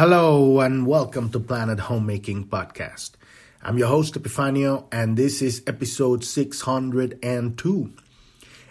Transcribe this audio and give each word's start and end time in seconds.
Hello 0.00 0.60
and 0.60 0.86
welcome 0.86 1.28
to 1.28 1.38
Planet 1.38 1.78
Homecoming 1.78 2.48
Podcast. 2.48 3.10
I'm 3.62 3.76
your 3.76 3.88
host 3.88 4.14
Epifanio 4.14 4.86
and 4.90 5.14
this 5.14 5.42
is 5.42 5.62
episode 5.66 6.24
602. 6.24 7.92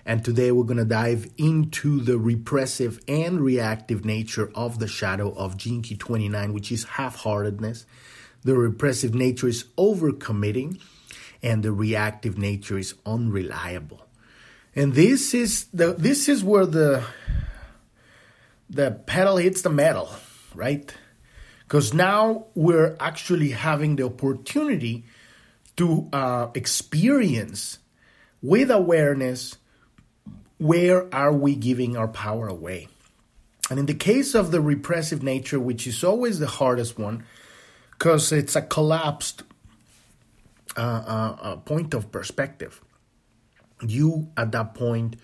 And 0.07 0.25
today 0.25 0.51
we're 0.51 0.63
going 0.63 0.77
to 0.77 0.85
dive 0.85 1.29
into 1.37 1.99
the 1.99 2.17
repressive 2.17 2.99
and 3.07 3.41
reactive 3.41 4.03
nature 4.03 4.49
of 4.55 4.79
the 4.79 4.87
shadow 4.87 5.31
of 5.33 5.59
Key 5.59 5.95
29, 5.95 6.51
which 6.51 6.71
is 6.71 6.85
half-heartedness. 6.85 7.85
The 8.41 8.55
repressive 8.55 9.13
nature 9.13 9.49
is 9.49 9.65
overcommitting 9.77 10.81
and 11.43 11.61
the 11.61 11.71
reactive 11.71 12.39
nature 12.39 12.79
is 12.79 12.95
unreliable. 13.05 14.07
And 14.75 14.95
this 14.95 15.35
is 15.35 15.65
the 15.65 15.93
this 15.93 16.27
is 16.27 16.43
where 16.43 16.65
the 16.65 17.03
the 18.67 18.89
pedal 18.89 19.37
hits 19.37 19.61
the 19.61 19.69
metal, 19.69 20.09
right? 20.55 20.91
Because 21.69 21.93
now 21.93 22.47
we're 22.55 22.97
actually 22.99 23.51
having 23.51 23.95
the 23.95 24.03
opportunity 24.03 25.03
to 25.77 26.09
uh, 26.11 26.47
experience 26.55 27.77
with 28.41 28.71
awareness 28.71 29.55
where 30.57 31.13
are 31.13 31.31
we 31.31 31.53
giving 31.53 31.95
our 31.95 32.07
power 32.07 32.47
away? 32.47 32.87
And 33.69 33.77
in 33.77 33.85
the 33.85 33.93
case 33.93 34.33
of 34.33 34.49
the 34.49 34.61
repressive 34.61 35.21
nature 35.21 35.59
which 35.59 35.85
is 35.85 36.03
always 36.03 36.39
the 36.39 36.47
hardest 36.47 36.97
one 36.97 37.23
because 37.91 38.31
it's 38.31 38.55
a 38.55 38.63
collapsed 38.63 39.43
uh, 40.75 40.81
uh, 40.81 41.37
uh, 41.39 41.55
point 41.57 41.93
of 41.93 42.11
perspective. 42.11 42.81
You 43.85 44.31
at 44.35 44.51
that 44.53 44.73
point 44.73 45.17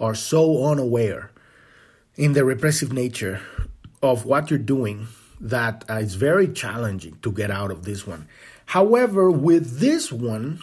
are 0.00 0.14
so 0.14 0.64
unaware 0.64 1.30
in 2.16 2.32
the 2.32 2.46
repressive 2.46 2.90
nature 2.90 3.42
of 4.02 4.24
what 4.24 4.48
you're 4.48 4.58
doing 4.58 5.06
that 5.40 5.84
uh, 5.88 5.94
it's 5.94 6.14
very 6.14 6.48
challenging 6.48 7.18
to 7.22 7.32
get 7.32 7.50
out 7.50 7.70
of 7.70 7.84
this 7.84 8.06
one. 8.06 8.28
However, 8.66 9.30
with 9.30 9.80
this 9.80 10.12
one, 10.12 10.62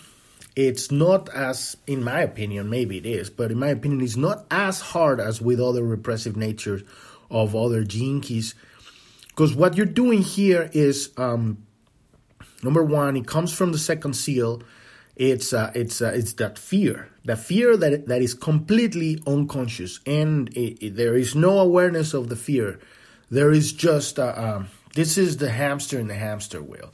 it's 0.56 0.92
not 0.92 1.30
as, 1.30 1.78
in 1.88 2.04
my 2.04 2.22
opinion, 2.22 2.70
maybe 2.70 2.98
it 2.98 3.06
is, 3.06 3.30
but 3.30 3.52
in 3.52 3.60
my 3.60 3.70
opinion, 3.70 4.02
it's 4.02 4.16
not 4.16 4.46
as 4.50 4.80
hard 4.80 5.20
as 5.20 5.42
with 5.42 5.60
other 5.60 5.84
repressive 5.84 6.38
natures 6.38 6.84
of 7.30 7.56
other 7.56 7.84
keys. 7.86 8.56
Because 9.28 9.54
what 9.54 9.76
you're 9.76 9.86
doing 9.86 10.22
here 10.22 10.70
is, 10.74 11.12
um, 11.18 11.66
number 12.64 12.84
one, 12.84 13.18
it 13.18 13.28
comes 13.28 13.54
from 13.54 13.72
the 13.72 13.78
second 13.78 14.14
seal. 14.14 14.64
It's 15.16 15.52
uh, 15.52 15.72
it's 15.74 16.02
uh, 16.02 16.12
it's 16.14 16.34
that 16.34 16.60
fear, 16.60 17.10
that 17.26 17.40
fear 17.40 17.76
that 17.76 18.08
that 18.08 18.22
is 18.22 18.36
completely 18.36 19.20
unconscious, 19.26 20.00
and 20.06 20.50
it, 20.50 20.86
it, 20.86 20.96
there 20.96 21.16
is 21.16 21.36
no 21.36 21.60
awareness 21.60 22.14
of 22.14 22.30
the 22.30 22.36
fear 22.36 22.80
there 23.30 23.52
is 23.52 23.74
just 23.74 24.18
a, 24.18 24.42
um, 24.42 24.68
this 24.96 25.18
is 25.18 25.38
the 25.38 25.50
hamster 25.50 26.00
in 26.00 26.08
the 26.08 26.16
hamster 26.16 26.62
wheel. 26.62 26.92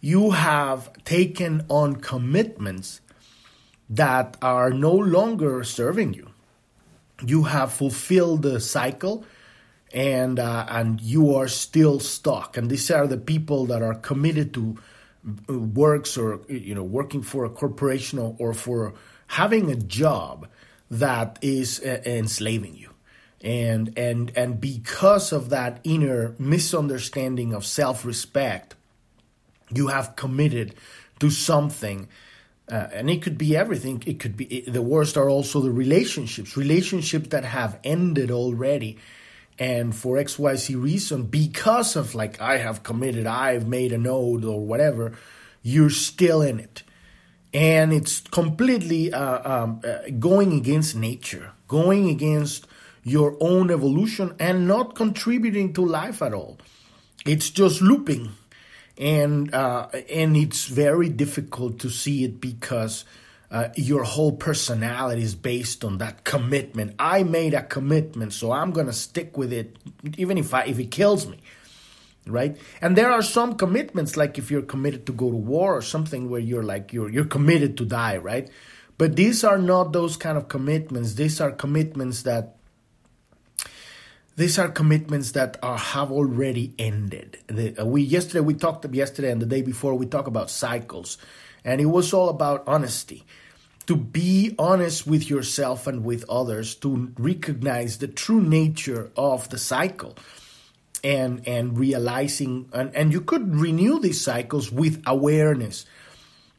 You 0.00 0.32
have 0.32 0.92
taken 1.04 1.64
on 1.68 1.96
commitments 1.96 3.00
that 3.90 4.36
are 4.42 4.70
no 4.70 4.92
longer 4.92 5.62
serving 5.62 6.14
you. 6.14 6.30
You 7.24 7.44
have 7.44 7.72
fulfilled 7.72 8.42
the 8.42 8.58
cycle 8.58 9.24
and 9.92 10.40
uh, 10.40 10.66
and 10.68 11.00
you 11.00 11.34
are 11.36 11.48
still 11.48 12.00
stuck. 12.00 12.56
And 12.56 12.70
these 12.70 12.90
are 12.90 13.06
the 13.06 13.18
people 13.18 13.66
that 13.66 13.82
are 13.82 13.94
committed 13.94 14.54
to 14.54 14.78
uh, 15.48 15.58
works 15.58 16.16
or 16.16 16.40
you 16.48 16.74
know 16.74 16.82
working 16.82 17.22
for 17.22 17.44
a 17.44 17.50
corporation 17.50 18.18
or 18.38 18.54
for 18.54 18.94
having 19.28 19.70
a 19.70 19.76
job 19.76 20.48
that 20.90 21.38
is 21.42 21.80
uh, 21.80 22.02
enslaving 22.04 22.74
you 22.74 22.91
and 23.42 23.92
and 23.96 24.32
and 24.36 24.60
because 24.60 25.32
of 25.32 25.50
that 25.50 25.80
inner 25.84 26.34
misunderstanding 26.38 27.52
of 27.52 27.66
self-respect 27.66 28.74
you 29.70 29.88
have 29.88 30.16
committed 30.16 30.74
to 31.18 31.30
something 31.30 32.08
uh, 32.70 32.88
and 32.92 33.10
it 33.10 33.20
could 33.20 33.36
be 33.36 33.56
everything. 33.56 34.02
It 34.06 34.18
could 34.20 34.36
be 34.36 34.44
it, 34.46 34.72
the 34.72 34.80
worst 34.80 35.16
are 35.16 35.28
also 35.28 35.60
the 35.60 35.70
relationships 35.70 36.56
relationships 36.56 37.28
that 37.28 37.44
have 37.44 37.78
ended 37.84 38.30
already. 38.30 38.98
And 39.58 39.94
for 39.94 40.16
xyz 40.16 40.82
reason 40.82 41.24
because 41.24 41.94
of 41.94 42.14
like 42.14 42.40
i 42.40 42.56
have 42.56 42.82
committed 42.82 43.26
i've 43.26 43.68
made 43.68 43.92
a 43.92 43.98
note 43.98 44.44
or 44.44 44.64
whatever 44.64 45.12
you're 45.62 45.90
still 45.90 46.40
in 46.40 46.58
it. 46.58 46.82
And 47.54 47.92
it's 47.92 48.20
completely 48.20 49.12
uh, 49.12 49.62
um, 49.64 49.82
uh, 49.84 50.08
going 50.18 50.54
against 50.54 50.96
nature 50.96 51.52
going 51.68 52.08
against 52.08 52.66
your 53.04 53.36
own 53.40 53.70
evolution 53.70 54.34
and 54.38 54.68
not 54.68 54.94
contributing 54.94 55.72
to 55.74 55.84
life 55.84 56.22
at 56.22 56.32
all. 56.32 56.58
It's 57.26 57.50
just 57.50 57.82
looping, 57.82 58.32
and 58.98 59.54
uh, 59.54 59.88
and 60.10 60.36
it's 60.36 60.66
very 60.66 61.08
difficult 61.08 61.78
to 61.80 61.90
see 61.90 62.24
it 62.24 62.40
because 62.40 63.04
uh, 63.50 63.68
your 63.76 64.02
whole 64.02 64.32
personality 64.32 65.22
is 65.22 65.34
based 65.34 65.84
on 65.84 65.98
that 65.98 66.24
commitment. 66.24 66.94
I 66.98 67.22
made 67.22 67.54
a 67.54 67.62
commitment, 67.62 68.32
so 68.32 68.50
I'm 68.50 68.72
gonna 68.72 68.92
stick 68.92 69.36
with 69.36 69.52
it, 69.52 69.76
even 70.16 70.38
if 70.38 70.52
I 70.52 70.64
if 70.64 70.78
it 70.78 70.90
kills 70.90 71.28
me, 71.28 71.38
right? 72.26 72.56
And 72.80 72.96
there 72.96 73.12
are 73.12 73.22
some 73.22 73.54
commitments, 73.54 74.16
like 74.16 74.36
if 74.38 74.50
you're 74.50 74.62
committed 74.62 75.06
to 75.06 75.12
go 75.12 75.30
to 75.30 75.36
war 75.36 75.76
or 75.76 75.82
something, 75.82 76.28
where 76.28 76.40
you're 76.40 76.64
like 76.64 76.92
you're 76.92 77.10
you're 77.10 77.24
committed 77.24 77.76
to 77.78 77.84
die, 77.84 78.16
right? 78.16 78.48
But 78.98 79.16
these 79.16 79.44
are 79.44 79.58
not 79.58 79.92
those 79.92 80.16
kind 80.16 80.36
of 80.36 80.48
commitments. 80.48 81.14
These 81.14 81.40
are 81.40 81.52
commitments 81.52 82.22
that 82.22 82.56
these 84.36 84.58
are 84.58 84.68
commitments 84.68 85.32
that 85.32 85.58
are 85.62 85.76
have 85.78 86.10
already 86.10 86.74
ended. 86.78 87.38
The, 87.48 87.82
uh, 87.82 87.84
we 87.84 88.02
yesterday 88.02 88.40
we 88.40 88.54
talked 88.54 88.86
yesterday 88.94 89.30
and 89.30 89.42
the 89.42 89.46
day 89.46 89.62
before 89.62 89.94
we 89.94 90.06
talked 90.06 90.28
about 90.28 90.50
cycles, 90.50 91.18
and 91.64 91.80
it 91.80 91.86
was 91.86 92.12
all 92.12 92.28
about 92.28 92.64
honesty. 92.66 93.24
To 93.86 93.96
be 93.96 94.54
honest 94.58 95.06
with 95.06 95.28
yourself 95.28 95.86
and 95.86 96.04
with 96.04 96.24
others, 96.30 96.76
to 96.76 97.12
recognize 97.18 97.98
the 97.98 98.06
true 98.08 98.40
nature 98.40 99.10
of 99.16 99.50
the 99.50 99.58
cycle, 99.58 100.16
and 101.04 101.46
and 101.46 101.78
realizing 101.78 102.68
and, 102.72 102.94
and 102.94 103.12
you 103.12 103.20
could 103.20 103.54
renew 103.54 104.00
these 104.00 104.20
cycles 104.20 104.72
with 104.72 105.02
awareness, 105.06 105.84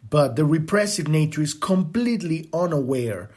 but 0.08 0.36
the 0.36 0.46
repressive 0.46 1.08
nature 1.08 1.42
is 1.42 1.56
completely 1.56 2.50
unaware 2.54 3.32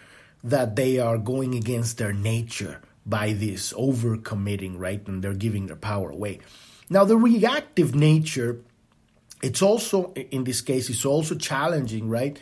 that 0.44 0.76
they 0.76 0.98
are 0.98 1.16
going 1.16 1.54
against 1.54 1.97
their 1.97 2.12
nature 2.12 2.82
by 3.06 3.32
this 3.32 3.72
overcommitting, 3.72 4.74
right? 4.76 5.06
And 5.06 5.22
they're 5.22 5.32
giving 5.32 5.66
their 5.66 5.76
power 5.76 6.10
away. 6.10 6.40
Now, 6.90 7.04
the 7.04 7.16
reactive 7.16 7.94
nature, 7.94 8.60
it's 9.42 9.62
also, 9.62 10.12
in 10.14 10.44
this 10.44 10.60
case, 10.60 10.90
it's 10.90 11.04
also 11.04 11.36
challenging, 11.36 12.08
right? 12.08 12.38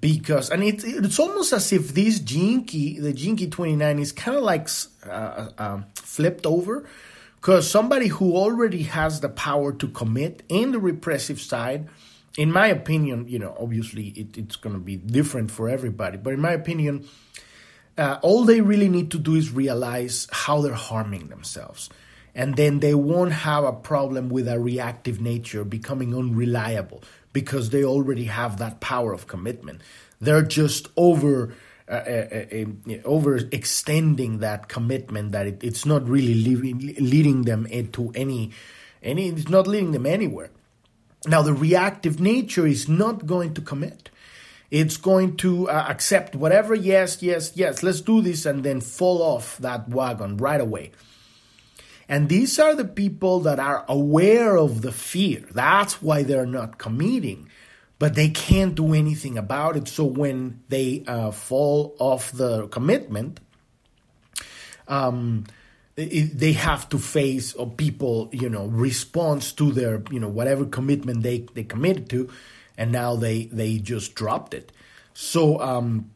Because, 0.00 0.50
and 0.50 0.62
it, 0.62 0.82
it's 0.84 1.18
almost 1.18 1.52
as 1.52 1.72
if 1.72 1.94
this 1.94 2.20
Gene 2.20 2.64
Key, 2.64 2.98
the 3.00 3.12
Jinky 3.12 3.46
key 3.46 3.50
29, 3.50 3.98
is 3.98 4.12
kind 4.12 4.36
of 4.36 4.42
like 4.42 4.68
uh, 5.06 5.10
uh, 5.10 5.50
um, 5.58 5.86
flipped 5.94 6.46
over. 6.46 6.88
Because 7.36 7.70
somebody 7.70 8.08
who 8.08 8.36
already 8.36 8.84
has 8.84 9.20
the 9.20 9.28
power 9.28 9.72
to 9.72 9.88
commit 9.88 10.42
in 10.48 10.72
the 10.72 10.80
repressive 10.80 11.40
side, 11.40 11.88
in 12.36 12.50
my 12.50 12.66
opinion, 12.68 13.26
you 13.28 13.38
know, 13.38 13.56
obviously 13.58 14.08
it, 14.08 14.36
it's 14.36 14.56
going 14.56 14.74
to 14.74 14.80
be 14.80 14.96
different 14.96 15.50
for 15.50 15.68
everybody, 15.68 16.16
but 16.16 16.32
in 16.32 16.40
my 16.40 16.52
opinion, 16.52 17.06
uh, 17.98 18.18
all 18.22 18.44
they 18.44 18.60
really 18.60 18.88
need 18.88 19.10
to 19.10 19.18
do 19.18 19.34
is 19.34 19.50
realize 19.50 20.28
how 20.30 20.60
they're 20.62 20.72
harming 20.72 21.28
themselves. 21.28 21.90
And 22.34 22.56
then 22.56 22.78
they 22.78 22.94
won't 22.94 23.32
have 23.32 23.64
a 23.64 23.72
problem 23.72 24.28
with 24.28 24.46
a 24.46 24.60
reactive 24.60 25.20
nature 25.20 25.64
becoming 25.64 26.14
unreliable 26.14 27.02
because 27.32 27.70
they 27.70 27.84
already 27.84 28.24
have 28.24 28.58
that 28.58 28.80
power 28.80 29.12
of 29.12 29.26
commitment. 29.26 29.82
They're 30.20 30.42
just 30.42 30.88
over. 30.96 31.54
Uh, 31.90 32.04
uh, 32.06 32.28
uh, 32.30 32.36
uh 32.52 32.98
overextending 33.08 34.40
that 34.40 34.68
commitment 34.68 35.32
that 35.32 35.46
it, 35.46 35.64
it's 35.64 35.86
not 35.86 36.06
really 36.06 36.34
leading, 36.34 36.94
leading 37.00 37.42
them 37.44 37.64
into 37.64 38.12
any 38.14 38.50
any 39.02 39.28
it's 39.28 39.48
not 39.48 39.66
leading 39.66 39.92
them 39.92 40.04
anywhere 40.04 40.50
now 41.26 41.40
the 41.40 41.54
reactive 41.54 42.20
nature 42.20 42.66
is 42.66 42.90
not 42.90 43.24
going 43.24 43.54
to 43.54 43.62
commit 43.62 44.10
it's 44.70 44.96
going 44.96 45.36
to 45.38 45.68
uh, 45.68 45.86
accept 45.88 46.34
whatever, 46.34 46.74
yes, 46.74 47.22
yes, 47.22 47.52
yes, 47.54 47.82
let's 47.82 48.00
do 48.00 48.20
this, 48.20 48.44
and 48.44 48.64
then 48.64 48.80
fall 48.80 49.22
off 49.22 49.56
that 49.58 49.88
wagon 49.88 50.36
right 50.36 50.60
away. 50.60 50.92
And 52.08 52.28
these 52.28 52.58
are 52.58 52.74
the 52.74 52.84
people 52.84 53.40
that 53.40 53.58
are 53.58 53.84
aware 53.88 54.56
of 54.56 54.82
the 54.82 54.92
fear. 54.92 55.44
That's 55.52 56.00
why 56.02 56.22
they're 56.22 56.46
not 56.46 56.78
committing, 56.78 57.48
but 57.98 58.14
they 58.14 58.30
can't 58.30 58.74
do 58.74 58.94
anything 58.94 59.36
about 59.36 59.76
it. 59.76 59.88
So 59.88 60.04
when 60.04 60.62
they 60.68 61.04
uh, 61.06 61.30
fall 61.32 61.94
off 61.98 62.32
the 62.32 62.68
commitment, 62.68 63.40
um, 64.86 65.44
they 65.96 66.52
have 66.52 66.88
to 66.90 66.98
face 66.98 67.52
or 67.54 67.68
people, 67.68 68.30
you 68.32 68.48
know, 68.48 68.66
response 68.66 69.52
to 69.52 69.72
their, 69.72 70.02
you 70.10 70.20
know, 70.20 70.28
whatever 70.28 70.64
commitment 70.64 71.22
they, 71.22 71.46
they 71.54 71.64
committed 71.64 72.08
to 72.10 72.30
and 72.78 72.90
now 72.90 73.16
they 73.16 73.44
they 73.46 73.76
just 73.76 74.14
dropped 74.14 74.54
it. 74.54 74.72
So 75.12 75.60
um, 75.60 76.12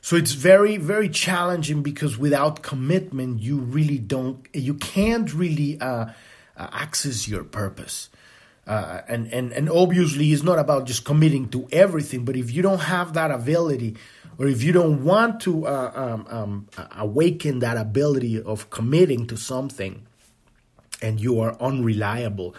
so 0.00 0.16
it's 0.16 0.32
very 0.32 0.78
very 0.78 1.10
challenging 1.10 1.82
because 1.82 2.16
without 2.16 2.62
commitment, 2.62 3.42
you 3.42 3.58
really 3.58 3.98
don't 3.98 4.46
you 4.54 4.74
can't 4.74 5.34
really 5.34 5.78
uh, 5.80 6.06
uh, 6.56 6.68
access 6.72 7.28
your 7.28 7.44
purpose. 7.44 8.08
Uh, 8.66 9.00
and, 9.08 9.32
and, 9.32 9.50
and 9.52 9.70
obviously, 9.70 10.30
it's 10.30 10.42
not 10.42 10.58
about 10.58 10.84
just 10.84 11.02
committing 11.06 11.48
to 11.48 11.66
everything, 11.72 12.26
but 12.26 12.36
if 12.36 12.52
you 12.52 12.60
don't 12.60 12.80
have 12.80 13.14
that 13.14 13.30
ability, 13.30 13.96
or 14.36 14.46
if 14.46 14.62
you 14.62 14.72
don't 14.72 15.02
want 15.04 15.40
to 15.40 15.66
uh, 15.66 15.90
um, 15.94 16.26
um, 16.28 16.68
awaken 16.94 17.60
that 17.60 17.78
ability 17.78 18.42
of 18.42 18.68
committing 18.68 19.26
to 19.26 19.38
something, 19.38 20.06
and 21.00 21.18
you 21.18 21.40
are 21.40 21.56
unreliable, 21.62 22.54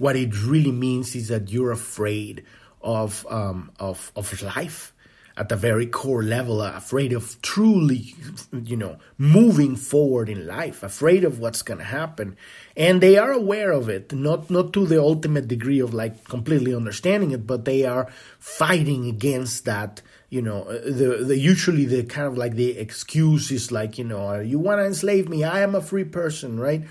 what 0.00 0.16
it 0.16 0.32
really 0.42 0.72
means 0.72 1.14
is 1.14 1.28
that 1.28 1.50
you're 1.50 1.72
afraid 1.72 2.42
of 2.80 3.26
um, 3.28 3.70
of 3.78 4.10
of 4.16 4.42
life 4.42 4.94
at 5.40 5.48
the 5.48 5.56
very 5.56 5.86
core 5.86 6.22
level, 6.22 6.60
afraid 6.60 7.14
of 7.14 7.40
truly, 7.40 8.14
you 8.52 8.76
know, 8.76 8.98
moving 9.16 9.74
forward 9.74 10.28
in 10.28 10.46
life, 10.46 10.82
afraid 10.82 11.24
of 11.24 11.38
what's 11.38 11.62
going 11.62 11.78
to 11.78 11.84
happen. 11.84 12.36
And 12.76 13.00
they 13.00 13.16
are 13.16 13.32
aware 13.32 13.72
of 13.72 13.88
it, 13.88 14.12
not, 14.12 14.50
not 14.50 14.74
to 14.74 14.86
the 14.86 15.00
ultimate 15.00 15.48
degree 15.48 15.80
of 15.80 15.94
like 15.94 16.24
completely 16.24 16.74
understanding 16.74 17.30
it, 17.30 17.46
but 17.46 17.64
they 17.64 17.86
are 17.86 18.10
fighting 18.38 19.06
against 19.06 19.64
that, 19.64 20.02
you 20.28 20.42
know, 20.42 20.64
uh, 20.64 20.72
the, 20.84 21.24
the 21.26 21.38
usually 21.38 21.86
the 21.86 22.02
kind 22.02 22.26
of 22.26 22.36
like 22.36 22.54
the 22.54 22.76
excuse 22.76 23.50
is 23.50 23.72
like, 23.72 23.96
you 23.96 24.04
know, 24.04 24.40
you 24.40 24.58
want 24.58 24.80
to 24.80 24.84
enslave 24.84 25.30
me. 25.30 25.42
I 25.42 25.60
am 25.60 25.74
a 25.74 25.80
free 25.80 26.04
person, 26.04 26.60
right? 26.60 26.84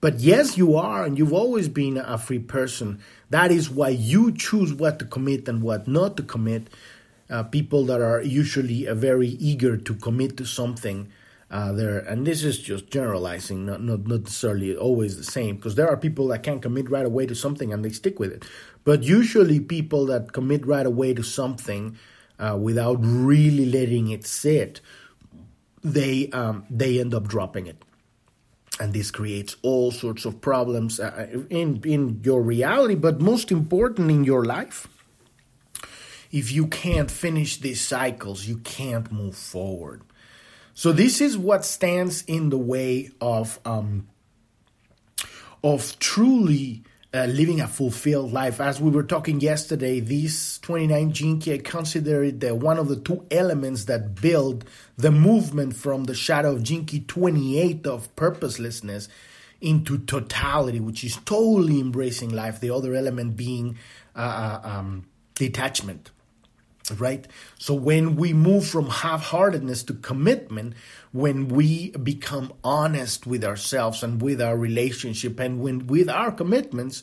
But 0.00 0.20
yes, 0.20 0.56
you 0.56 0.76
are, 0.76 1.04
and 1.04 1.18
you've 1.18 1.32
always 1.32 1.68
been 1.68 1.96
a 1.96 2.18
free 2.18 2.38
person. 2.38 3.00
That 3.30 3.50
is 3.50 3.68
why 3.68 3.88
you 3.88 4.32
choose 4.32 4.72
what 4.72 4.98
to 5.00 5.04
commit 5.04 5.48
and 5.48 5.62
what 5.62 5.88
not 5.88 6.16
to 6.18 6.22
commit. 6.22 6.68
Uh, 7.28 7.42
people 7.42 7.84
that 7.86 8.00
are 8.00 8.22
usually 8.22 8.86
uh, 8.88 8.94
very 8.94 9.28
eager 9.28 9.76
to 9.76 9.94
commit 9.94 10.36
to 10.38 10.46
something 10.46 11.10
uh, 11.50 11.72
there 11.72 11.98
and 11.98 12.26
this 12.26 12.42
is 12.42 12.58
just 12.58 12.90
generalizing 12.90 13.66
not, 13.66 13.82
not, 13.82 14.06
not 14.06 14.20
necessarily 14.20 14.76
always 14.76 15.16
the 15.16 15.24
same 15.24 15.56
because 15.56 15.74
there 15.74 15.88
are 15.88 15.96
people 15.96 16.28
that 16.28 16.42
can 16.42 16.60
commit 16.60 16.90
right 16.90 17.06
away 17.06 17.26
to 17.26 17.34
something 17.34 17.72
and 17.72 17.84
they 17.84 17.90
stick 17.90 18.18
with 18.18 18.32
it. 18.32 18.44
But 18.84 19.02
usually 19.02 19.60
people 19.60 20.06
that 20.06 20.32
commit 20.32 20.66
right 20.66 20.86
away 20.86 21.14
to 21.14 21.22
something 21.22 21.98
uh, 22.38 22.56
without 22.60 22.98
really 23.00 23.66
letting 23.66 24.10
it 24.10 24.26
sit 24.26 24.80
they 25.84 26.28
um, 26.30 26.64
they 26.70 26.98
end 26.98 27.14
up 27.14 27.28
dropping 27.28 27.66
it 27.66 27.82
and 28.80 28.92
this 28.92 29.10
creates 29.10 29.56
all 29.62 29.90
sorts 29.90 30.24
of 30.24 30.40
problems 30.40 31.00
uh, 31.00 31.26
in 31.50 31.80
in 31.84 32.20
your 32.22 32.42
reality 32.42 32.94
but 32.94 33.20
most 33.20 33.50
important 33.50 34.10
in 34.10 34.24
your 34.24 34.44
life 34.44 34.88
if 36.30 36.52
you 36.52 36.66
can't 36.66 37.10
finish 37.10 37.56
these 37.58 37.80
cycles, 37.80 38.46
you 38.46 38.58
can't 38.58 39.10
move 39.10 39.36
forward. 39.36 40.02
So 40.74 40.92
this 40.92 41.20
is 41.20 41.36
what 41.36 41.64
stands 41.64 42.22
in 42.26 42.50
the 42.50 42.58
way 42.58 43.10
of 43.20 43.58
um, 43.64 44.08
of 45.64 45.98
truly 45.98 46.82
uh, 47.14 47.24
living 47.24 47.60
a 47.60 47.66
fulfilled 47.66 48.32
life. 48.32 48.60
As 48.60 48.80
we 48.80 48.90
were 48.90 49.02
talking 49.02 49.40
yesterday, 49.40 50.00
this 50.00 50.58
29 50.58 51.12
Gene 51.12 51.40
Key, 51.40 51.54
I 51.54 51.58
consider 51.58 52.22
it 52.22 52.40
the, 52.40 52.54
one 52.54 52.78
of 52.78 52.88
the 52.88 52.96
two 52.96 53.26
elements 53.30 53.84
that 53.84 54.20
build 54.20 54.64
the 54.96 55.10
movement 55.10 55.74
from 55.76 56.04
the 56.04 56.14
shadow 56.14 56.52
of 56.52 56.64
Key 56.64 57.00
28 57.00 57.86
of 57.86 58.14
purposelessness 58.14 59.08
into 59.60 59.98
totality, 59.98 60.80
which 60.80 61.02
is 61.02 61.16
totally 61.24 61.80
embracing 61.80 62.30
life. 62.30 62.60
The 62.60 62.70
other 62.70 62.94
element 62.94 63.36
being 63.36 63.78
uh, 64.14 64.60
uh 64.64 64.68
um, 64.68 65.06
detachment 65.34 66.10
right? 66.92 67.26
So 67.58 67.74
when 67.74 68.16
we 68.16 68.32
move 68.32 68.66
from 68.66 68.88
half 68.88 69.22
heartedness 69.24 69.82
to 69.84 69.94
commitment, 69.94 70.74
when 71.12 71.48
we 71.48 71.90
become 71.90 72.52
honest 72.62 73.26
with 73.26 73.44
ourselves 73.44 74.02
and 74.02 74.20
with 74.20 74.40
our 74.40 74.56
relationship 74.56 75.38
and 75.40 75.60
when 75.60 75.86
with 75.86 76.08
our 76.08 76.32
commitments, 76.32 77.02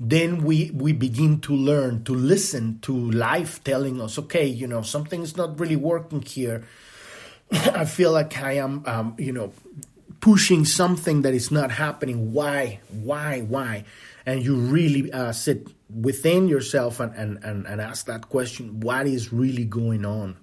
then 0.00 0.42
we 0.42 0.70
we 0.74 0.92
begin 0.92 1.40
to 1.40 1.54
learn 1.54 2.04
to 2.04 2.14
listen 2.14 2.78
to 2.80 2.92
life 2.92 3.62
telling 3.64 4.00
us, 4.00 4.18
okay, 4.18 4.46
you 4.46 4.66
know, 4.66 4.82
something's 4.82 5.36
not 5.36 5.58
really 5.60 5.76
working 5.76 6.22
here. 6.22 6.64
I 7.52 7.84
feel 7.84 8.12
like 8.12 8.36
I 8.38 8.54
am, 8.54 8.82
um, 8.86 9.14
you 9.18 9.32
know, 9.32 9.52
pushing 10.20 10.64
something 10.64 11.22
that 11.22 11.34
is 11.34 11.50
not 11.50 11.70
happening. 11.70 12.32
Why? 12.32 12.80
Why? 12.90 13.42
Why? 13.42 13.84
And 14.26 14.42
you 14.42 14.56
really 14.56 15.12
uh, 15.12 15.32
sit 15.32 15.68
within 15.88 16.48
yourself 16.48 17.00
and, 17.00 17.14
and, 17.14 17.44
and, 17.44 17.66
and 17.66 17.80
ask 17.80 18.06
that 18.06 18.28
question 18.28 18.80
what 18.80 19.06
is 19.06 19.32
really 19.32 19.64
going 19.64 20.04
on? 20.04 20.36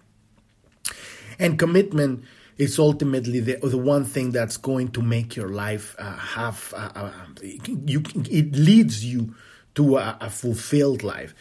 And 1.39 1.57
commitment 1.57 2.24
is 2.57 2.78
ultimately 2.78 3.39
the, 3.39 3.57
the 3.63 3.78
one 3.78 4.06
thing 4.06 4.31
that's 4.31 4.57
going 4.57 4.89
to 4.89 5.01
make 5.01 5.36
your 5.36 5.50
life 5.50 5.95
uh, 5.98 6.16
have, 6.16 6.74
uh, 6.78 6.92
uh, 6.94 7.12
you, 7.42 8.04
it 8.30 8.56
leads 8.56 9.04
you 9.04 9.33
to 9.74 9.98
a, 9.98 10.18
a 10.22 10.30
fulfilled 10.30 11.01
life. 11.01 11.33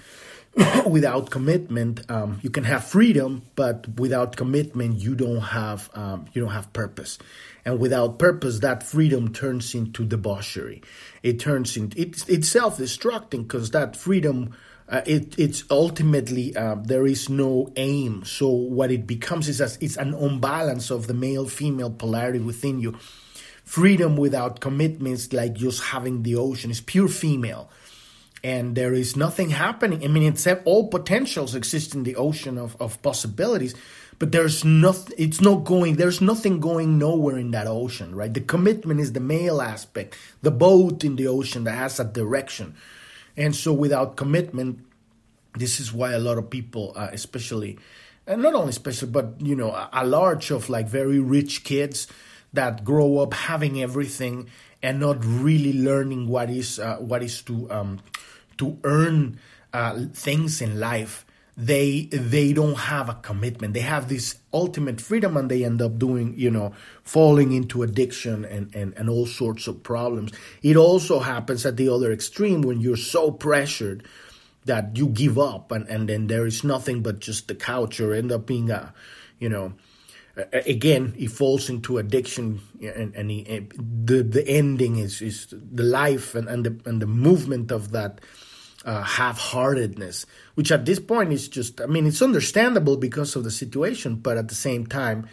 without 0.87 1.31
commitment, 1.31 2.11
um, 2.11 2.41
you 2.43 2.51
can 2.51 2.65
have 2.65 2.85
freedom, 2.85 3.43
but 3.55 3.87
without 3.99 4.37
commitment, 4.37 4.99
you 4.99 5.15
don't 5.15 5.41
have 5.41 5.89
um, 5.95 6.27
you 6.33 6.43
don't 6.43 6.53
have 6.53 6.73
purpose. 6.73 7.19
And 7.65 7.79
without 7.79 8.19
purpose, 8.19 8.61
that 8.61 8.83
freedom 8.83 9.33
turns 9.33 9.75
into 9.75 10.05
debauchery. 10.05 10.83
It 11.23 11.41
turns 11.41 11.77
into 11.77 12.01
it's, 12.01 12.49
self-destructing 12.49 13.43
because 13.43 13.71
that 13.73 13.97
freedom. 13.97 14.55
Uh, 14.89 15.03
it, 15.07 15.39
it's 15.39 15.63
ultimately 15.71 16.57
uh, 16.57 16.75
there 16.83 17.07
is 17.07 17.29
no 17.29 17.73
aim. 17.77 18.25
So 18.25 18.49
what 18.49 18.91
it 18.91 19.07
becomes 19.07 19.49
is 19.49 19.61
as, 19.61 19.79
it's 19.81 19.97
an 19.97 20.15
imbalance 20.15 20.91
of 20.91 21.07
the 21.07 21.15
male-female 21.15 21.91
polarity 21.91 22.41
within 22.41 22.81
you. 22.81 22.99
Freedom 23.65 24.17
without 24.17 24.59
commitments, 24.59 25.33
like 25.33 25.55
just 25.55 25.81
having 25.81 26.25
the 26.25 26.35
ocean, 26.35 26.73
is 26.73 26.81
pure 26.81 27.07
female 27.07 27.71
and 28.43 28.75
there 28.75 28.95
is 28.95 29.17
nothing 29.17 29.51
happening. 29.51 30.05
I 30.05 30.09
mean, 30.09 30.23
it's 30.23 30.47
all 30.65 30.89
potentials 30.89 31.55
exist 31.55 31.95
in 31.95 32.05
the 32.05 32.17
ocean 32.17 32.59
of, 32.59 32.77
of 32.81 33.01
possibilities, 33.03 33.75
but 34.21 34.33
there's 34.33 34.67
nothing. 34.67 35.15
It's 35.19 35.41
not 35.41 35.65
going. 35.65 35.97
There's 35.97 36.21
nothing 36.21 36.61
going 36.61 36.99
nowhere 36.99 37.39
in 37.39 37.51
that 37.53 37.67
ocean, 37.67 38.15
right? 38.15 38.33
The 38.33 38.43
commitment 38.43 39.01
is 39.01 39.15
the 39.15 39.21
male 39.21 39.63
aspect, 39.63 40.15
the 40.43 40.51
boat 40.51 41.03
in 41.03 41.17
the 41.17 41.27
ocean 41.27 41.65
that 41.65 41.73
has 41.73 41.99
a 41.99 42.05
direction, 42.05 42.77
and 43.37 43.57
so 43.57 43.73
without 43.73 44.17
commitment, 44.17 44.85
this 45.55 45.81
is 45.81 45.93
why 45.93 46.13
a 46.13 46.19
lot 46.19 46.37
of 46.37 46.51
people, 46.51 46.93
uh, 46.95 47.09
especially, 47.13 47.79
and 48.27 48.43
not 48.43 48.55
only 48.55 48.69
especially, 48.69 49.09
but 49.09 49.41
you 49.41 49.57
know, 49.57 49.71
a, 49.71 49.89
a 49.91 50.07
large 50.07 50.51
of 50.51 50.69
like 50.69 50.87
very 50.87 51.19
rich 51.19 51.65
kids 51.65 52.07
that 52.53 52.85
grow 52.85 53.19
up 53.19 53.33
having 53.33 53.83
everything 53.83 54.51
and 54.83 55.01
not 55.01 55.17
really 55.25 55.73
learning 55.73 56.29
what 56.29 56.51
is 56.51 56.79
uh, 56.79 56.97
what 56.97 57.23
is 57.23 57.41
to 57.41 57.71
um, 57.71 58.01
to 58.59 58.79
earn 58.85 59.41
uh, 59.73 60.05
things 60.13 60.61
in 60.61 60.79
life 60.79 61.25
they 61.61 62.09
they 62.11 62.53
don't 62.55 62.79
have 62.79 63.09
a 63.11 63.15
commitment. 63.15 63.75
They 63.75 63.81
have 63.81 64.09
this 64.09 64.39
ultimate 64.53 65.01
freedom 65.01 65.37
and 65.37 65.51
they 65.51 65.63
end 65.65 65.83
up 65.83 65.99
doing 65.99 66.35
you 66.37 66.51
know 66.51 66.73
falling 67.03 67.53
into 67.53 67.83
addiction 67.83 68.45
and, 68.47 68.75
and 68.75 68.95
and 68.97 69.11
all 69.11 69.27
sorts 69.27 69.67
of 69.67 69.83
problems. 69.83 70.33
It 70.63 70.77
also 70.77 71.21
happens 71.21 71.67
at 71.67 71.77
the 71.77 71.89
other 71.89 72.13
extreme 72.13 72.63
when 72.63 72.81
you're 72.81 72.97
so 72.97 73.31
pressured 73.31 74.05
that 74.65 74.97
you 74.97 75.09
give 75.09 75.39
up 75.39 75.71
and 75.71 75.87
and 75.89 76.09
then 76.09 76.29
there 76.29 76.47
is 76.47 76.65
nothing 76.65 77.03
but 77.03 77.21
just 77.21 77.49
the 77.49 77.55
couch 77.55 78.01
or 78.01 78.15
end 78.15 78.33
up 78.33 78.47
being 78.47 78.71
a 78.71 78.95
you 79.39 79.49
know 79.49 79.75
again 80.53 81.13
he 81.17 81.27
falls 81.27 81.69
into 81.69 81.99
addiction 81.99 82.61
and, 82.81 83.15
and 83.15 83.31
he, 83.31 83.69
the 84.05 84.23
the 84.23 84.47
ending 84.49 84.99
is 84.99 85.21
is 85.21 85.47
the 85.51 85.83
life 85.83 86.35
and, 86.35 86.49
and 86.49 86.65
the 86.65 86.89
and 86.89 87.03
the 87.03 87.07
movement 87.07 87.71
of 87.71 87.91
that 87.93 88.21
uh, 88.85 89.03
half-heartedness, 89.03 90.27
which 90.55 90.73
at 90.73 90.87
this 90.87 90.99
point 90.99 91.33
is 91.33 91.49
just, 91.49 91.81
I 91.81 91.87
mean, 91.87 92.07
it's 92.07 92.23
understandable 92.23 92.97
because 92.97 93.37
of 93.37 93.45
the 93.45 93.51
situation, 93.51 94.17
but 94.17 94.37
at 94.37 94.49
the 94.49 94.55
same 94.55 94.87
time, 94.87 95.29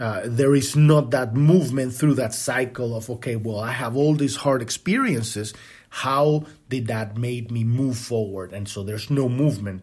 uh, 0.00 0.22
there 0.24 0.54
is 0.54 0.76
not 0.76 1.10
that 1.10 1.34
movement 1.34 1.92
through 1.92 2.14
that 2.14 2.32
cycle 2.32 2.96
of, 2.96 3.10
okay, 3.10 3.36
well, 3.36 3.58
I 3.58 3.72
have 3.72 3.96
all 3.96 4.14
these 4.14 4.36
hard 4.36 4.62
experiences. 4.62 5.52
How 5.90 6.46
did 6.68 6.86
that 6.86 7.16
make 7.16 7.50
me 7.50 7.64
move 7.64 7.98
forward? 7.98 8.52
And 8.52 8.68
so 8.68 8.82
there's 8.84 9.10
no 9.10 9.28
movement. 9.28 9.82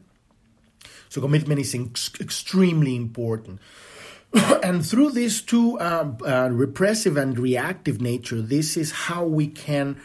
So 1.10 1.22
commitment 1.22 1.60
is 1.60 1.76
ex- 1.76 2.12
extremely 2.20 2.96
important. 2.96 3.60
and 4.64 4.86
through 4.86 5.12
these 5.12 5.42
two 5.42 5.78
uh, 5.80 6.12
uh, 6.26 6.50
repressive 6.52 7.18
and 7.18 7.38
reactive 7.38 8.02
nature, 8.02 8.42
this 8.42 8.78
is 8.78 8.92
how 8.92 9.26
we 9.26 9.48
can 9.48 9.98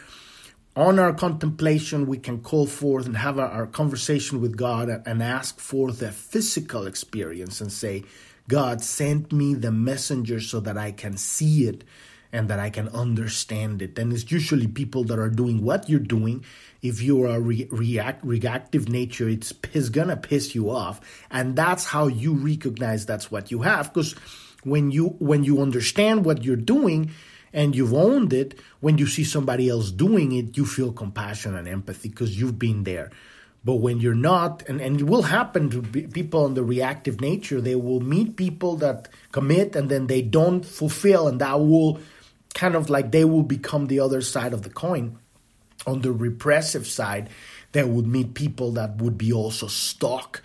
on 0.75 0.99
our 0.99 1.13
contemplation, 1.13 2.07
we 2.07 2.17
can 2.17 2.41
call 2.41 2.65
forth 2.65 3.05
and 3.05 3.17
have 3.17 3.37
our, 3.37 3.47
our, 3.47 3.67
conversation 3.67 4.39
with 4.39 4.55
God 4.55 4.89
and 5.05 5.21
ask 5.21 5.59
for 5.59 5.91
the 5.91 6.11
physical 6.11 6.87
experience 6.87 7.59
and 7.59 7.71
say, 7.71 8.03
God, 8.47 8.81
sent 8.81 9.33
me 9.33 9.53
the 9.53 9.71
messenger 9.71 10.39
so 10.39 10.59
that 10.61 10.77
I 10.77 10.91
can 10.91 11.17
see 11.17 11.67
it 11.67 11.83
and 12.31 12.49
that 12.49 12.59
I 12.59 12.69
can 12.69 12.87
understand 12.89 13.81
it. 13.81 13.99
And 13.99 14.13
it's 14.13 14.31
usually 14.31 14.67
people 14.67 15.03
that 15.05 15.19
are 15.19 15.29
doing 15.29 15.61
what 15.61 15.89
you're 15.89 15.99
doing. 15.99 16.45
If 16.81 17.01
you 17.01 17.21
are 17.23 17.35
a 17.35 17.39
re- 17.39 17.67
react, 17.69 18.23
reactive 18.23 18.87
nature, 18.87 19.27
it's, 19.27 19.53
it's 19.73 19.89
gonna 19.89 20.15
piss 20.15 20.55
you 20.55 20.69
off. 20.69 21.01
And 21.29 21.55
that's 21.55 21.85
how 21.85 22.07
you 22.07 22.33
recognize 22.33 23.05
that's 23.05 23.29
what 23.29 23.51
you 23.51 23.63
have. 23.63 23.93
Because 23.93 24.15
when 24.63 24.91
you 24.91 25.07
when 25.19 25.43
you 25.43 25.61
understand 25.61 26.23
what 26.23 26.43
you're 26.43 26.55
doing, 26.55 27.11
and 27.53 27.75
you've 27.75 27.93
owned 27.93 28.33
it, 28.33 28.59
when 28.79 28.97
you 28.97 29.07
see 29.07 29.23
somebody 29.23 29.69
else 29.69 29.91
doing 29.91 30.31
it, 30.31 30.57
you 30.57 30.65
feel 30.65 30.91
compassion 30.91 31.55
and 31.55 31.67
empathy 31.67 32.09
because 32.09 32.39
you've 32.39 32.59
been 32.59 32.83
there. 32.83 33.11
But 33.63 33.75
when 33.75 33.99
you're 33.99 34.15
not, 34.15 34.63
and, 34.67 34.81
and 34.81 34.99
it 34.99 35.03
will 35.03 35.21
happen 35.21 35.69
to 35.69 35.81
people 35.83 36.47
in 36.47 36.55
the 36.55 36.63
reactive 36.63 37.21
nature, 37.21 37.61
they 37.61 37.75
will 37.75 37.99
meet 37.99 38.35
people 38.35 38.77
that 38.77 39.07
commit 39.31 39.75
and 39.75 39.87
then 39.89 40.07
they 40.07 40.21
don't 40.21 40.65
fulfill, 40.65 41.27
and 41.27 41.39
that 41.41 41.59
will 41.59 41.99
kind 42.53 42.75
of 42.75 42.89
like 42.89 43.11
they 43.11 43.25
will 43.25 43.43
become 43.43 43.87
the 43.87 43.99
other 43.99 44.21
side 44.21 44.53
of 44.53 44.63
the 44.63 44.69
coin. 44.69 45.17
On 45.85 46.01
the 46.01 46.11
repressive 46.11 46.87
side, 46.87 47.29
they 47.71 47.83
would 47.83 48.07
meet 48.07 48.33
people 48.33 48.73
that 48.73 48.97
would 48.97 49.17
be 49.17 49.31
also 49.31 49.67
stuck 49.67 50.41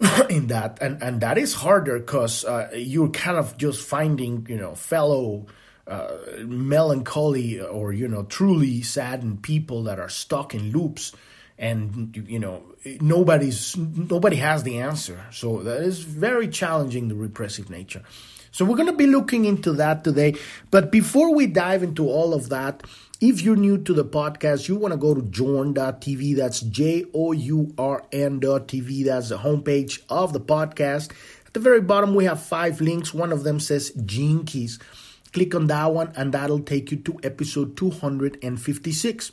in 0.30 0.48
that, 0.48 0.78
and 0.80 1.02
and 1.02 1.20
that 1.20 1.38
is 1.38 1.54
harder 1.54 1.98
because 1.98 2.44
uh, 2.44 2.68
you're 2.74 3.10
kind 3.10 3.36
of 3.36 3.56
just 3.58 3.86
finding 3.86 4.46
you 4.48 4.56
know 4.56 4.74
fellow. 4.74 5.46
Uh, 5.90 6.16
melancholy 6.44 7.60
or 7.60 7.92
you 7.92 8.06
know 8.06 8.22
truly 8.22 8.80
saddened 8.80 9.42
people 9.42 9.82
that 9.82 9.98
are 9.98 10.08
stuck 10.08 10.54
in 10.54 10.70
loops 10.70 11.12
and 11.58 12.16
you 12.28 12.38
know 12.38 12.62
nobody's 13.00 13.76
nobody 13.76 14.36
has 14.36 14.62
the 14.62 14.78
answer. 14.78 15.26
So 15.32 15.64
that 15.64 15.82
is 15.82 15.98
very 15.98 16.46
challenging 16.46 17.08
the 17.08 17.16
repressive 17.16 17.70
nature. 17.70 18.04
So 18.52 18.64
we're 18.64 18.76
going 18.76 18.86
to 18.86 18.92
be 18.92 19.08
looking 19.08 19.46
into 19.46 19.72
that 19.72 20.04
today. 20.04 20.36
But 20.70 20.92
before 20.92 21.34
we 21.34 21.48
dive 21.48 21.82
into 21.82 22.08
all 22.08 22.34
of 22.34 22.50
that 22.50 22.84
if 23.20 23.42
you're 23.42 23.56
new 23.56 23.76
to 23.78 23.92
the 23.92 24.04
podcast 24.04 24.68
you 24.68 24.76
want 24.76 24.92
to 24.92 24.98
go 24.98 25.12
to 25.12 25.22
journ.tv 25.22 26.36
that's 26.36 26.60
j-o-u-r-n.tv 26.60 27.14
that's 29.06 29.28
the 29.28 29.38
homepage 29.38 30.02
of 30.08 30.32
the 30.32 30.40
podcast. 30.40 31.10
At 31.46 31.54
the 31.54 31.60
very 31.60 31.80
bottom 31.80 32.14
we 32.14 32.26
have 32.26 32.40
five 32.40 32.80
links. 32.80 33.12
One 33.12 33.32
of 33.32 33.42
them 33.42 33.58
says 33.58 33.90
gene 34.06 34.44
keys 34.44 34.78
click 35.32 35.54
on 35.54 35.66
that 35.66 35.86
one 35.86 36.12
and 36.16 36.32
that'll 36.32 36.60
take 36.60 36.90
you 36.90 36.96
to 36.98 37.18
episode 37.22 37.76
256 37.76 39.32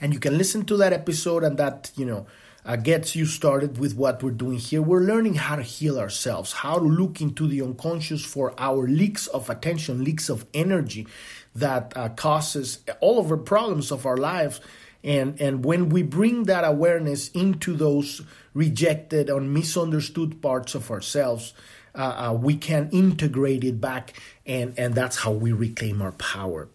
and 0.00 0.12
you 0.12 0.20
can 0.20 0.36
listen 0.36 0.64
to 0.64 0.76
that 0.76 0.92
episode 0.92 1.44
and 1.44 1.56
that 1.58 1.90
you 1.96 2.04
know 2.04 2.26
uh, 2.66 2.74
gets 2.74 3.14
you 3.14 3.24
started 3.24 3.78
with 3.78 3.94
what 3.94 4.22
we're 4.22 4.30
doing 4.32 4.58
here. 4.58 4.82
We're 4.82 5.04
learning 5.04 5.34
how 5.34 5.56
to 5.56 5.62
heal 5.62 5.98
ourselves 5.98 6.52
how 6.52 6.78
to 6.78 6.84
look 6.84 7.20
into 7.20 7.46
the 7.46 7.62
unconscious 7.62 8.24
for 8.24 8.52
our 8.58 8.88
leaks 8.88 9.26
of 9.28 9.48
attention 9.48 10.02
leaks 10.02 10.28
of 10.28 10.44
energy 10.52 11.06
that 11.54 11.92
uh, 11.96 12.08
causes 12.10 12.80
all 13.00 13.18
of 13.18 13.30
our 13.30 13.36
problems 13.36 13.92
of 13.92 14.04
our 14.04 14.16
lives. 14.16 14.60
And 15.04 15.40
and 15.40 15.64
when 15.64 15.88
we 15.88 16.02
bring 16.02 16.44
that 16.44 16.64
awareness 16.64 17.28
into 17.28 17.74
those 17.74 18.22
rejected 18.52 19.30
or 19.30 19.40
misunderstood 19.40 20.42
parts 20.42 20.74
of 20.74 20.90
ourselves 20.90 21.54
uh, 21.96 22.28
uh, 22.28 22.32
we 22.32 22.56
can 22.56 22.88
integrate 22.90 23.64
it 23.64 23.80
back 23.80 24.14
and 24.44 24.78
and 24.78 24.94
that's 24.94 25.16
how 25.16 25.32
we 25.32 25.52
reclaim 25.52 26.02
our 26.02 26.12
power 26.12 26.68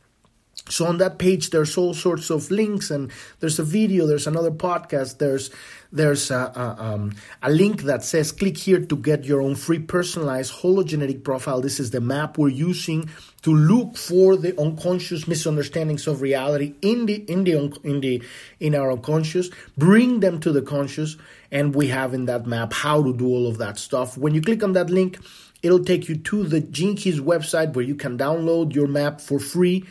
so 0.70 0.86
on 0.86 1.00
that 1.00 1.18
page, 1.18 1.50
there's 1.50 1.78
all 1.78 1.94
sorts 1.94 2.30
of 2.30 2.50
links, 2.52 2.92
and 2.92 3.12
there's 3.40 3.60
a 3.60 3.64
video, 3.64 4.06
there's 4.08 4.28
another 4.28 4.52
podcast, 4.52 5.18
there's 5.18 5.50
there's 5.92 6.32
a, 6.32 6.54
a, 6.56 6.76
um, 6.80 7.14
a, 7.44 7.52
link 7.52 7.82
that 7.82 8.02
says 8.02 8.32
click 8.32 8.58
here 8.58 8.80
to 8.80 8.96
get 8.96 9.26
your 9.26 9.42
own 9.42 9.56
free 9.56 9.80
personalized 9.80 10.54
hologenetic 10.54 11.26
profile. 11.26 11.60
This 11.60 11.82
is 11.82 11.92
the 11.92 12.00
map 12.00 12.38
we're 12.38 12.48
using 12.48 13.10
to 13.42 13.54
look 13.54 13.98
for 13.98 14.38
the 14.38 14.58
unconscious 14.58 15.28
misunderstandings 15.28 16.08
of 16.08 16.22
reality 16.22 16.76
in 16.82 17.08
the 17.08 17.16
in 17.30 17.44
the 17.44 17.78
in 17.84 18.00
the 18.00 18.24
in 18.62 18.74
our 18.74 18.94
unconscious, 18.94 19.50
bring 19.78 20.22
them 20.22 20.40
to 20.40 20.54
the 20.54 20.62
conscious, 20.62 21.18
and 21.52 21.76
we 21.76 21.88
have 21.88 22.14
in 22.14 22.26
that 22.26 22.46
map 22.46 22.74
how 22.74 23.04
to 23.04 23.16
do 23.16 23.28
all 23.28 23.48
of 23.48 23.58
that 23.58 23.78
stuff. 23.78 24.18
When 24.18 24.34
you 24.34 24.42
click 24.42 24.64
on 24.64 24.74
that 24.74 24.90
link, 24.90 25.20
it'll 25.62 25.84
take 25.84 26.08
you 26.08 26.16
to 26.16 26.44
the 26.44 26.62
Keys 26.62 27.20
website 27.20 27.74
where 27.74 27.86
you 27.86 27.96
can 27.96 28.18
download 28.18 28.74
your 28.74 28.88
map 28.88 29.22
for 29.22 29.40
free 29.40 29.86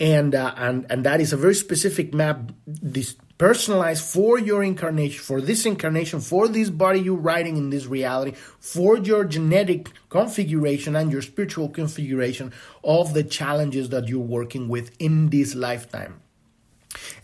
and 0.00 0.34
uh, 0.34 0.52
and 0.56 0.86
and 0.90 1.04
that 1.04 1.20
is 1.20 1.32
a 1.32 1.36
very 1.36 1.54
specific 1.54 2.12
map 2.12 2.50
this 2.66 3.16
personalized 3.38 4.04
for 4.04 4.38
your 4.38 4.62
incarnation 4.62 5.22
for 5.22 5.40
this 5.40 5.66
incarnation 5.66 6.20
for 6.20 6.48
this 6.48 6.70
body 6.70 7.00
you're 7.00 7.16
writing 7.16 7.56
in 7.56 7.70
this 7.70 7.86
reality 7.86 8.32
for 8.60 8.96
your 8.98 9.24
genetic 9.24 9.90
configuration 10.08 10.94
and 10.96 11.12
your 11.12 11.22
spiritual 11.22 11.68
configuration 11.68 12.52
of 12.82 13.14
the 13.14 13.24
challenges 13.24 13.88
that 13.90 14.08
you're 14.08 14.20
working 14.20 14.68
with 14.68 14.90
in 14.98 15.30
this 15.30 15.54
lifetime 15.54 16.20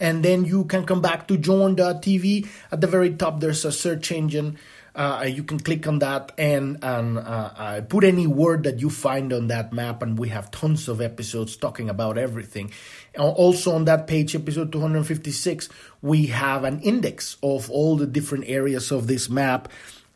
and 0.00 0.24
then 0.24 0.44
you 0.44 0.64
can 0.64 0.84
come 0.84 1.02
back 1.02 1.28
to 1.28 1.36
journ.tv 1.36 2.48
at 2.72 2.80
the 2.80 2.86
very 2.86 3.10
top 3.14 3.40
there's 3.40 3.64
a 3.64 3.72
search 3.72 4.10
engine. 4.10 4.58
Uh, 4.92 5.24
you 5.28 5.44
can 5.44 5.60
click 5.60 5.86
on 5.86 6.00
that 6.00 6.32
and, 6.36 6.82
and 6.82 7.16
uh, 7.16 7.20
uh, 7.56 7.80
put 7.82 8.02
any 8.02 8.26
word 8.26 8.64
that 8.64 8.80
you 8.80 8.90
find 8.90 9.32
on 9.32 9.46
that 9.46 9.72
map, 9.72 10.02
and 10.02 10.18
we 10.18 10.28
have 10.28 10.50
tons 10.50 10.88
of 10.88 11.00
episodes 11.00 11.56
talking 11.56 11.88
about 11.88 12.18
everything. 12.18 12.72
Also, 13.16 13.72
on 13.72 13.84
that 13.84 14.08
page, 14.08 14.34
episode 14.34 14.72
256, 14.72 15.68
we 16.02 16.26
have 16.26 16.64
an 16.64 16.80
index 16.80 17.36
of 17.40 17.70
all 17.70 17.96
the 17.96 18.06
different 18.06 18.44
areas 18.48 18.90
of 18.90 19.06
this 19.06 19.28
map 19.28 19.68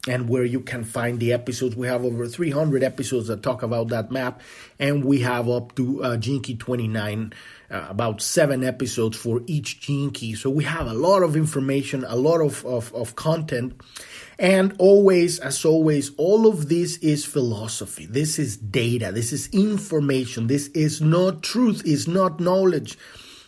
and 0.06 0.28
where 0.28 0.44
you 0.44 0.60
can 0.60 0.84
find 0.84 1.18
the 1.18 1.32
episodes. 1.32 1.76
We 1.76 1.86
have 1.86 2.04
over 2.04 2.26
300 2.26 2.82
episodes 2.82 3.28
that 3.28 3.42
talk 3.42 3.62
about 3.62 3.88
that 3.88 4.10
map, 4.10 4.40
and 4.78 5.04
we 5.04 5.20
have 5.20 5.48
up 5.48 5.74
to 5.76 6.02
uh, 6.02 6.18
Key 6.20 6.56
29, 6.56 7.32
uh, 7.70 7.86
about 7.88 8.20
seven 8.20 8.64
episodes 8.64 9.16
for 9.16 9.42
each 9.46 9.80
Key. 9.80 10.34
So 10.34 10.50
we 10.50 10.64
have 10.64 10.86
a 10.86 10.94
lot 10.94 11.22
of 11.22 11.36
information, 11.36 12.04
a 12.06 12.16
lot 12.16 12.40
of, 12.40 12.64
of, 12.66 12.94
of 12.94 13.16
content. 13.16 13.80
And 14.38 14.74
always, 14.78 15.38
as 15.38 15.64
always, 15.64 16.10
all 16.16 16.46
of 16.46 16.68
this 16.68 16.96
is 16.98 17.24
philosophy. 17.24 18.06
This 18.06 18.38
is 18.38 18.56
data. 18.56 19.12
This 19.12 19.32
is 19.32 19.48
information. 19.52 20.48
This 20.48 20.68
is 20.68 21.00
not 21.00 21.42
truth, 21.42 21.86
is 21.86 22.08
not 22.08 22.40
knowledge. 22.40 22.98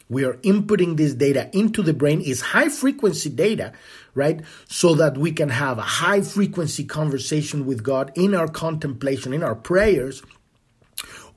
We 0.08 0.24
are 0.24 0.34
inputting 0.34 0.96
this 0.96 1.14
data 1.14 1.50
into 1.52 1.82
the 1.82 1.92
brain 1.92 2.20
is 2.20 2.40
high 2.40 2.68
frequency 2.68 3.28
data, 3.28 3.72
right? 4.16 4.40
So 4.68 4.94
that 4.94 5.16
we 5.16 5.30
can 5.30 5.50
have 5.50 5.78
a 5.78 5.82
high 5.82 6.22
frequency 6.22 6.84
conversation 6.84 7.66
with 7.66 7.82
God 7.82 8.10
in 8.16 8.34
our 8.34 8.48
contemplation, 8.48 9.32
in 9.32 9.42
our 9.42 9.54
prayers 9.54 10.22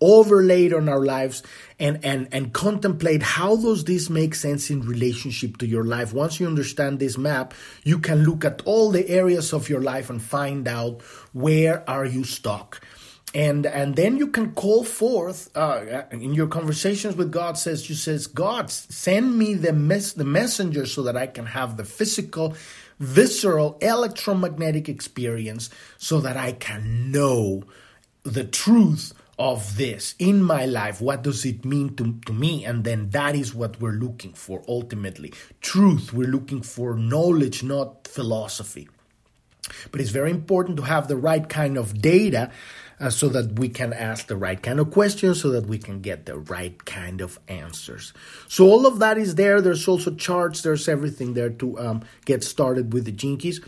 overlaid 0.01 0.73
on 0.73 0.87
our 0.87 1.03
lives 1.03 1.43
and 1.77 2.03
and 2.05 2.27
and 2.31 2.53
contemplate 2.53 3.21
how 3.21 3.55
does 3.55 3.83
this 3.83 4.09
make 4.09 4.33
sense 4.33 4.69
in 4.69 4.81
relationship 4.81 5.57
to 5.57 5.67
your 5.67 5.83
life 5.83 6.13
once 6.13 6.39
you 6.39 6.47
understand 6.47 6.99
this 6.99 7.17
map 7.17 7.53
you 7.83 7.99
can 7.99 8.23
look 8.23 8.45
at 8.45 8.61
all 8.65 8.91
the 8.91 9.09
areas 9.09 9.51
of 9.51 9.67
your 9.67 9.81
life 9.81 10.09
and 10.09 10.21
find 10.21 10.67
out 10.67 11.01
where 11.33 11.87
are 11.89 12.05
you 12.05 12.23
stuck 12.23 12.81
and 13.33 13.65
and 13.65 13.95
then 13.95 14.17
you 14.17 14.27
can 14.27 14.53
call 14.53 14.83
forth 14.83 15.55
uh, 15.55 16.03
in 16.11 16.33
your 16.33 16.47
conversations 16.47 17.15
with 17.15 17.31
God 17.31 17.57
says 17.57 17.87
you 17.89 17.95
says 17.95 18.25
God 18.27 18.71
send 18.71 19.37
me 19.37 19.53
the 19.53 19.73
mess 19.73 20.13
the 20.13 20.25
messenger 20.25 20.85
so 20.85 21.03
that 21.03 21.15
I 21.15 21.27
can 21.27 21.45
have 21.45 21.77
the 21.77 21.85
physical 21.85 22.55
visceral 22.99 23.77
electromagnetic 23.81 24.89
experience 24.89 25.69
so 25.97 26.19
that 26.21 26.37
I 26.37 26.53
can 26.53 27.11
know 27.11 27.63
the 28.23 28.43
truth 28.43 29.13
of 29.37 29.77
this 29.77 30.15
in 30.19 30.43
my 30.43 30.65
life. 30.65 30.99
What 30.99 31.21
does 31.21 31.45
it 31.45 31.63
mean 31.63 31.95
to, 31.95 32.19
to 32.25 32.33
me? 32.33 32.65
And 32.65 32.83
then 32.83 33.09
that 33.11 33.35
is 33.35 33.55
what 33.55 33.79
we're 33.79 33.93
looking 33.93 34.33
for 34.33 34.63
ultimately. 34.67 35.33
Truth. 35.61 36.11
We're 36.11 36.27
looking 36.27 36.61
for 36.61 36.95
knowledge 36.95 37.63
not 37.63 38.05
philosophy. 38.05 38.89
But 39.91 40.01
it's 40.01 40.09
very 40.09 40.31
important 40.31 40.77
to 40.77 40.83
have 40.83 41.07
the 41.07 41.15
right 41.15 41.47
kind 41.47 41.77
of 41.77 42.01
data 42.01 42.51
uh, 42.99 43.09
so 43.09 43.29
that 43.29 43.59
we 43.59 43.69
can 43.69 43.93
ask 43.93 44.27
the 44.27 44.35
right 44.35 44.61
kind 44.61 44.79
of 44.79 44.91
questions 44.91 45.41
so 45.41 45.49
that 45.49 45.65
we 45.65 45.77
can 45.77 46.01
get 46.01 46.25
the 46.25 46.37
right 46.37 46.85
kind 46.85 47.21
of 47.21 47.39
answers 47.47 48.13
so 48.47 48.65
all 48.65 48.85
of 48.85 48.99
that 48.99 49.17
is 49.17 49.35
there 49.35 49.61
there's 49.61 49.87
also 49.87 50.13
charts 50.15 50.61
there's 50.61 50.87
everything 50.87 51.33
there 51.33 51.49
to 51.49 51.77
um, 51.79 52.01
get 52.25 52.43
started 52.43 52.93
with 52.93 53.05
the 53.05 53.11
Gene 53.11 53.37
Keys. 53.37 53.61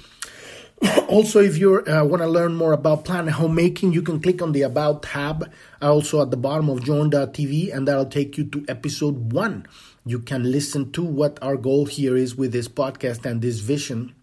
also, 1.07 1.39
if 1.39 1.57
you 1.57 1.83
uh, 1.85 2.03
want 2.03 2.21
to 2.21 2.27
learn 2.27 2.55
more 2.55 2.73
about 2.73 3.05
planet 3.05 3.33
homecoming, 3.33 3.93
you 3.93 4.01
can 4.01 4.19
click 4.19 4.41
on 4.41 4.51
the 4.51 4.63
About 4.63 5.03
tab, 5.03 5.51
also 5.81 6.21
at 6.21 6.31
the 6.31 6.37
bottom 6.37 6.69
of 6.69 6.83
journ.tv, 6.83 7.73
and 7.73 7.87
that'll 7.87 8.05
take 8.05 8.37
you 8.37 8.45
to 8.45 8.65
episode 8.67 9.31
one. 9.31 9.67
You 10.05 10.19
can 10.19 10.51
listen 10.51 10.91
to 10.93 11.03
what 11.03 11.37
our 11.41 11.55
goal 11.55 11.85
here 11.85 12.17
is 12.17 12.35
with 12.35 12.51
this 12.51 12.67
podcast 12.67 13.25
and 13.25 13.41
this 13.41 13.59
vision. 13.59 14.15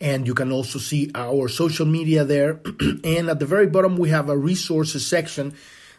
And 0.00 0.26
you 0.26 0.34
can 0.34 0.50
also 0.50 0.78
see 0.78 1.10
our 1.14 1.48
social 1.48 1.86
media 1.86 2.24
there. 2.24 2.60
and 3.04 3.28
at 3.28 3.38
the 3.38 3.46
very 3.46 3.66
bottom, 3.66 3.96
we 3.96 4.08
have 4.10 4.28
a 4.28 4.36
resources 4.36 5.06
section 5.06 5.54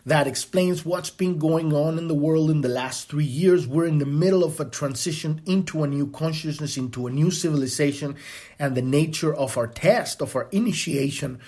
that 0.05 0.25
explains 0.25 0.83
what's 0.83 1.11
been 1.11 1.37
going 1.37 1.73
on 1.73 1.97
in 1.97 2.07
the 2.07 2.15
world 2.15 2.49
in 2.49 2.61
the 2.61 2.69
last 2.69 3.09
three 3.09 3.25
years. 3.25 3.67
We're 3.67 3.85
in 3.85 3.99
the 3.99 4.05
middle 4.05 4.43
of 4.43 4.59
a 4.59 4.65
transition 4.65 5.41
into 5.45 5.83
a 5.83 5.87
new 5.87 6.07
consciousness, 6.07 6.77
into 6.77 7.05
a 7.05 7.11
new 7.11 7.29
civilization, 7.29 8.15
and 8.57 8.75
the 8.75 8.81
nature 8.81 9.33
of 9.33 9.57
our 9.57 9.67
test, 9.67 10.21
of 10.21 10.35
our 10.35 10.47
initiation, 10.51 11.39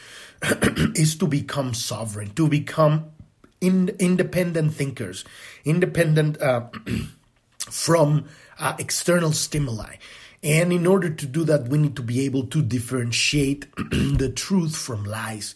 is 0.95 1.15
to 1.15 1.27
become 1.27 1.73
sovereign, 1.73 2.29
to 2.35 2.47
become 2.47 3.11
in, 3.59 3.89
independent 3.99 4.73
thinkers, 4.73 5.25
independent 5.65 6.39
uh, 6.39 6.67
from 7.71 8.25
uh, 8.59 8.75
external 8.77 9.31
stimuli. 9.31 9.95
And 10.43 10.73
in 10.73 10.85
order 10.85 11.09
to 11.09 11.25
do 11.25 11.45
that, 11.45 11.69
we 11.69 11.77
need 11.77 11.95
to 11.95 12.01
be 12.01 12.25
able 12.25 12.47
to 12.47 12.61
differentiate 12.61 13.73
the 13.75 14.31
truth 14.35 14.75
from 14.75 15.05
lies. 15.05 15.55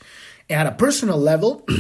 At 0.50 0.66
a 0.66 0.72
personal 0.72 1.18
level, 1.18 1.68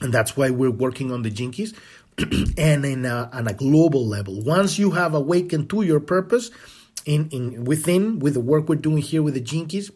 And 0.00 0.12
that's 0.12 0.36
why 0.36 0.50
we're 0.50 0.70
working 0.70 1.10
on 1.10 1.22
the 1.22 1.30
Gene 1.30 1.50
Keys 1.50 1.74
and 2.56 2.84
in 2.84 3.04
a, 3.04 3.28
on 3.32 3.48
a 3.48 3.52
global 3.52 4.06
level. 4.06 4.40
Once 4.42 4.78
you 4.78 4.92
have 4.92 5.14
awakened 5.14 5.70
to 5.70 5.82
your 5.82 6.00
purpose 6.00 6.50
in, 7.04 7.28
in 7.30 7.64
within 7.64 8.18
with 8.18 8.34
the 8.34 8.40
work 8.40 8.68
we're 8.68 8.76
doing 8.76 9.02
here 9.02 9.22
with 9.22 9.34
the 9.34 9.40
Gene 9.40 9.66
Keys, 9.66 9.90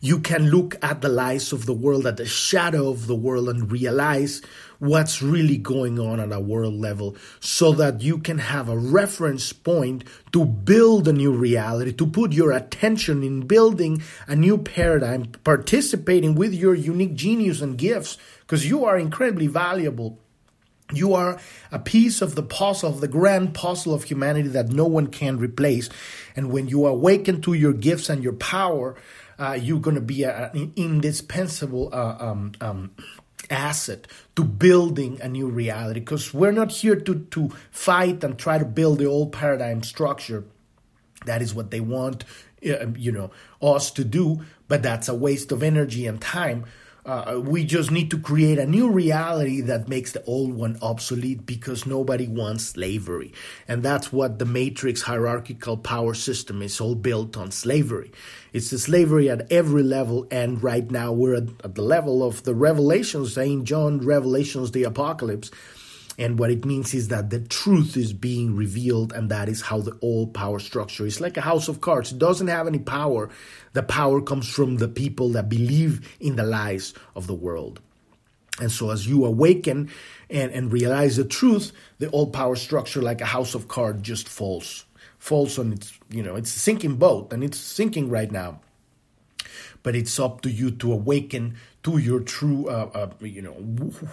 you 0.00 0.20
can 0.20 0.50
look 0.50 0.76
at 0.82 1.00
the 1.00 1.08
lies 1.08 1.52
of 1.52 1.66
the 1.66 1.72
world, 1.72 2.06
at 2.06 2.16
the 2.16 2.26
shadow 2.26 2.90
of 2.90 3.06
the 3.06 3.14
world, 3.14 3.48
and 3.48 3.70
realize 3.70 4.42
what's 4.84 5.22
really 5.22 5.56
going 5.56 5.98
on 5.98 6.20
at 6.20 6.30
a 6.30 6.38
world 6.38 6.74
level 6.74 7.16
so 7.40 7.72
that 7.72 8.02
you 8.02 8.18
can 8.18 8.38
have 8.38 8.68
a 8.68 8.76
reference 8.76 9.52
point 9.52 10.04
to 10.32 10.44
build 10.44 11.08
a 11.08 11.12
new 11.12 11.32
reality, 11.32 11.92
to 11.92 12.06
put 12.06 12.32
your 12.32 12.52
attention 12.52 13.22
in 13.22 13.46
building 13.46 14.02
a 14.26 14.36
new 14.36 14.58
paradigm, 14.58 15.24
participating 15.42 16.34
with 16.34 16.52
your 16.52 16.74
unique 16.74 17.14
genius 17.14 17.62
and 17.62 17.78
gifts, 17.78 18.18
because 18.40 18.68
you 18.68 18.84
are 18.84 18.98
incredibly 18.98 19.46
valuable. 19.46 20.18
You 20.92 21.14
are 21.14 21.40
a 21.72 21.78
piece 21.78 22.20
of 22.20 22.34
the 22.34 22.42
puzzle, 22.42 22.90
of 22.90 23.00
the 23.00 23.08
grand 23.08 23.54
puzzle 23.54 23.94
of 23.94 24.04
humanity 24.04 24.48
that 24.48 24.68
no 24.68 24.84
one 24.84 25.06
can 25.06 25.38
replace. 25.38 25.88
And 26.36 26.52
when 26.52 26.68
you 26.68 26.86
awaken 26.86 27.40
to 27.42 27.54
your 27.54 27.72
gifts 27.72 28.10
and 28.10 28.22
your 28.22 28.34
power, 28.34 28.96
uh, 29.38 29.58
you're 29.60 29.80
going 29.80 29.96
to 29.96 30.02
be 30.02 30.24
an 30.24 30.72
indispensable 30.76 31.88
uh, 31.92 32.16
um, 32.20 32.52
um, 32.60 32.90
asset 33.50 34.06
to 34.36 34.44
building 34.44 35.20
a 35.20 35.28
new 35.28 35.48
reality 35.48 36.00
because 36.00 36.34
we're 36.34 36.52
not 36.52 36.70
here 36.70 36.96
to, 36.96 37.20
to 37.30 37.50
fight 37.70 38.24
and 38.24 38.38
try 38.38 38.58
to 38.58 38.64
build 38.64 38.98
the 38.98 39.06
old 39.06 39.32
paradigm 39.32 39.82
structure. 39.82 40.44
That 41.26 41.42
is 41.42 41.54
what 41.54 41.70
they 41.70 41.80
want, 41.80 42.24
uh, 42.66 42.86
you 42.96 43.12
know, 43.12 43.30
us 43.62 43.90
to 43.92 44.04
do, 44.04 44.44
but 44.68 44.82
that's 44.82 45.08
a 45.08 45.14
waste 45.14 45.52
of 45.52 45.62
energy 45.62 46.06
and 46.06 46.20
time. 46.20 46.64
Uh, 47.06 47.38
we 47.44 47.64
just 47.64 47.90
need 47.90 48.10
to 48.10 48.18
create 48.18 48.58
a 48.58 48.64
new 48.64 48.90
reality 48.90 49.60
that 49.60 49.88
makes 49.88 50.12
the 50.12 50.24
old 50.24 50.54
one 50.54 50.78
obsolete 50.80 51.44
because 51.44 51.84
nobody 51.84 52.26
wants 52.26 52.64
slavery. 52.64 53.30
And 53.68 53.82
that's 53.82 54.10
what 54.10 54.38
the 54.38 54.46
matrix 54.46 55.02
hierarchical 55.02 55.76
power 55.76 56.14
system 56.14 56.62
is 56.62 56.80
all 56.80 56.94
built 56.94 57.36
on 57.36 57.50
slavery. 57.50 58.10
It's 58.54 58.70
the 58.70 58.78
slavery 58.78 59.28
at 59.28 59.52
every 59.52 59.82
level. 59.82 60.26
And 60.30 60.62
right 60.62 60.90
now 60.90 61.12
we're 61.12 61.34
at, 61.34 61.48
at 61.62 61.74
the 61.74 61.82
level 61.82 62.22
of 62.22 62.44
the 62.44 62.54
revelations, 62.54 63.34
St. 63.34 63.64
John 63.64 63.98
revelations, 63.98 64.70
the 64.70 64.84
apocalypse. 64.84 65.50
And 66.16 66.38
what 66.38 66.50
it 66.50 66.64
means 66.64 66.94
is 66.94 67.08
that 67.08 67.30
the 67.30 67.40
truth 67.40 67.96
is 67.96 68.12
being 68.12 68.54
revealed, 68.54 69.12
and 69.12 69.30
that 69.30 69.48
is 69.48 69.62
how 69.62 69.80
the 69.80 69.98
old 70.00 70.32
power 70.32 70.60
structure 70.60 71.06
is 71.06 71.20
like 71.20 71.36
a 71.36 71.40
house 71.40 71.66
of 71.66 71.80
cards. 71.80 72.12
It 72.12 72.18
doesn't 72.18 72.46
have 72.46 72.68
any 72.68 72.78
power. 72.78 73.30
The 73.72 73.82
power 73.82 74.20
comes 74.20 74.48
from 74.48 74.76
the 74.76 74.86
people 74.86 75.30
that 75.30 75.48
believe 75.48 76.16
in 76.20 76.36
the 76.36 76.44
lies 76.44 76.94
of 77.16 77.26
the 77.26 77.34
world. 77.34 77.80
And 78.60 78.70
so, 78.70 78.90
as 78.90 79.08
you 79.08 79.24
awaken 79.24 79.90
and, 80.30 80.52
and 80.52 80.72
realize 80.72 81.16
the 81.16 81.24
truth, 81.24 81.72
the 81.98 82.10
old 82.10 82.32
power 82.32 82.54
structure, 82.54 83.02
like 83.02 83.20
a 83.20 83.26
house 83.26 83.56
of 83.56 83.66
cards, 83.66 84.02
just 84.02 84.28
falls. 84.28 84.84
Falls 85.18 85.58
on 85.58 85.72
its, 85.72 85.98
you 86.10 86.22
know, 86.22 86.36
it's 86.36 86.54
a 86.54 86.58
sinking 86.60 86.96
boat, 86.96 87.32
and 87.32 87.42
it's 87.42 87.58
sinking 87.58 88.08
right 88.08 88.30
now 88.30 88.60
but 89.84 89.94
it's 89.94 90.18
up 90.18 90.40
to 90.40 90.50
you 90.50 90.72
to 90.72 90.92
awaken 90.92 91.54
to 91.84 91.98
your 91.98 92.20
true 92.20 92.68
uh, 92.68 92.90
uh, 92.94 93.10
you 93.20 93.42
know 93.42 93.54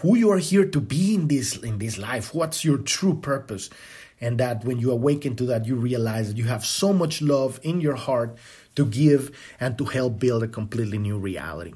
who 0.02 0.16
you 0.16 0.30
are 0.30 0.38
here 0.38 0.66
to 0.66 0.80
be 0.80 1.16
in 1.16 1.28
this 1.28 1.58
in 1.58 1.80
this 1.80 1.98
life. 1.98 2.34
What's 2.34 2.64
your 2.64 2.78
true 2.78 3.16
purpose? 3.16 3.70
And 4.20 4.38
that 4.40 4.64
when 4.64 4.78
you 4.78 4.92
awaken 4.92 5.36
to 5.38 5.46
that 5.46 5.66
you 5.66 5.76
realize 5.76 6.28
that 6.28 6.38
you 6.38 6.44
have 6.44 6.64
so 6.64 6.94
much 6.94 7.22
love 7.22 7.60
in 7.64 7.82
your 7.82 7.96
heart 7.96 8.38
to 8.76 8.86
give 8.86 9.36
and 9.60 9.78
to 9.78 9.86
help 9.86 10.20
build 10.20 10.44
a 10.44 10.48
completely 10.48 11.00
new 11.00 11.18
reality. 11.18 11.74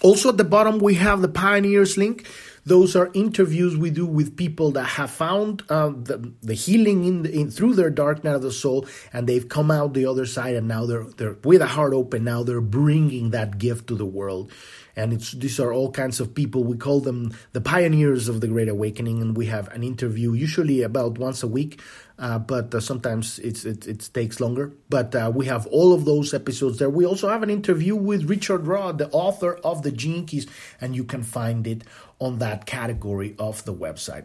Also 0.00 0.28
at 0.28 0.36
the 0.36 0.44
bottom 0.44 0.78
we 0.78 0.94
have 0.94 1.20
the 1.20 1.28
pioneers 1.28 1.96
link. 1.96 2.28
Those 2.64 2.94
are 2.94 3.10
interviews 3.14 3.78
we 3.78 3.88
do 3.88 4.04
with 4.04 4.36
people 4.36 4.72
that 4.72 4.84
have 4.84 5.10
found 5.10 5.62
uh, 5.70 5.88
the, 5.88 6.30
the 6.42 6.52
healing 6.52 7.06
in, 7.06 7.22
the, 7.22 7.32
in, 7.32 7.50
through 7.50 7.74
their 7.74 7.88
dark 7.88 8.22
night 8.24 8.34
of 8.34 8.42
the 8.42 8.52
soul, 8.52 8.86
and 9.10 9.26
they've 9.26 9.48
come 9.48 9.70
out 9.70 9.94
the 9.94 10.04
other 10.04 10.26
side, 10.26 10.54
and 10.54 10.68
now 10.68 10.84
they're 10.84 11.04
they're 11.16 11.38
with 11.44 11.62
a 11.62 11.66
heart 11.66 11.94
open. 11.94 12.24
Now 12.24 12.42
they're 12.42 12.60
bringing 12.60 13.30
that 13.30 13.56
gift 13.56 13.86
to 13.86 13.94
the 13.94 14.04
world, 14.04 14.52
and 14.98 15.12
it's 15.12 15.32
these 15.32 15.58
are 15.60 15.72
all 15.72 15.90
kinds 15.90 16.20
of 16.20 16.34
people. 16.34 16.64
We 16.64 16.76
call 16.76 17.00
them 17.00 17.32
the 17.52 17.60
pioneers 17.60 18.28
of 18.28 18.40
the 18.40 18.48
Great 18.48 18.68
Awakening, 18.68 19.22
and 19.22 19.36
we 19.36 19.46
have 19.46 19.68
an 19.68 19.82
interview 19.82 20.32
usually 20.32 20.82
about 20.82 21.18
once 21.18 21.42
a 21.42 21.48
week 21.48 21.80
uh, 22.18 22.38
but 22.38 22.74
uh, 22.74 22.80
sometimes 22.80 23.38
it, 23.38 23.64
it 23.64 24.10
takes 24.12 24.40
longer. 24.40 24.72
But 24.88 25.14
uh, 25.14 25.30
we 25.32 25.46
have 25.46 25.66
all 25.68 25.92
of 25.94 26.04
those 26.04 26.34
episodes 26.34 26.78
there. 26.78 26.90
We 26.90 27.06
also 27.06 27.28
have 27.28 27.42
an 27.42 27.50
interview 27.50 27.94
with 27.94 28.28
Richard 28.28 28.66
Rudd, 28.66 28.98
the 28.98 29.08
author 29.10 29.54
of 29.62 29.82
the 29.82 29.92
Gene 29.92 30.26
Keys, 30.26 30.46
and 30.80 30.96
you 30.96 31.04
can 31.04 31.22
find 31.22 31.66
it 31.66 31.84
on 32.18 32.38
that 32.38 32.66
category 32.66 33.36
of 33.38 33.64
the 33.64 33.74
website. 33.74 34.24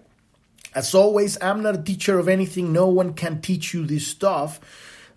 As 0.74 0.96
always, 0.96 1.38
I'm 1.40 1.62
not 1.62 1.76
a 1.76 1.84
teacher 1.84 2.18
of 2.18 2.28
anything. 2.28 2.74
No 2.74 2.88
one 2.88 3.14
can 3.14 3.42
teach 3.42 3.76
you 3.76 3.86
this 3.86 4.08
stuff. 4.08 4.60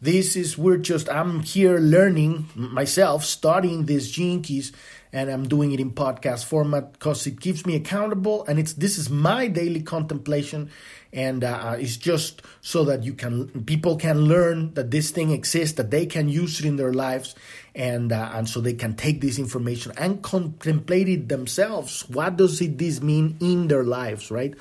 This 0.02 0.36
is, 0.36 0.58
we're 0.58 0.76
just, 0.76 1.08
I'm 1.08 1.40
here 1.40 1.78
learning 1.78 2.50
myself, 2.54 3.24
studying 3.24 3.86
these 3.86 4.10
gene 4.10 4.42
keys, 4.42 4.72
and 5.12 5.30
I'm 5.30 5.48
doing 5.48 5.72
it 5.72 5.80
in 5.80 5.92
podcast 5.92 6.44
format 6.44 6.92
because 6.92 7.26
it 7.26 7.40
keeps 7.40 7.64
me 7.64 7.76
accountable. 7.76 8.44
And 8.46 8.58
it's, 8.58 8.74
this 8.74 8.98
is 8.98 9.08
my 9.10 9.48
daily 9.48 9.82
contemplation 9.82 10.70
and 11.16 11.44
uh, 11.44 11.76
it's 11.78 11.96
just 11.96 12.42
so 12.60 12.84
that 12.84 13.02
you 13.02 13.14
can 13.14 13.48
people 13.64 13.96
can 13.96 14.20
learn 14.20 14.74
that 14.74 14.90
this 14.90 15.10
thing 15.10 15.30
exists 15.30 15.76
that 15.76 15.90
they 15.90 16.04
can 16.04 16.28
use 16.28 16.60
it 16.60 16.66
in 16.66 16.76
their 16.76 16.92
lives 16.92 17.34
and 17.74 18.12
uh, 18.12 18.30
and 18.34 18.48
so 18.48 18.60
they 18.60 18.74
can 18.74 18.94
take 18.94 19.20
this 19.20 19.38
information 19.38 19.92
and 19.96 20.22
contemplate 20.22 21.08
it 21.08 21.28
themselves 21.28 22.08
what 22.10 22.36
does 22.36 22.60
it 22.60 22.76
this 22.78 23.00
mean 23.00 23.36
in 23.40 23.68
their 23.68 23.84
lives 23.84 24.30
right 24.30 24.54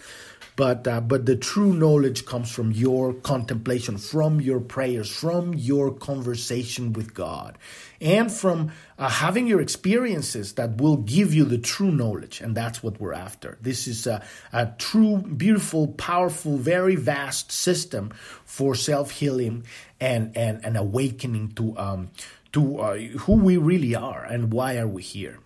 but 0.55 0.87
uh, 0.87 1.01
but 1.01 1.25
the 1.25 1.35
true 1.35 1.73
knowledge 1.73 2.25
comes 2.25 2.49
from 2.49 2.71
your 2.71 3.13
contemplation 3.13 3.97
from 3.97 4.39
your 4.39 4.61
prayers 4.61 5.11
from 5.11 5.53
your 5.53 5.91
conversation 5.91 6.93
with 6.93 7.13
god 7.13 7.57
and 7.99 8.31
from 8.31 8.71
uh, 8.97 9.09
having 9.09 9.47
your 9.47 9.61
experiences 9.61 10.53
that 10.53 10.77
will 10.77 10.97
give 10.97 11.33
you 11.33 11.43
the 11.45 11.57
true 11.57 11.91
knowledge 11.91 12.41
and 12.41 12.55
that's 12.55 12.81
what 12.81 12.99
we're 12.99 13.13
after 13.13 13.57
this 13.61 13.87
is 13.87 14.07
a, 14.07 14.23
a 14.53 14.67
true 14.77 15.17
beautiful 15.17 15.87
powerful 15.87 16.57
very 16.57 16.95
vast 16.95 17.51
system 17.51 18.11
for 18.45 18.75
self-healing 18.75 19.63
and 19.99 20.35
and, 20.37 20.63
and 20.65 20.77
awakening 20.77 21.49
to 21.49 21.77
um 21.77 22.09
to 22.51 22.79
uh, 22.79 22.95
who 22.95 23.33
we 23.33 23.57
really 23.57 23.95
are 23.95 24.23
and 24.23 24.53
why 24.53 24.77
are 24.77 24.87
we 24.87 25.01
here 25.01 25.39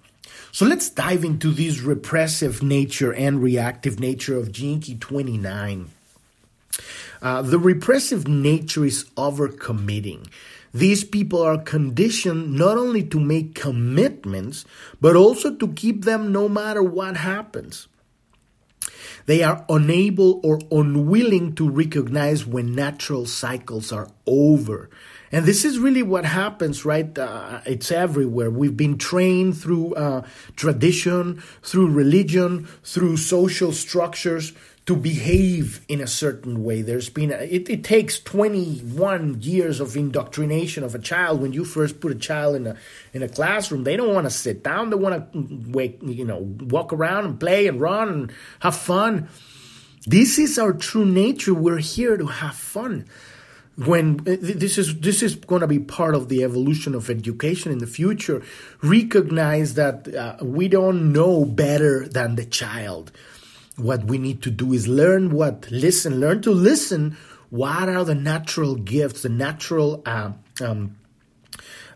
so 0.52 0.66
let's 0.66 0.90
dive 0.90 1.24
into 1.24 1.52
this 1.52 1.82
repressive 1.82 2.64
nature 2.64 3.14
and 3.14 3.42
reactive 3.42 4.00
nature 4.00 4.38
of 4.38 4.52
Gene 4.52 4.82
29. 4.82 5.90
Uh, 7.22 7.42
the 7.42 7.60
repressive 7.60 8.28
nature 8.28 8.86
is 8.86 9.06
overcommitting. 9.16 10.28
These 10.74 11.04
people 11.04 11.42
are 11.42 11.58
conditioned 11.58 12.54
not 12.54 12.78
only 12.78 13.04
to 13.04 13.20
make 13.20 13.56
commitments, 13.56 14.66
but 15.02 15.16
also 15.16 15.56
to 15.56 15.68
keep 15.70 16.06
them 16.06 16.32
no 16.32 16.48
matter 16.48 16.84
what 16.84 17.18
happens. 17.18 17.88
They 19.26 19.44
are 19.44 19.66
unable 19.70 20.40
or 20.44 20.60
unwilling 20.72 21.54
to 21.56 21.70
recognize 21.70 22.46
when 22.46 22.74
natural 22.74 23.26
cycles 23.26 23.92
are 23.92 24.10
over. 24.26 24.90
And 25.32 25.46
this 25.46 25.64
is 25.64 25.78
really 25.78 26.02
what 26.02 26.26
happens, 26.26 26.86
right? 26.86 27.16
Uh, 27.16 27.62
it's 27.66 27.92
everywhere. 27.92 28.50
We've 28.50 28.76
been 28.76 28.98
trained 28.98 29.58
through 29.58 29.94
uh, 29.94 30.24
tradition, 30.56 31.44
through 31.62 31.92
religion, 31.92 32.68
through 32.84 33.18
social 33.18 33.72
structures 33.72 34.54
to 34.90 34.96
behave 34.96 35.86
in 35.88 36.02
a 36.02 36.08
certain 36.08 36.64
way. 36.64 36.82
There's 36.82 37.10
been, 37.10 37.32
a, 37.32 37.36
it, 37.36 37.70
it 37.70 37.84
takes 37.84 38.20
21 38.22 39.40
years 39.40 39.80
of 39.80 39.96
indoctrination 39.96 40.84
of 40.84 40.96
a 40.96 41.00
child. 41.00 41.44
When 41.44 41.54
you 41.54 41.64
first 41.64 42.00
put 42.00 42.12
a 42.12 42.16
child 42.16 42.56
in 42.56 42.66
a, 42.66 42.76
in 43.14 43.22
a 43.22 43.30
classroom, 43.30 43.84
they 43.84 43.96
don't 43.96 44.16
want 44.16 44.26
to 44.26 44.32
sit 44.32 44.64
down. 44.64 44.90
They 44.90 44.96
want 44.96 45.32
to 45.32 45.48
wake, 45.70 46.00
you 46.02 46.26
know, 46.26 46.40
walk 46.40 46.92
around 46.92 47.26
and 47.26 47.40
play 47.40 47.68
and 47.68 47.80
run 47.80 48.10
and 48.10 48.32
have 48.62 48.76
fun. 48.76 49.30
This 50.08 50.40
is 50.40 50.58
our 50.58 50.74
true 50.74 51.06
nature. 51.06 51.54
We're 51.54 51.78
here 51.78 52.18
to 52.18 52.26
have 52.26 52.56
fun 52.56 53.06
when 53.76 54.18
this 54.24 54.80
is 54.80 55.00
this 55.00 55.22
is 55.22 55.36
going 55.36 55.62
to 55.62 55.68
be 55.68 55.80
part 55.80 56.16
of 56.16 56.30
the 56.30 56.44
evolution 56.44 56.96
of 56.96 57.10
education 57.10 57.72
in 57.72 57.78
the 57.78 57.88
future 57.88 58.42
recognize 58.82 59.76
that 59.76 60.14
uh, 60.14 60.36
we 60.44 60.68
don't 60.68 61.14
know 61.14 61.46
better 61.46 62.06
than 62.08 62.36
the 62.36 62.44
child 62.44 63.12
what 63.80 64.06
we 64.06 64.18
need 64.18 64.42
to 64.42 64.52
do 64.52 64.74
is 64.74 64.88
learn 64.88 65.32
what 65.32 65.70
listen 65.72 66.20
learn 66.20 66.42
to 66.42 66.52
listen 66.52 67.18
what 67.50 67.90
are 67.90 68.04
the 68.04 68.16
natural 68.16 68.76
gifts 68.76 69.22
the 69.22 69.30
natural 69.30 70.02
uh, 70.06 70.32
um, 70.62 70.96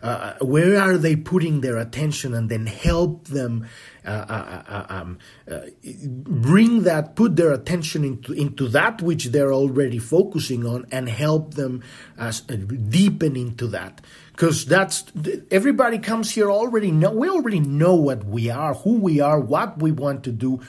uh, 0.03 0.33
where 0.41 0.77
are 0.81 0.97
they 0.97 1.15
putting 1.15 1.61
their 1.61 1.77
attention 1.77 2.33
and 2.33 2.49
then 2.49 2.65
help 2.65 3.25
them 3.29 3.65
uh, 4.05 4.09
uh, 4.09 4.63
uh 4.67 4.85
um, 4.89 5.17
uh, 5.49 5.61
bring 6.03 6.83
that 6.83 7.15
put 7.15 7.37
their 7.37 7.53
attention 7.53 8.03
into 8.03 8.33
into 8.33 8.67
that 8.67 9.01
which 9.01 9.27
they're 9.27 9.53
already 9.53 9.97
focusing 9.97 10.65
on 10.65 10.85
and 10.91 11.07
help 11.07 11.53
them 11.53 11.81
as, 12.17 12.41
deepen 12.41 13.37
into 13.37 13.65
that. 13.67 14.01
Because 14.33 14.65
that's 14.65 15.05
everybody 15.49 15.99
comes 15.99 16.31
here 16.31 16.51
already 16.51 16.91
know 16.91 17.11
we 17.11 17.29
already 17.29 17.61
know 17.61 17.95
what 17.95 18.25
we 18.25 18.49
are 18.49 18.73
who 18.73 18.95
we 18.95 19.21
are 19.21 19.39
what 19.39 19.81
we 19.81 19.91
want 19.93 20.25
to 20.25 20.33
do 20.33 20.59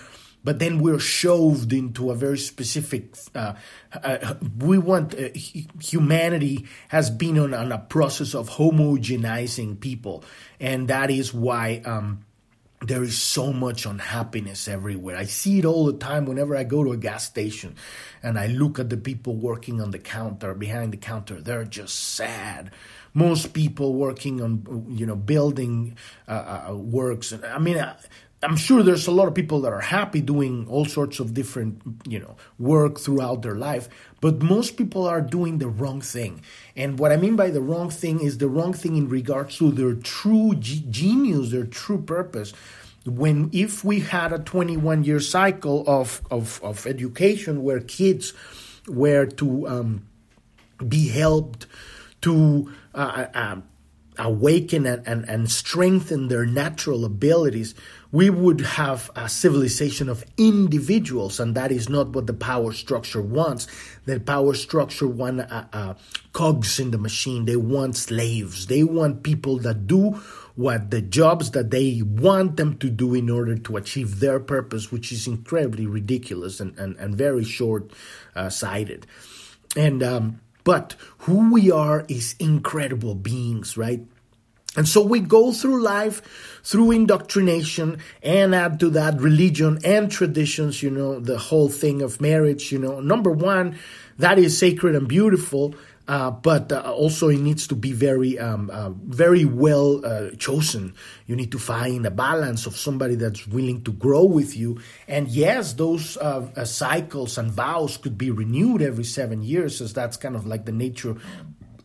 but 0.44 0.58
then 0.58 0.78
we're 0.78 0.98
shoved 0.98 1.72
into 1.72 2.10
a 2.10 2.14
very 2.14 2.38
specific 2.38 3.16
uh, 3.34 3.54
uh, 3.92 4.34
we 4.58 4.78
want 4.78 5.14
uh, 5.14 5.28
humanity 5.80 6.66
has 6.88 7.10
been 7.10 7.38
on, 7.38 7.54
on, 7.54 7.72
a 7.72 7.78
process 7.78 8.34
of 8.34 8.50
homogenizing 8.50 9.80
people 9.80 10.22
and 10.60 10.88
that 10.88 11.10
is 11.10 11.34
why 11.34 11.82
um, 11.84 12.24
there 12.86 13.02
is 13.02 13.20
so 13.20 13.52
much 13.52 13.86
unhappiness 13.86 14.68
everywhere. 14.68 15.16
I 15.16 15.24
see 15.24 15.58
it 15.58 15.64
all 15.64 15.86
the 15.86 15.94
time 15.98 16.26
whenever 16.26 16.56
I 16.56 16.64
go 16.64 16.84
to 16.84 16.92
a 16.92 16.96
gas 16.96 17.24
station 17.24 17.76
and 18.22 18.38
I 18.38 18.46
look 18.48 18.78
at 18.78 18.90
the 18.90 18.96
people 18.96 19.36
working 19.36 19.80
on 19.80 19.90
the 19.90 19.98
counter, 19.98 20.54
behind 20.54 20.92
the 20.92 20.98
counter. 20.98 21.40
They're 21.40 21.64
just 21.64 21.98
sad. 22.14 22.70
Most 23.14 23.52
people 23.54 23.94
working 23.94 24.42
on, 24.42 24.86
you 24.90 25.06
know, 25.06 25.16
building 25.16 25.96
uh, 26.28 26.66
uh, 26.68 26.74
works. 26.74 27.32
I 27.32 27.58
mean, 27.58 27.82
I'm 28.44 28.56
sure 28.56 28.82
there's 28.82 29.06
a 29.06 29.10
lot 29.10 29.28
of 29.28 29.34
people 29.34 29.60
that 29.62 29.72
are 29.72 29.80
happy 29.80 30.20
doing 30.20 30.66
all 30.68 30.84
sorts 30.84 31.18
of 31.18 31.34
different, 31.34 31.80
you 32.06 32.18
know, 32.18 32.36
work 32.58 33.00
throughout 33.00 33.42
their 33.42 33.54
life, 33.54 33.88
but 34.20 34.42
most 34.42 34.76
people 34.76 35.06
are 35.06 35.20
doing 35.20 35.58
the 35.58 35.68
wrong 35.68 36.00
thing. 36.00 36.42
And 36.76 36.98
what 36.98 37.12
I 37.12 37.16
mean 37.16 37.36
by 37.36 37.50
the 37.50 37.60
wrong 37.60 37.90
thing 37.90 38.20
is 38.20 38.38
the 38.38 38.48
wrong 38.48 38.72
thing 38.72 38.96
in 38.96 39.08
regards 39.08 39.56
to 39.58 39.70
their 39.70 39.94
true 39.94 40.54
g- 40.56 40.84
genius, 40.90 41.50
their 41.50 41.64
true 41.64 42.00
purpose. 42.00 42.52
When 43.06 43.50
if 43.52 43.84
we 43.84 44.00
had 44.00 44.32
a 44.32 44.38
21 44.38 45.04
year 45.04 45.20
cycle 45.20 45.84
of, 45.86 46.22
of, 46.30 46.60
of 46.62 46.86
education 46.86 47.62
where 47.62 47.80
kids 47.80 48.32
were 48.86 49.26
to 49.26 49.68
um, 49.68 50.06
be 50.86 51.08
helped 51.08 51.66
to 52.22 52.72
uh, 52.94 53.26
uh, 53.34 53.56
awaken 54.18 54.86
and, 54.86 55.06
and, 55.06 55.28
and 55.28 55.50
strengthen 55.50 56.28
their 56.28 56.46
natural 56.46 57.04
abilities, 57.04 57.74
we 58.14 58.30
would 58.30 58.60
have 58.60 59.10
a 59.16 59.28
civilization 59.28 60.08
of 60.08 60.24
individuals, 60.36 61.40
and 61.40 61.56
that 61.56 61.72
is 61.72 61.88
not 61.88 62.10
what 62.10 62.28
the 62.28 62.32
power 62.32 62.72
structure 62.72 63.20
wants. 63.20 63.66
The 64.04 64.20
power 64.20 64.54
structure 64.54 65.08
want 65.08 65.40
uh, 65.40 65.64
uh, 65.72 65.94
cogs 66.32 66.78
in 66.78 66.92
the 66.92 66.98
machine. 66.98 67.44
They 67.44 67.56
want 67.56 67.96
slaves. 67.96 68.68
They 68.68 68.84
want 68.84 69.24
people 69.24 69.58
that 69.66 69.88
do 69.88 70.22
what 70.54 70.92
the 70.92 71.02
jobs 71.02 71.50
that 71.50 71.72
they 71.72 72.02
want 72.02 72.56
them 72.56 72.78
to 72.78 72.88
do 72.88 73.14
in 73.14 73.28
order 73.28 73.58
to 73.58 73.76
achieve 73.76 74.20
their 74.20 74.38
purpose, 74.38 74.92
which 74.92 75.10
is 75.10 75.26
incredibly 75.26 75.84
ridiculous 75.84 76.60
and, 76.60 76.78
and, 76.78 76.94
and 76.98 77.16
very 77.16 77.42
short 77.42 77.90
uh, 78.36 78.48
sighted. 78.48 79.08
And 79.74 80.04
um, 80.04 80.40
but 80.62 80.94
who 81.26 81.52
we 81.52 81.72
are 81.72 82.06
is 82.08 82.36
incredible 82.38 83.16
beings, 83.16 83.76
right? 83.76 84.06
And 84.76 84.88
so 84.88 85.02
we 85.02 85.20
go 85.20 85.52
through 85.52 85.82
life 85.82 86.22
through 86.64 86.90
indoctrination 86.90 87.98
and 88.22 88.54
add 88.54 88.80
to 88.80 88.90
that 88.90 89.20
religion 89.20 89.78
and 89.84 90.10
traditions, 90.10 90.82
you 90.82 90.90
know, 90.90 91.20
the 91.20 91.38
whole 91.38 91.68
thing 91.68 92.02
of 92.02 92.20
marriage, 92.20 92.72
you 92.72 92.78
know. 92.78 93.00
Number 93.00 93.30
one, 93.30 93.78
that 94.18 94.38
is 94.38 94.58
sacred 94.58 94.96
and 94.96 95.06
beautiful, 95.06 95.74
uh, 96.08 96.30
but 96.30 96.72
uh, 96.72 96.80
also 96.92 97.28
it 97.28 97.40
needs 97.40 97.66
to 97.66 97.74
be 97.74 97.92
very, 97.92 98.38
um, 98.38 98.70
uh, 98.70 98.90
very 98.90 99.44
well 99.44 100.04
uh, 100.04 100.30
chosen. 100.36 100.94
You 101.26 101.36
need 101.36 101.52
to 101.52 101.58
find 101.58 102.04
a 102.06 102.10
balance 102.10 102.66
of 102.66 102.76
somebody 102.76 103.14
that's 103.14 103.46
willing 103.46 103.84
to 103.84 103.92
grow 103.92 104.24
with 104.24 104.56
you. 104.56 104.80
And 105.08 105.28
yes, 105.28 105.74
those 105.74 106.16
uh, 106.16 106.48
uh, 106.56 106.64
cycles 106.64 107.38
and 107.38 107.50
vows 107.50 107.96
could 107.96 108.16
be 108.18 108.30
renewed 108.30 108.82
every 108.82 109.04
seven 109.04 109.42
years, 109.42 109.80
as 109.80 109.92
that's 109.92 110.16
kind 110.16 110.36
of 110.36 110.46
like 110.46 110.64
the 110.64 110.72
nature 110.72 111.16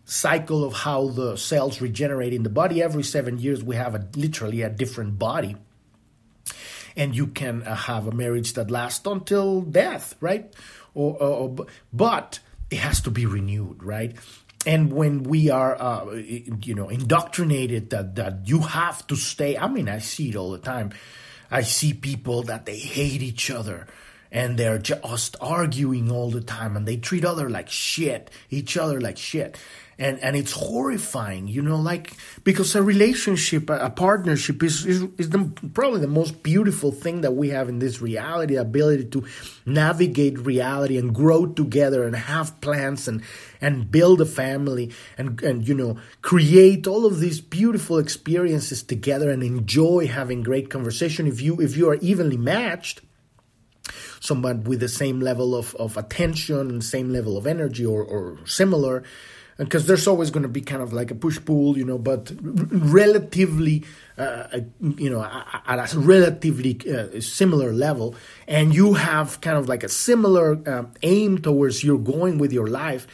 cycle 0.09 0.63
of 0.63 0.73
how 0.73 1.07
the 1.07 1.37
cells 1.37 1.81
regenerate 1.81 2.33
in 2.33 2.41
the 2.41 2.49
body. 2.49 2.81
Every 2.81 3.03
seven 3.03 3.37
years, 3.37 3.63
we 3.63 3.75
have 3.75 3.93
a, 3.93 4.07
literally 4.15 4.63
a 4.63 4.69
different 4.69 5.19
body. 5.19 5.55
And 6.95 7.15
you 7.15 7.27
can 7.27 7.61
uh, 7.61 7.75
have 7.75 8.07
a 8.07 8.11
marriage 8.11 8.53
that 8.53 8.71
lasts 8.71 9.05
until 9.05 9.61
death, 9.61 10.15
right? 10.19 10.51
Or, 10.95 11.21
or, 11.21 11.67
but 11.93 12.39
it 12.71 12.79
has 12.79 13.01
to 13.01 13.11
be 13.11 13.27
renewed, 13.27 13.83
right? 13.83 14.15
And 14.65 14.91
when 14.91 15.23
we 15.23 15.51
are, 15.51 15.79
uh, 15.79 16.11
you 16.15 16.73
know, 16.73 16.89
indoctrinated 16.89 17.91
that 17.91 18.15
that 18.15 18.47
you 18.47 18.59
have 18.59 19.05
to 19.07 19.15
stay. 19.15 19.57
I 19.57 19.67
mean, 19.67 19.87
I 19.87 19.99
see 19.99 20.29
it 20.29 20.35
all 20.35 20.51
the 20.51 20.57
time. 20.57 20.91
I 21.49 21.61
see 21.61 21.93
people 21.93 22.43
that 22.43 22.65
they 22.65 22.77
hate 22.77 23.21
each 23.21 23.49
other 23.49 23.87
and 24.31 24.57
they're 24.57 24.77
just 24.77 25.37
arguing 25.39 26.11
all 26.11 26.29
the 26.29 26.41
time 26.41 26.75
and 26.75 26.87
they 26.87 26.97
treat 26.97 27.23
other 27.23 27.49
like 27.49 27.69
shit, 27.69 28.29
each 28.49 28.75
other 28.75 28.99
like 28.99 29.17
shit 29.17 29.57
and 29.99 30.19
and 30.19 30.35
it's 30.35 30.51
horrifying 30.51 31.47
you 31.47 31.61
know 31.61 31.77
like 31.77 32.13
because 32.43 32.73
a 32.75 32.81
relationship 32.81 33.69
a, 33.69 33.89
partnership 33.89 34.63
is, 34.63 34.85
is 34.85 35.03
is 35.17 35.29
the, 35.29 35.51
probably 35.73 36.01
the 36.01 36.07
most 36.07 36.41
beautiful 36.41 36.91
thing 36.91 37.21
that 37.21 37.35
we 37.35 37.49
have 37.49 37.69
in 37.69 37.79
this 37.79 38.01
reality 38.01 38.49
the 38.49 38.55
ability 38.55 39.05
to 39.05 39.25
navigate 39.65 40.37
reality 40.39 40.97
and 40.97 41.13
grow 41.13 41.45
together 41.45 42.03
and 42.03 42.15
have 42.15 42.59
plans 42.61 43.07
and 43.07 43.21
and 43.61 43.91
build 43.91 44.21
a 44.21 44.25
family 44.25 44.91
and 45.17 45.41
and 45.43 45.67
you 45.67 45.75
know 45.75 45.97
create 46.21 46.87
all 46.87 47.05
of 47.05 47.19
these 47.19 47.41
beautiful 47.41 47.97
experiences 47.97 48.83
together 48.83 49.29
and 49.29 49.43
enjoy 49.43 50.07
having 50.07 50.43
great 50.43 50.69
conversation. 50.69 51.27
If 51.27 51.41
you 51.41 51.61
if 51.61 51.77
you 51.77 51.89
are 51.89 51.95
evenly 51.95 52.37
matched 52.37 53.01
someone 54.19 54.63
with 54.63 54.79
the 54.79 54.89
same 54.89 55.19
level 55.19 55.55
of, 55.55 55.73
of 55.75 55.97
attention 55.97 56.69
and 56.69 56.83
same 56.83 57.11
level 57.11 57.37
of 57.37 57.47
energy 57.47 57.85
or, 57.85 58.03
or 58.03 58.37
similar 58.45 59.03
because 59.59 59.87
there's 59.87 60.07
always 60.07 60.31
going 60.31 60.43
to 60.43 60.49
be 60.49 60.61
kind 60.61 60.81
of 60.81 60.93
like 60.93 61.11
a 61.11 61.15
push 61.15 61.37
pull, 61.43 61.77
you 61.77 61.83
know, 61.83 61.97
but 61.97 62.31
relatively, 62.41 63.83
uh, 64.17 64.61
you 64.79 65.09
know, 65.09 65.21
at 65.21 65.93
a 65.93 65.99
relatively 65.99 66.79
uh, 66.89 67.19
similar 67.19 67.73
level, 67.73 68.15
and 68.47 68.73
you 68.73 68.93
have 68.93 69.41
kind 69.41 69.57
of 69.57 69.67
like 69.67 69.83
a 69.83 69.89
similar 69.89 70.61
um, 70.67 70.93
aim 71.03 71.37
towards 71.39 71.83
you're 71.83 71.97
going 71.97 72.37
with 72.37 72.53
your 72.53 72.67
life, 72.67 73.05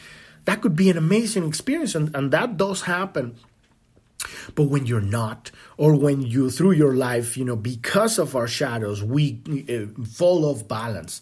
that 0.46 0.62
could 0.62 0.76
be 0.76 0.92
an 0.92 0.98
amazing 0.98 1.48
experience, 1.48 1.96
and, 1.96 2.16
and 2.16 2.30
that 2.32 2.58
does 2.58 2.84
happen. 2.84 3.36
But 4.54 4.66
when 4.66 4.86
you're 4.86 5.02
not, 5.02 5.50
or 5.78 5.96
when 5.96 6.22
you 6.22 6.52
through 6.52 6.72
your 6.74 6.96
life, 6.96 7.38
you 7.38 7.46
know, 7.46 7.56
because 7.56 8.20
of 8.20 8.36
our 8.36 8.48
shadows, 8.48 9.04
we 9.04 9.42
uh, 9.68 10.04
fall 10.04 10.46
off 10.46 10.68
balance 10.68 11.22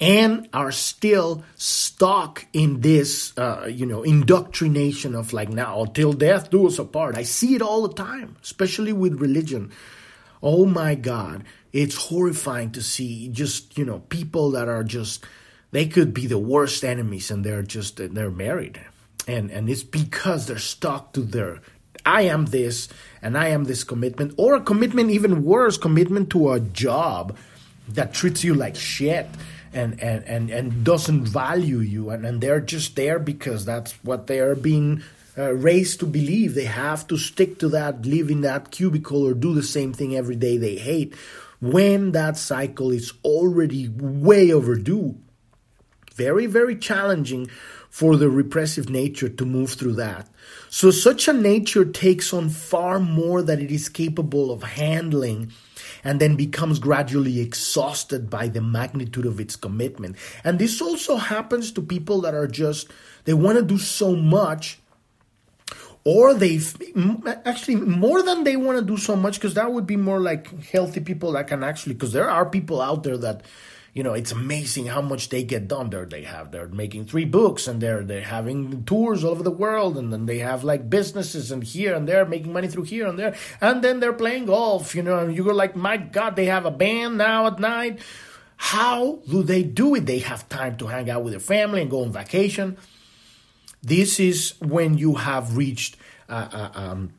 and 0.00 0.48
are 0.52 0.72
still 0.72 1.42
stuck 1.54 2.46
in 2.52 2.80
this, 2.80 3.36
uh, 3.38 3.68
you 3.70 3.86
know, 3.86 4.02
indoctrination 4.02 5.14
of 5.14 5.32
like 5.32 5.48
now 5.48 5.84
till 5.86 6.12
death 6.12 6.50
do 6.50 6.66
us 6.66 6.78
apart. 6.78 7.16
I 7.16 7.22
see 7.22 7.54
it 7.54 7.62
all 7.62 7.86
the 7.86 7.94
time, 7.94 8.36
especially 8.42 8.92
with 8.92 9.20
religion. 9.20 9.72
Oh 10.42 10.66
my 10.66 10.94
God, 10.94 11.44
it's 11.72 11.96
horrifying 11.96 12.72
to 12.72 12.82
see 12.82 13.28
just 13.28 13.78
you 13.78 13.84
know 13.84 14.00
people 14.00 14.50
that 14.52 14.68
are 14.68 14.84
just 14.84 15.24
they 15.70 15.86
could 15.86 16.12
be 16.12 16.26
the 16.26 16.38
worst 16.38 16.84
enemies 16.84 17.30
and 17.30 17.44
they're 17.44 17.62
just 17.62 17.96
they're 17.96 18.30
married, 18.30 18.80
and 19.26 19.50
and 19.50 19.70
it's 19.70 19.82
because 19.82 20.46
they're 20.46 20.58
stuck 20.58 21.14
to 21.14 21.22
their 21.22 21.60
I 22.04 22.22
am 22.22 22.46
this 22.46 22.88
and 23.22 23.36
I 23.36 23.48
am 23.48 23.64
this 23.64 23.82
commitment, 23.82 24.34
or 24.36 24.54
a 24.54 24.60
commitment 24.60 25.10
even 25.10 25.42
worse, 25.42 25.78
commitment 25.78 26.30
to 26.30 26.52
a 26.52 26.60
job 26.60 27.36
that 27.88 28.12
treats 28.12 28.44
you 28.44 28.54
like 28.54 28.76
shit 28.76 29.26
and 29.72 30.00
and 30.02 30.24
and, 30.24 30.50
and 30.50 30.84
doesn't 30.84 31.24
value 31.24 31.78
you. 31.78 32.10
And, 32.10 32.24
and 32.26 32.40
they're 32.40 32.60
just 32.60 32.96
there 32.96 33.18
because 33.18 33.64
that's 33.64 33.92
what 34.04 34.26
they 34.26 34.40
are 34.40 34.54
being 34.54 35.02
uh, 35.36 35.52
raised 35.54 36.00
to 36.00 36.06
believe. 36.06 36.54
They 36.54 36.64
have 36.64 37.06
to 37.08 37.16
stick 37.16 37.58
to 37.60 37.68
that 37.70 38.04
live 38.06 38.30
in 38.30 38.40
that 38.42 38.70
cubicle 38.70 39.26
or 39.26 39.34
do 39.34 39.54
the 39.54 39.62
same 39.62 39.92
thing 39.92 40.16
every 40.16 40.36
day 40.36 40.56
they 40.56 40.76
hate. 40.76 41.14
When 41.60 42.12
that 42.12 42.36
cycle 42.36 42.90
is 42.90 43.12
already 43.24 43.88
way 43.88 44.52
overdue 44.52 45.16
very 46.16 46.46
very 46.46 46.74
challenging 46.74 47.48
for 47.96 48.16
the 48.16 48.28
repressive 48.28 48.88
nature 48.90 49.28
to 49.28 49.44
move 49.44 49.70
through 49.70 49.94
that 49.94 50.28
so 50.68 50.90
such 50.90 51.28
a 51.28 51.32
nature 51.32 51.84
takes 51.84 52.32
on 52.32 52.50
far 52.50 52.98
more 52.98 53.42
than 53.42 53.60
it 53.60 53.70
is 53.70 53.88
capable 53.88 54.50
of 54.50 54.62
handling 54.62 55.52
and 56.04 56.20
then 56.20 56.36
becomes 56.36 56.78
gradually 56.78 57.40
exhausted 57.40 58.28
by 58.28 58.48
the 58.48 58.60
magnitude 58.60 59.26
of 59.26 59.40
its 59.40 59.56
commitment. 59.56 60.16
And 60.44 60.58
this 60.58 60.80
also 60.80 61.16
happens 61.16 61.72
to 61.72 61.82
people 61.82 62.20
that 62.22 62.34
are 62.34 62.46
just, 62.46 62.88
they 63.24 63.34
want 63.34 63.58
to 63.58 63.64
do 63.64 63.78
so 63.78 64.14
much 64.14 64.78
or 66.04 66.34
they 66.34 66.60
actually 67.44 67.76
more 67.76 68.22
than 68.22 68.44
they 68.44 68.56
want 68.56 68.78
to 68.78 68.84
do 68.84 68.96
so 68.96 69.16
much 69.16 69.34
because 69.34 69.54
that 69.54 69.72
would 69.72 69.86
be 69.86 69.96
more 69.96 70.20
like 70.20 70.62
healthy 70.62 71.00
people 71.00 71.32
that 71.32 71.48
can 71.48 71.64
actually 71.64 71.94
because 71.94 72.12
there 72.12 72.30
are 72.30 72.46
people 72.48 72.80
out 72.80 73.02
there 73.02 73.18
that 73.18 73.42
you 73.96 74.02
know, 74.02 74.12
it's 74.12 74.30
amazing 74.30 74.84
how 74.84 75.00
much 75.00 75.30
they 75.30 75.42
get 75.42 75.68
done. 75.68 75.88
There 75.88 76.04
they 76.04 76.24
have 76.24 76.52
they're 76.52 76.68
making 76.68 77.06
three 77.06 77.24
books 77.24 77.66
and 77.66 77.80
they're 77.80 78.04
they're 78.04 78.20
having 78.20 78.84
tours 78.84 79.24
all 79.24 79.30
over 79.30 79.42
the 79.42 79.50
world 79.50 79.96
and 79.96 80.12
then 80.12 80.26
they 80.26 80.40
have 80.40 80.62
like 80.64 80.90
businesses 80.90 81.50
and 81.50 81.64
here 81.64 81.94
and 81.94 82.06
there 82.06 82.26
making 82.26 82.52
money 82.52 82.68
through 82.68 82.82
here 82.82 83.06
and 83.06 83.18
there 83.18 83.34
and 83.58 83.82
then 83.82 84.00
they're 84.00 84.12
playing 84.12 84.44
golf, 84.44 84.94
you 84.94 85.02
know, 85.02 85.20
and 85.20 85.34
you 85.34 85.42
go 85.42 85.52
like, 85.54 85.74
my 85.74 85.96
God, 85.96 86.36
they 86.36 86.44
have 86.44 86.66
a 86.66 86.70
band 86.70 87.16
now 87.16 87.46
at 87.46 87.58
night. 87.58 88.00
How 88.58 89.20
do 89.30 89.42
they 89.42 89.62
do 89.62 89.94
it? 89.94 90.04
They 90.04 90.18
have 90.18 90.46
time 90.50 90.76
to 90.76 90.88
hang 90.88 91.08
out 91.08 91.24
with 91.24 91.32
their 91.32 91.40
family 91.40 91.80
and 91.80 91.90
go 91.90 92.04
on 92.04 92.12
vacation. 92.12 92.76
This 93.82 94.20
is 94.20 94.60
when 94.60 94.98
you 94.98 95.14
have 95.14 95.56
reached 95.56 95.96
uh, 96.28 96.48
uh, 96.52 96.70
um, 96.74 97.12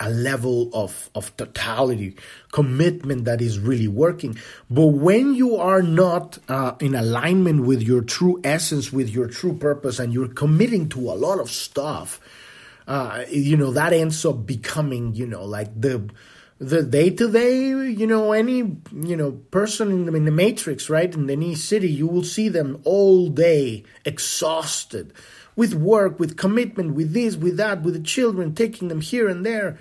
a 0.00 0.10
level 0.10 0.70
of, 0.72 1.10
of 1.14 1.36
totality, 1.36 2.16
commitment 2.52 3.24
that 3.24 3.40
is 3.40 3.58
really 3.58 3.88
working. 3.88 4.38
But 4.70 4.86
when 4.86 5.34
you 5.34 5.56
are 5.56 5.82
not 5.82 6.38
uh, 6.48 6.74
in 6.80 6.94
alignment 6.94 7.64
with 7.64 7.82
your 7.82 8.02
true 8.02 8.40
essence, 8.44 8.92
with 8.92 9.08
your 9.08 9.28
true 9.28 9.56
purpose, 9.56 9.98
and 9.98 10.12
you're 10.12 10.28
committing 10.28 10.88
to 10.90 11.00
a 11.10 11.14
lot 11.14 11.40
of 11.40 11.50
stuff, 11.50 12.20
uh, 12.86 13.24
you 13.30 13.56
know, 13.56 13.72
that 13.72 13.92
ends 13.92 14.24
up 14.24 14.46
becoming, 14.46 15.14
you 15.14 15.26
know, 15.26 15.44
like 15.44 15.78
the 15.78 16.08
the 16.60 16.82
day 16.82 17.10
to 17.10 17.30
day, 17.30 17.68
you 17.68 18.06
know, 18.06 18.32
any 18.32 18.58
you 18.92 19.16
know 19.16 19.32
person 19.50 19.90
in 19.92 20.06
the, 20.06 20.14
in 20.14 20.24
the 20.24 20.30
matrix, 20.30 20.90
right, 20.90 21.14
in 21.14 21.30
any 21.30 21.54
city, 21.54 21.88
you 21.88 22.06
will 22.06 22.24
see 22.24 22.48
them 22.48 22.80
all 22.84 23.28
day 23.28 23.84
exhausted 24.04 25.12
with 25.58 25.74
work, 25.74 26.20
with 26.20 26.36
commitment, 26.36 26.94
with 26.94 27.12
this, 27.12 27.34
with 27.34 27.56
that, 27.56 27.82
with 27.82 27.94
the 27.94 28.00
children, 28.00 28.54
taking 28.54 28.86
them 28.86 29.00
here 29.00 29.26
and 29.26 29.44
there, 29.44 29.76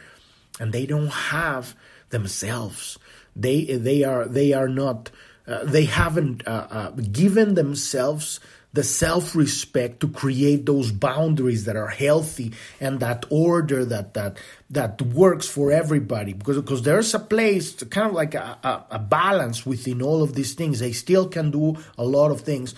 and 0.59 0.73
they 0.73 0.87
don't 0.87 1.13
have 1.29 1.75
themselves. 2.09 2.97
They 3.35 3.65
they 3.65 4.03
are 4.03 4.27
they 4.27 4.53
are 4.53 4.67
not. 4.67 5.11
Uh, 5.45 5.63
they 5.63 5.85
haven't 5.85 6.45
uh, 6.47 6.67
uh, 6.69 6.89
given 6.89 7.53
themselves 7.53 8.39
the 8.73 8.83
self 8.83 9.35
respect 9.35 9.99
to 9.99 10.07
create 10.07 10.65
those 10.65 10.91
boundaries 10.91 11.65
that 11.65 11.75
are 11.75 11.87
healthy 11.87 12.53
and 12.81 12.99
that 12.99 13.25
order 13.29 13.85
that 13.85 14.15
that 14.15 14.37
that 14.71 14.99
works 15.01 15.47
for 15.47 15.71
everybody 15.71 16.33
because 16.33 16.57
because 16.57 16.81
there's 16.81 17.13
a 17.13 17.19
place 17.19 17.83
kind 17.83 18.07
of 18.07 18.13
like 18.13 18.33
a, 18.33 18.57
a, 18.63 18.97
a 18.97 18.99
balance 18.99 19.63
within 19.63 20.01
all 20.01 20.23
of 20.23 20.33
these 20.33 20.55
things 20.55 20.79
they 20.79 20.91
still 20.91 21.29
can 21.29 21.51
do 21.51 21.77
a 21.99 22.03
lot 22.03 22.31
of 22.31 22.41
things 22.41 22.73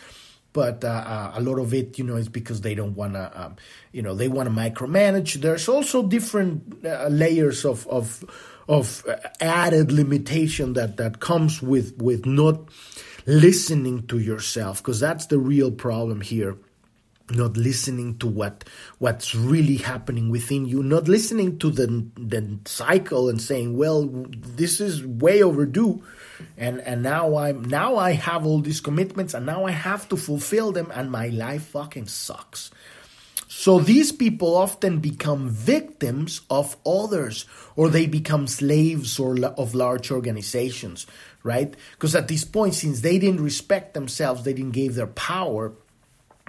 but 0.54 0.84
uh, 0.84 0.88
uh, 0.88 1.32
a 1.36 1.42
lot 1.42 1.60
of 1.60 1.74
it, 1.74 1.98
you 1.98 2.04
know, 2.04 2.16
is 2.16 2.30
because 2.30 2.62
they 2.62 2.76
don't 2.76 2.96
want 2.96 3.14
to, 3.14 3.32
um, 3.40 3.56
you 3.92 4.02
know, 4.02 4.16
they 4.16 4.28
want 4.28 4.50
to 4.50 4.56
micromanage. 4.56 5.42
There's 5.42 5.70
also 5.70 6.08
different 6.08 6.86
uh, 6.86 7.08
layers 7.08 7.66
of 7.66 7.88
of 7.88 8.24
of 8.68 9.06
added 9.40 9.92
limitation 9.92 10.74
that 10.74 10.98
that 10.98 11.20
comes 11.20 11.62
with 11.62 11.98
with 11.98 12.26
not 12.26 12.70
listening 13.26 14.08
to 14.08 14.18
yourself, 14.18 14.80
because 14.80 15.00
that's 15.00 15.28
the 15.28 15.38
real 15.38 15.72
problem 15.72 16.22
here 16.22 16.58
not 17.32 17.58
listening 17.58 18.18
to 18.18 18.28
what 18.28 18.64
what's 18.98 19.36
really 19.36 19.78
happening 19.78 20.30
within 20.30 20.66
you 20.66 20.82
not 20.84 21.08
listening 21.08 21.58
to 21.60 21.70
the 21.70 21.88
the 22.18 22.60
cycle 22.66 23.30
and 23.30 23.42
saying 23.42 23.78
well 23.78 24.08
this 24.08 24.80
is 24.80 25.06
way 25.06 25.42
overdue 25.44 26.02
and 26.58 26.82
and 26.82 27.04
now 27.04 27.36
I'm 27.36 27.64
now 27.64 27.98
I 27.98 28.12
have 28.12 28.46
all 28.46 28.60
these 28.60 28.82
commitments 28.82 29.34
and 29.34 29.46
now 29.46 29.66
I 29.66 29.72
have 29.72 30.08
to 30.10 30.18
fulfill 30.18 30.72
them 30.72 30.92
and 30.94 31.12
my 31.12 31.28
life 31.28 31.68
fucking 31.68 32.08
sucks. 32.08 32.72
So 33.48 33.80
these 33.80 34.12
people 34.12 34.56
often 34.56 35.00
become 35.00 35.50
victims 35.50 36.42
of 36.50 36.78
others 36.86 37.46
or 37.76 37.90
they 37.90 38.06
become 38.06 38.48
slaves 38.48 39.20
or 39.20 39.44
of 39.44 39.74
large 39.74 40.12
organizations, 40.12 41.08
right? 41.44 41.76
Because 41.94 42.16
at 42.16 42.28
this 42.28 42.46
point 42.46 42.76
since 42.76 43.02
they 43.02 43.18
didn't 43.18 43.44
respect 43.44 43.94
themselves, 43.94 44.44
they 44.44 44.54
didn't 44.54 44.72
give 44.72 44.96
their 44.96 45.08
power 45.08 45.74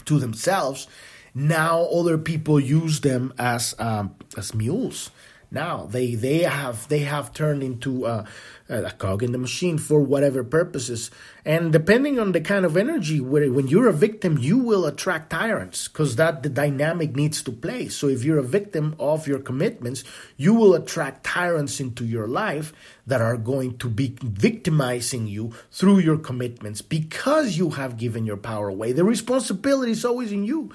to 0.06 0.18
themselves, 0.18 0.86
now 1.34 1.82
other 1.84 2.18
people 2.18 2.58
use 2.58 3.00
them 3.00 3.32
as 3.38 3.74
um, 3.78 4.14
as 4.36 4.54
mules 4.54 5.10
now 5.50 5.86
they 5.86 6.14
they 6.14 6.38
have 6.42 6.88
they 6.88 7.00
have 7.00 7.34
turned 7.34 7.62
into 7.62 8.06
uh, 8.06 8.24
a 8.68 8.90
cog 8.92 9.22
in 9.22 9.32
the 9.32 9.38
machine 9.38 9.78
for 9.78 10.00
whatever 10.00 10.44
purposes. 10.44 11.10
And 11.44 11.72
depending 11.72 12.20
on 12.20 12.32
the 12.32 12.40
kind 12.40 12.64
of 12.64 12.76
energy 12.76 13.20
where 13.20 13.50
when 13.50 13.66
you're 13.66 13.88
a 13.88 13.92
victim 13.92 14.38
you 14.38 14.58
will 14.58 14.86
attract 14.86 15.30
tyrants 15.30 15.88
because 15.88 16.16
that 16.16 16.42
the 16.42 16.48
dynamic 16.48 17.16
needs 17.16 17.42
to 17.42 17.52
play. 17.52 17.88
So 17.88 18.08
if 18.08 18.22
you're 18.22 18.38
a 18.38 18.44
victim 18.44 18.94
of 18.98 19.26
your 19.26 19.40
commitments 19.40 20.04
you 20.36 20.54
will 20.54 20.74
attract 20.74 21.24
tyrants 21.24 21.80
into 21.80 22.04
your 22.04 22.28
life 22.28 22.72
that 23.06 23.20
are 23.20 23.36
going 23.36 23.76
to 23.78 23.88
be 23.88 24.14
victimizing 24.22 25.26
you 25.26 25.52
through 25.72 25.98
your 25.98 26.18
commitments 26.18 26.80
because 26.80 27.58
you 27.58 27.70
have 27.70 27.96
given 27.96 28.24
your 28.24 28.36
power 28.36 28.68
away. 28.68 28.92
The 28.92 29.04
responsibility 29.04 29.92
is 29.92 30.04
always 30.04 30.30
in 30.30 30.44
you 30.44 30.70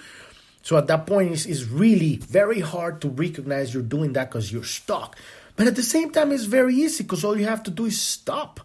so 0.65 0.77
at 0.77 0.87
that 0.87 1.05
point, 1.05 1.31
it's, 1.31 1.45
it's 1.45 1.65
really 1.65 2.15
very 2.15 2.59
hard 2.59 2.99
to 3.01 3.09
recognize 3.09 3.71
you're 3.71 3.83
doing 3.83 4.13
that 4.13 4.31
because 4.31 4.51
you're 4.51 4.63
stuck. 4.63 5.15
But 5.55 5.67
at 5.67 5.75
the 5.75 5.83
same 5.83 6.09
time, 6.09 6.31
it's 6.31 6.45
very 6.45 6.73
easy 6.73 7.03
because 7.03 7.23
all 7.23 7.37
you 7.37 7.45
have 7.45 7.61
to 7.63 7.71
do 7.71 7.85
is 7.85 8.01
stop. 8.01 8.59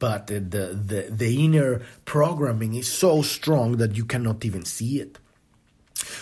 But 0.00 0.26
the, 0.26 0.40
the, 0.40 0.66
the, 0.74 1.06
the 1.10 1.44
inner 1.44 1.82
programming 2.04 2.74
is 2.74 2.92
so 2.92 3.22
strong 3.22 3.76
that 3.76 3.96
you 3.96 4.04
cannot 4.04 4.44
even 4.44 4.64
see 4.64 4.98
it. 4.98 5.20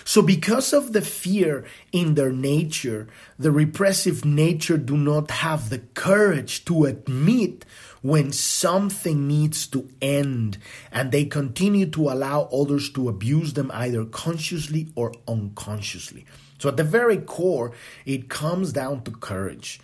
So, 0.05 0.21
because 0.21 0.75
of 0.75 0.93
the 0.93 1.01
fear 1.01 1.65
in 1.91 2.15
their 2.15 2.31
nature, 2.31 3.09
the 3.39 3.51
repressive 3.51 4.23
nature 4.23 4.77
do 4.77 4.99
not 4.99 5.31
have 5.31 5.71
the 5.71 5.79
courage 5.79 6.67
to 6.67 6.85
admit 6.85 7.65
when 8.03 8.33
something 8.33 9.27
needs 9.27 9.67
to 9.69 9.89
end 10.01 10.59
and 10.91 11.11
they 11.11 11.25
continue 11.25 11.87
to 11.87 12.11
allow 12.11 12.43
others 12.53 12.91
to 12.91 13.09
abuse 13.09 13.55
them 13.55 13.71
either 13.73 14.05
consciously 14.05 14.89
or 14.95 15.13
unconsciously. 15.27 16.27
So, 16.59 16.69
at 16.69 16.77
the 16.77 16.85
very 16.85 17.19
core, 17.19 17.73
it 18.05 18.29
comes 18.29 18.73
down 18.73 19.03
to 19.05 19.11
courage 19.11 19.81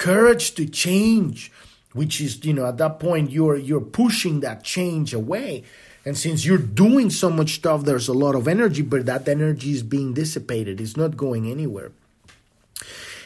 courage 0.00 0.54
to 0.54 0.64
change, 0.64 1.52
which 1.92 2.22
is, 2.22 2.42
you 2.42 2.54
know, 2.54 2.64
at 2.64 2.78
that 2.78 2.98
point, 2.98 3.30
you're, 3.30 3.56
you're 3.56 3.82
pushing 3.82 4.40
that 4.40 4.64
change 4.64 5.12
away. 5.12 5.62
And 6.06 6.16
since 6.16 6.46
you're 6.46 6.56
doing 6.56 7.10
so 7.10 7.28
much 7.28 7.56
stuff, 7.56 7.84
there's 7.84 8.08
a 8.08 8.14
lot 8.14 8.34
of 8.34 8.48
energy, 8.48 8.80
but 8.80 9.04
that 9.04 9.28
energy 9.28 9.72
is 9.72 9.82
being 9.82 10.14
dissipated. 10.14 10.80
It's 10.80 10.96
not 10.96 11.18
going 11.18 11.50
anywhere. 11.50 11.92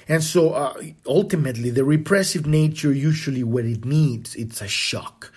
And 0.09 0.23
so 0.23 0.51
uh, 0.51 0.75
ultimately, 1.07 1.71
the 1.71 1.85
repressive 1.85 2.47
nature 2.47 2.93
usually 2.93 3.43
what 3.43 3.65
it 3.65 3.85
needs, 3.85 4.35
it's 4.35 4.61
a 4.61 4.69
shock. 4.69 5.33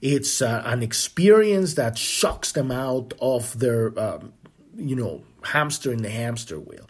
It's 0.00 0.42
uh, 0.42 0.62
an 0.66 0.82
experience 0.82 1.74
that 1.74 1.96
shocks 1.96 2.52
them 2.52 2.70
out 2.70 3.14
of 3.20 3.58
their, 3.58 3.98
um, 3.98 4.32
you 4.76 4.96
know, 4.96 5.22
hamster 5.44 5.92
in 5.92 6.02
the 6.02 6.10
hamster 6.10 6.58
wheel. 6.58 6.88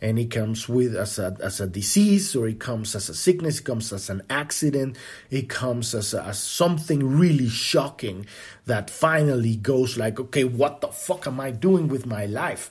And 0.00 0.18
it 0.18 0.30
comes 0.32 0.68
with 0.68 0.96
as 0.96 1.18
a, 1.18 1.36
as 1.40 1.60
a 1.60 1.66
disease, 1.66 2.34
or 2.34 2.48
it 2.48 2.58
comes 2.58 2.96
as 2.96 3.08
a 3.08 3.14
sickness, 3.14 3.60
it 3.60 3.64
comes 3.64 3.92
as 3.92 4.10
an 4.10 4.22
accident, 4.28 4.96
it 5.30 5.48
comes 5.48 5.94
as, 5.94 6.12
a, 6.14 6.24
as 6.24 6.42
something 6.42 7.18
really 7.18 7.48
shocking 7.48 8.26
that 8.66 8.90
finally 8.90 9.54
goes 9.54 9.96
like, 9.96 10.18
okay, 10.18 10.44
what 10.44 10.80
the 10.80 10.88
fuck 10.88 11.26
am 11.28 11.38
I 11.38 11.52
doing 11.52 11.86
with 11.86 12.06
my 12.06 12.26
life? 12.26 12.70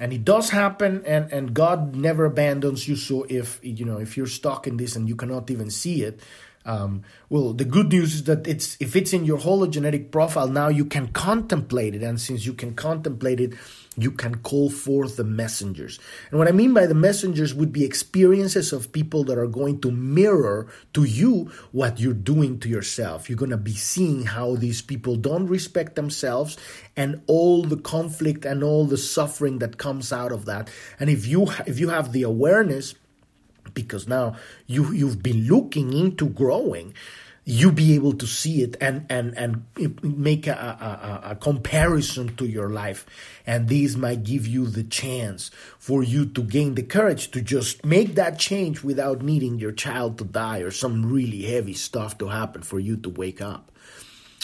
And 0.00 0.12
it 0.12 0.24
does 0.24 0.50
happen 0.50 1.02
and 1.06 1.32
and 1.32 1.54
god 1.54 1.94
never 1.94 2.24
abandons 2.24 2.88
you. 2.88 2.96
So 2.96 3.26
if 3.28 3.58
you 3.62 3.84
know 3.84 3.98
if 3.98 4.16
you're 4.16 4.26
stuck 4.26 4.66
in 4.66 4.76
this 4.76 4.96
and 4.96 5.08
you 5.08 5.16
cannot 5.16 5.50
even 5.50 5.70
see 5.70 6.02
it 6.02 6.20
um, 6.64 7.02
well 7.28 7.52
the 7.52 7.64
good 7.64 7.92
news 7.92 8.14
is 8.14 8.24
that 8.24 8.46
it's 8.46 8.76
if 8.80 8.94
it's 8.96 9.12
in 9.12 9.24
your 9.24 9.38
hologenetic 9.38 10.10
profile 10.10 10.48
now 10.48 10.68
you 10.68 10.84
can 10.84 11.08
contemplate 11.08 11.94
it. 11.94 12.02
And 12.02 12.20
since 12.20 12.46
you 12.46 12.54
can 12.54 12.74
contemplate 12.74 13.40
it 13.40 13.54
you 13.96 14.10
can 14.10 14.36
call 14.36 14.70
forth 14.70 15.16
the 15.16 15.24
messengers. 15.24 15.98
And 16.30 16.38
what 16.38 16.48
I 16.48 16.52
mean 16.52 16.72
by 16.72 16.86
the 16.86 16.94
messengers 16.94 17.54
would 17.54 17.72
be 17.72 17.84
experiences 17.84 18.72
of 18.72 18.92
people 18.92 19.24
that 19.24 19.38
are 19.38 19.46
going 19.46 19.80
to 19.82 19.90
mirror 19.90 20.68
to 20.94 21.04
you 21.04 21.50
what 21.72 22.00
you're 22.00 22.14
doing 22.14 22.58
to 22.60 22.68
yourself. 22.68 23.28
You're 23.28 23.38
going 23.38 23.50
to 23.50 23.56
be 23.56 23.74
seeing 23.74 24.24
how 24.24 24.56
these 24.56 24.80
people 24.80 25.16
don't 25.16 25.46
respect 25.46 25.94
themselves 25.94 26.56
and 26.96 27.22
all 27.26 27.62
the 27.62 27.76
conflict 27.76 28.44
and 28.44 28.64
all 28.64 28.86
the 28.86 28.96
suffering 28.96 29.58
that 29.58 29.78
comes 29.78 30.12
out 30.12 30.32
of 30.32 30.46
that. 30.46 30.70
And 30.98 31.10
if 31.10 31.26
you 31.26 31.48
if 31.66 31.78
you 31.78 31.90
have 31.90 32.12
the 32.12 32.22
awareness 32.22 32.94
because 33.74 34.08
now 34.08 34.36
you 34.66 34.92
you've 34.92 35.22
been 35.22 35.46
looking 35.46 35.92
into 35.92 36.28
growing 36.28 36.94
you 37.44 37.72
be 37.72 37.94
able 37.94 38.12
to 38.12 38.26
see 38.26 38.62
it 38.62 38.76
and 38.80 39.04
and 39.10 39.36
and 39.36 39.64
make 40.02 40.46
a, 40.46 40.52
a, 40.52 41.30
a, 41.30 41.36
comparison 41.36 42.36
to 42.36 42.46
your 42.46 42.70
life. 42.70 43.04
And 43.44 43.68
these 43.68 43.96
might 43.96 44.22
give 44.22 44.46
you 44.46 44.66
the 44.66 44.84
chance 44.84 45.50
for 45.78 46.04
you 46.04 46.24
to 46.26 46.42
gain 46.42 46.76
the 46.76 46.84
courage 46.84 47.32
to 47.32 47.42
just 47.42 47.84
make 47.84 48.14
that 48.14 48.38
change 48.38 48.84
without 48.84 49.22
needing 49.22 49.58
your 49.58 49.72
child 49.72 50.18
to 50.18 50.24
die 50.24 50.60
or 50.60 50.70
some 50.70 51.12
really 51.12 51.42
heavy 51.42 51.74
stuff 51.74 52.16
to 52.18 52.28
happen 52.28 52.62
for 52.62 52.78
you 52.78 52.96
to 52.98 53.08
wake 53.08 53.40
up 53.40 53.71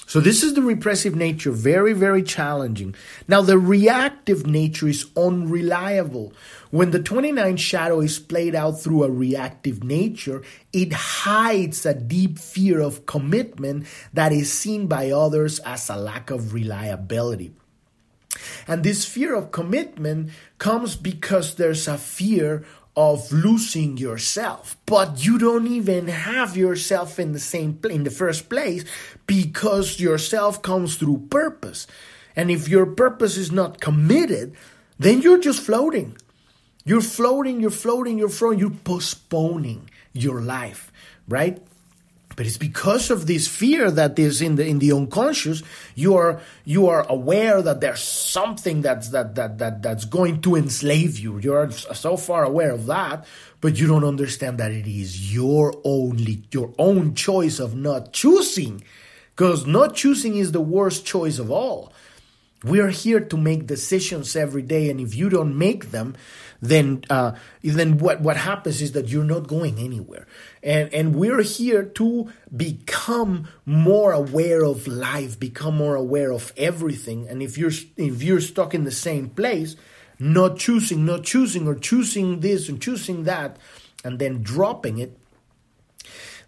So 0.08 0.20
this 0.20 0.42
is 0.42 0.54
the 0.54 0.62
repressive 0.62 1.14
nature, 1.14 1.50
very, 1.50 1.92
very 1.92 2.22
challenging. 2.22 2.94
Now 3.28 3.42
the 3.42 3.58
reactive 3.58 4.46
nature 4.46 4.88
is 4.88 5.04
unreliable. 5.14 6.32
When 6.70 6.92
the 6.92 7.02
29 7.02 7.58
shadow 7.58 8.00
is 8.00 8.18
played 8.18 8.54
out 8.54 8.80
through 8.80 9.04
a 9.04 9.10
reactive 9.10 9.84
nature, 9.84 10.40
it 10.72 10.94
hides 10.94 11.84
a 11.84 11.92
deep 11.92 12.38
fear 12.38 12.80
of 12.80 13.04
commitment 13.04 13.86
that 14.14 14.32
is 14.32 14.50
seen 14.50 14.86
by 14.86 15.10
others 15.10 15.58
as 15.58 15.90
a 15.90 15.96
lack 15.96 16.30
of 16.30 16.54
reliability. 16.54 17.52
And 18.66 18.84
this 18.84 19.04
fear 19.04 19.34
of 19.34 19.50
commitment 19.50 20.30
comes 20.56 20.96
because 20.96 21.56
there's 21.56 21.86
a 21.86 21.98
fear 21.98 22.64
of 22.98 23.30
losing 23.30 23.96
yourself. 23.96 24.76
But 24.84 25.24
you 25.24 25.38
don't 25.38 25.68
even 25.68 26.08
have 26.08 26.56
yourself 26.56 27.20
in 27.20 27.30
the 27.30 27.38
same 27.38 27.78
in 27.88 28.02
the 28.02 28.11
first 28.11 28.50
place 28.50 28.84
because 29.24 30.00
yourself 30.00 30.62
comes 30.62 30.96
through 30.96 31.28
purpose. 31.30 31.87
And 32.34 32.50
if 32.50 32.68
your 32.68 32.87
purpose 32.87 33.37
is 33.37 33.52
not 33.52 33.80
committed 33.80 34.56
then 34.98 35.22
you're 35.22 35.38
just 35.38 35.62
floating. 35.62 36.16
You're 36.84 37.00
floating 37.00 37.61
you're 37.61 37.70
floating 37.70 38.18
you're 38.18 38.28
floating 38.28 38.58
you're 38.58 38.82
postponing 38.82 39.88
your 40.12 40.40
life 40.40 40.90
right 41.28 41.62
but 42.38 42.46
it's 42.46 42.57
because 42.57 43.11
of 43.11 43.27
this 43.27 43.48
fear 43.48 43.90
that 43.90 44.16
is 44.16 44.40
in 44.40 44.55
the 44.55 44.64
in 44.64 44.79
the 44.79 44.92
unconscious 44.92 45.61
you 45.96 46.14
are 46.14 46.40
you 46.64 46.87
are 46.87 47.05
aware 47.09 47.61
that 47.61 47.81
there's 47.81 48.01
something 48.01 48.81
that's 48.81 49.09
that 49.09 49.35
that, 49.35 49.59
that 49.59 49.83
that's 49.83 50.05
going 50.05 50.40
to 50.42 50.55
enslave 50.55 51.18
you. 51.18 51.38
You're 51.38 51.68
so 51.72 52.16
far 52.16 52.44
aware 52.44 52.70
of 52.70 52.87
that 52.87 53.27
but 53.61 53.77
you 53.77 53.88
don't 53.88 54.05
understand 54.05 54.59
that 54.59 54.70
it 54.70 54.87
is 54.87 55.35
your 55.35 55.74
only 55.83 56.44
your 56.53 56.72
own 56.79 57.16
choice 57.16 57.59
of 57.59 57.74
not 57.74 58.12
choosing. 58.12 58.85
Because 59.35 59.66
not 59.66 59.96
choosing 59.96 60.37
is 60.37 60.53
the 60.53 60.61
worst 60.61 61.05
choice 61.05 61.40
of 61.40 61.51
all. 61.51 61.92
We 62.62 62.79
are 62.79 62.90
here 62.90 63.18
to 63.18 63.37
make 63.37 63.66
decisions 63.66 64.37
every 64.37 64.62
day 64.62 64.90
and 64.90 65.01
if 65.01 65.12
you 65.12 65.29
don't 65.29 65.59
make 65.59 65.90
them 65.90 66.14
then 66.60 67.04
uh, 67.08 67.32
then 67.62 67.98
what 67.98 68.20
what 68.20 68.36
happens 68.36 68.82
is 68.82 68.92
that 68.92 69.08
you're 69.08 69.24
not 69.24 69.46
going 69.46 69.78
anywhere. 69.78 70.26
And 70.62 70.92
and 70.92 71.14
we're 71.14 71.42
here 71.42 71.84
to 71.84 72.32
become 72.54 73.48
more 73.64 74.12
aware 74.12 74.64
of 74.64 74.86
life, 74.88 75.38
become 75.38 75.76
more 75.76 75.94
aware 75.94 76.32
of 76.32 76.52
everything. 76.56 77.28
And 77.28 77.42
if 77.42 77.56
you're 77.56 77.72
if 77.96 78.22
you're 78.22 78.40
stuck 78.40 78.74
in 78.74 78.84
the 78.84 78.90
same 78.90 79.28
place, 79.30 79.76
not 80.18 80.58
choosing, 80.58 81.04
not 81.04 81.22
choosing, 81.22 81.68
or 81.68 81.76
choosing 81.76 82.40
this 82.40 82.68
and 82.68 82.82
choosing 82.82 83.24
that, 83.24 83.56
and 84.04 84.18
then 84.18 84.42
dropping 84.42 84.98
it, 84.98 85.16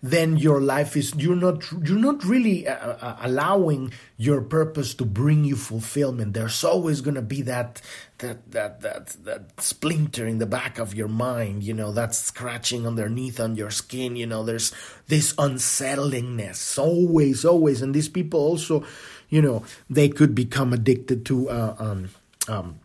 then 0.03 0.37
your 0.37 0.61
life 0.61 0.97
is 0.97 1.15
you're 1.17 1.37
not 1.37 1.71
you're 1.73 1.99
not 1.99 2.25
really 2.25 2.67
uh, 2.67 2.75
uh, 2.75 3.17
allowing 3.21 3.93
your 4.17 4.41
purpose 4.41 4.95
to 4.95 5.05
bring 5.05 5.45
you 5.45 5.57
fulfillment. 5.57 6.33
There's 6.33 6.65
always 6.65 7.01
going 7.01 7.17
to 7.17 7.23
be 7.23 7.43
that 7.43 7.83
that 8.19 8.51
that 8.53 8.81
that 8.81 9.07
that 9.25 9.61
splinter 9.61 10.27
in 10.27 10.39
the 10.39 10.47
back 10.47 10.79
of 10.79 10.95
your 10.95 11.09
mind 11.09 11.63
you 11.63 11.75
know 11.75 11.93
that 11.93 12.15
scratching 12.15 12.87
underneath 12.87 13.41
on 13.41 13.57
your 13.57 13.71
skin 13.71 14.17
you 14.17 14.27
know 14.27 14.43
there's 14.43 14.73
this 15.09 15.35
unsettlingness 15.35 16.79
always 16.79 17.45
always. 17.45 17.83
And 17.83 17.95
these 17.95 18.09
people 18.09 18.41
also 18.41 18.85
you 19.29 19.43
know 19.43 19.65
they 19.91 20.09
could 20.09 20.35
become 20.35 20.73
addicted 20.73 21.27
to 21.27 21.51
uh, 21.51 21.77
um, 21.79 22.09
um, 22.49 22.81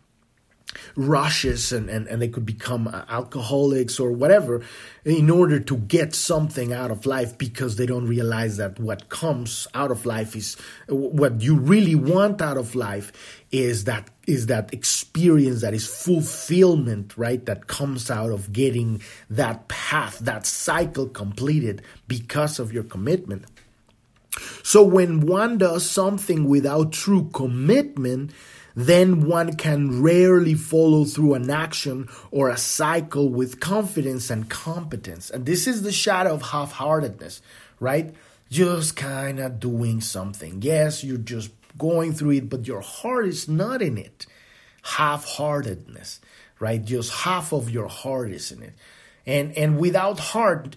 rushes 0.95 1.71
and, 1.71 1.89
and, 1.89 2.07
and 2.07 2.21
they 2.21 2.27
could 2.27 2.45
become 2.45 2.87
uh, 2.87 3.03
alcoholics 3.09 3.99
or 3.99 4.11
whatever 4.11 4.61
in 5.03 5.29
order 5.29 5.59
to 5.59 5.77
get 5.77 6.15
something 6.15 6.73
out 6.73 6.91
of 6.91 7.05
life 7.05 7.37
because 7.37 7.75
they 7.75 7.85
don't 7.85 8.07
realize 8.07 8.57
that 8.57 8.79
what 8.79 9.09
comes 9.09 9.67
out 9.73 9.91
of 9.91 10.05
life 10.05 10.35
is 10.35 10.55
what 10.87 11.41
you 11.41 11.55
really 11.55 11.95
want 11.95 12.41
out 12.41 12.57
of 12.57 12.75
life 12.75 13.11
is 13.51 13.85
that 13.85 14.09
is 14.27 14.47
that 14.47 14.73
experience 14.73 15.61
that 15.61 15.73
is 15.73 15.87
fulfillment 15.87 17.15
right? 17.17 17.45
That 17.45 17.67
comes 17.67 18.09
out 18.09 18.31
of 18.31 18.51
getting 18.51 19.01
that 19.29 19.67
path 19.67 20.19
that 20.19 20.45
cycle 20.45 21.07
completed 21.07 21.81
because 22.07 22.59
of 22.59 22.73
your 22.73 22.83
commitment. 22.83 23.45
So 24.63 24.83
when 24.83 25.21
one 25.21 25.57
does 25.57 25.89
something 25.89 26.47
without 26.47 26.91
true 26.91 27.29
commitment 27.33 28.31
then 28.75 29.25
one 29.25 29.55
can 29.55 30.01
rarely 30.01 30.53
follow 30.53 31.05
through 31.05 31.33
an 31.33 31.49
action 31.49 32.09
or 32.29 32.49
a 32.49 32.57
cycle 32.57 33.29
with 33.29 33.59
confidence 33.59 34.29
and 34.29 34.49
competence. 34.49 35.29
And 35.29 35.45
this 35.45 35.65
is 35.65 35.81
the 35.81 35.93
shadow 35.93 36.33
of 36.33 36.41
half 36.41 36.73
heartedness, 36.73 37.41
right? 37.79 38.13
Just 38.49 38.95
kind 38.95 39.39
of 39.39 39.59
doing 39.59 40.01
something. 40.01 40.61
Yes, 40.61 41.03
you're 41.03 41.17
just 41.17 41.51
going 41.77 42.13
through 42.13 42.31
it, 42.31 42.49
but 42.49 42.67
your 42.67 42.81
heart 42.81 43.27
is 43.27 43.47
not 43.47 43.81
in 43.81 43.97
it. 43.97 44.25
Half 44.83 45.25
heartedness, 45.25 46.19
right? 46.59 46.83
Just 46.83 47.11
half 47.11 47.53
of 47.53 47.69
your 47.69 47.87
heart 47.87 48.31
is 48.31 48.51
in 48.51 48.61
it. 48.61 48.73
And, 49.25 49.57
and 49.57 49.79
without 49.79 50.19
heart, 50.19 50.75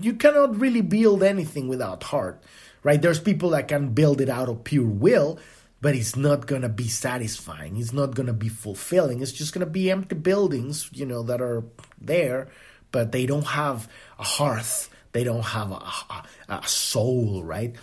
you 0.00 0.14
cannot 0.14 0.60
really 0.60 0.82
build 0.82 1.22
anything 1.22 1.68
without 1.68 2.02
heart, 2.02 2.42
right? 2.82 3.00
There's 3.00 3.20
people 3.20 3.50
that 3.50 3.68
can 3.68 3.94
build 3.94 4.20
it 4.20 4.28
out 4.28 4.50
of 4.50 4.64
pure 4.64 4.84
will, 4.84 5.38
but 5.80 5.94
it's 5.94 6.16
not 6.16 6.46
going 6.46 6.62
to 6.62 6.68
be 6.68 6.88
satisfying. 6.88 7.76
It's 7.76 7.92
not 7.92 8.14
going 8.14 8.26
to 8.26 8.32
be 8.32 8.48
fulfilling. 8.48 9.22
It's 9.22 9.32
just 9.32 9.54
going 9.54 9.64
to 9.64 9.70
be 9.70 9.90
empty 9.90 10.14
buildings, 10.14 10.90
you 10.92 11.06
know, 11.06 11.22
that 11.22 11.40
are 11.40 11.64
there, 12.00 12.48
but 12.92 13.12
they 13.12 13.26
don't 13.26 13.46
have 13.46 13.88
a 14.18 14.24
hearth. 14.24 14.90
They 15.12 15.24
don't 15.24 15.44
have 15.44 15.70
a, 15.70 15.74
a, 15.74 16.24
a 16.48 16.68
soul, 16.68 17.42
right? 17.42 17.74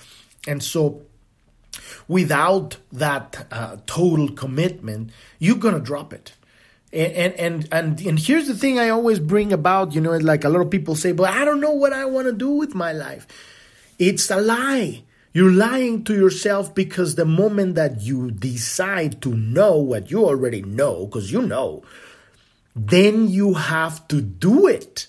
And 0.47 0.63
so, 0.63 1.01
without 2.07 2.77
that 2.91 3.47
uh, 3.51 3.77
total 3.86 4.29
commitment, 4.29 5.12
you're 5.39 5.57
going 5.57 5.73
to 5.73 5.81
drop 5.81 6.13
it. 6.13 6.33
And, 6.93 7.33
and 7.33 7.67
and 7.69 7.99
and 7.99 8.17
here's 8.17 8.47
the 8.47 8.55
thing 8.55 8.79
I 8.79 8.89
always 8.89 9.19
bring 9.19 9.51
about, 9.51 9.93
you 9.93 9.99
know, 9.99 10.12
like 10.12 10.45
a 10.45 10.49
lot 10.49 10.62
of 10.62 10.69
people 10.69 10.95
say, 10.95 11.12
but 11.12 11.29
I 11.29 11.43
don't 11.43 11.60
know 11.60 11.73
what 11.73 11.91
I 11.91 12.05
want 12.05 12.27
to 12.27 12.33
do 12.33 12.51
with 12.51 12.73
my 12.73 12.93
life. 12.93 13.27
It's 13.99 14.31
a 14.31 14.39
lie 14.39 15.03
you're 15.38 15.52
lying 15.52 16.04
to 16.04 16.15
yourself 16.15 16.73
because 16.73 17.13
the 17.13 17.23
moment 17.23 17.76
that 17.76 18.02
you 18.02 18.32
decide 18.32 19.21
to 19.21 19.36
know 19.36 19.78
what 19.78 20.10
you 20.10 20.26
already 20.26 20.63
know, 20.63 21.06
because 21.06 21.32
you 21.32 21.43
know, 21.43 21.84
then 22.76 23.28
you 23.30 23.54
have 23.54 24.08
to 24.08 24.19
do 24.19 24.65
it. 24.65 25.06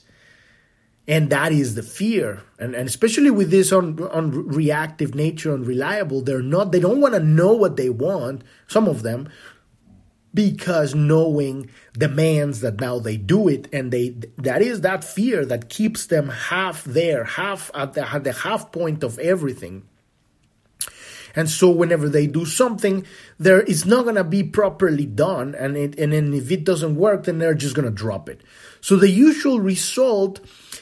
And 1.06 1.30
that 1.30 1.50
is 1.52 1.76
the 1.76 1.82
fear. 1.82 2.42
And, 2.58 2.74
and 2.74 2.86
especially 2.86 3.30
with 3.30 3.50
this 3.50 3.72
on, 3.72 3.98
on 4.08 4.48
reactive 4.48 5.14
nature, 5.14 5.54
unreliable, 5.54 6.20
they're 6.20 6.42
not, 6.42 6.72
they 6.72 6.80
don't 6.80 7.00
want 7.00 7.14
to 7.14 7.20
know 7.20 7.54
what 7.54 7.78
they 7.78 7.88
want, 7.88 8.42
some 8.66 8.86
of 8.86 9.02
them, 9.02 9.30
because 10.34 10.94
knowing 10.94 11.70
demands 11.94 12.60
that 12.60 12.82
now 12.82 12.98
they 12.98 13.16
do 13.16 13.48
it 13.48 13.66
and 13.72 13.90
they 13.90 14.10
that 14.36 14.60
is 14.60 14.82
that 14.82 15.02
fear 15.02 15.46
that 15.46 15.70
keeps 15.70 16.04
them 16.04 16.28
half 16.28 16.84
there 16.84 17.24
half 17.24 17.70
at 17.74 17.94
the, 17.94 18.14
at 18.14 18.24
the 18.24 18.32
half 18.32 18.70
point 18.70 19.02
of 19.02 19.18
everything 19.20 19.88
and 21.38 21.48
so 21.48 21.70
whenever 21.70 22.08
they 22.08 22.26
do 22.26 22.44
something, 22.44 23.06
there 23.38 23.60
it's 23.60 23.86
not 23.86 24.04
gonna 24.04 24.24
be 24.24 24.42
properly 24.42 25.06
done, 25.06 25.54
and 25.54 25.76
it 25.76 25.96
and 25.96 26.12
then 26.12 26.34
if 26.34 26.50
it 26.50 26.64
doesn't 26.64 26.96
work, 26.96 27.26
then 27.26 27.38
they're 27.38 27.54
just 27.54 27.76
gonna 27.76 27.92
drop 27.92 28.28
it. 28.28 28.40
So 28.80 28.96
the 28.96 29.08
usual 29.08 29.60
result 29.60 30.40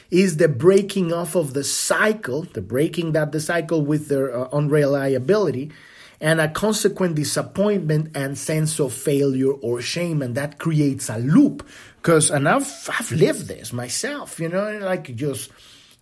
is 0.09 0.37
the 0.37 0.47
breaking 0.47 1.13
off 1.13 1.35
of 1.35 1.53
the 1.53 1.63
cycle, 1.63 2.41
the 2.41 2.63
breaking 2.63 3.11
that 3.11 3.33
the 3.33 3.39
cycle 3.39 3.85
with 3.85 4.07
their 4.07 4.35
uh, 4.35 4.49
unreliability, 4.51 5.73
and 6.19 6.41
a 6.41 6.49
consequent 6.49 7.13
disappointment 7.13 8.17
and 8.17 8.35
sense 8.35 8.79
of 8.79 8.93
failure 8.93 9.51
or 9.51 9.79
shame, 9.79 10.23
and 10.23 10.33
that 10.33 10.57
creates 10.57 11.07
a 11.07 11.19
loop. 11.19 11.67
Because 11.97 12.31
and 12.31 12.49
I've 12.49 12.89
I've 12.97 13.11
lived 13.11 13.47
this 13.47 13.71
myself, 13.71 14.39
you 14.39 14.49
know, 14.49 14.79
like 14.81 15.15
just 15.15 15.51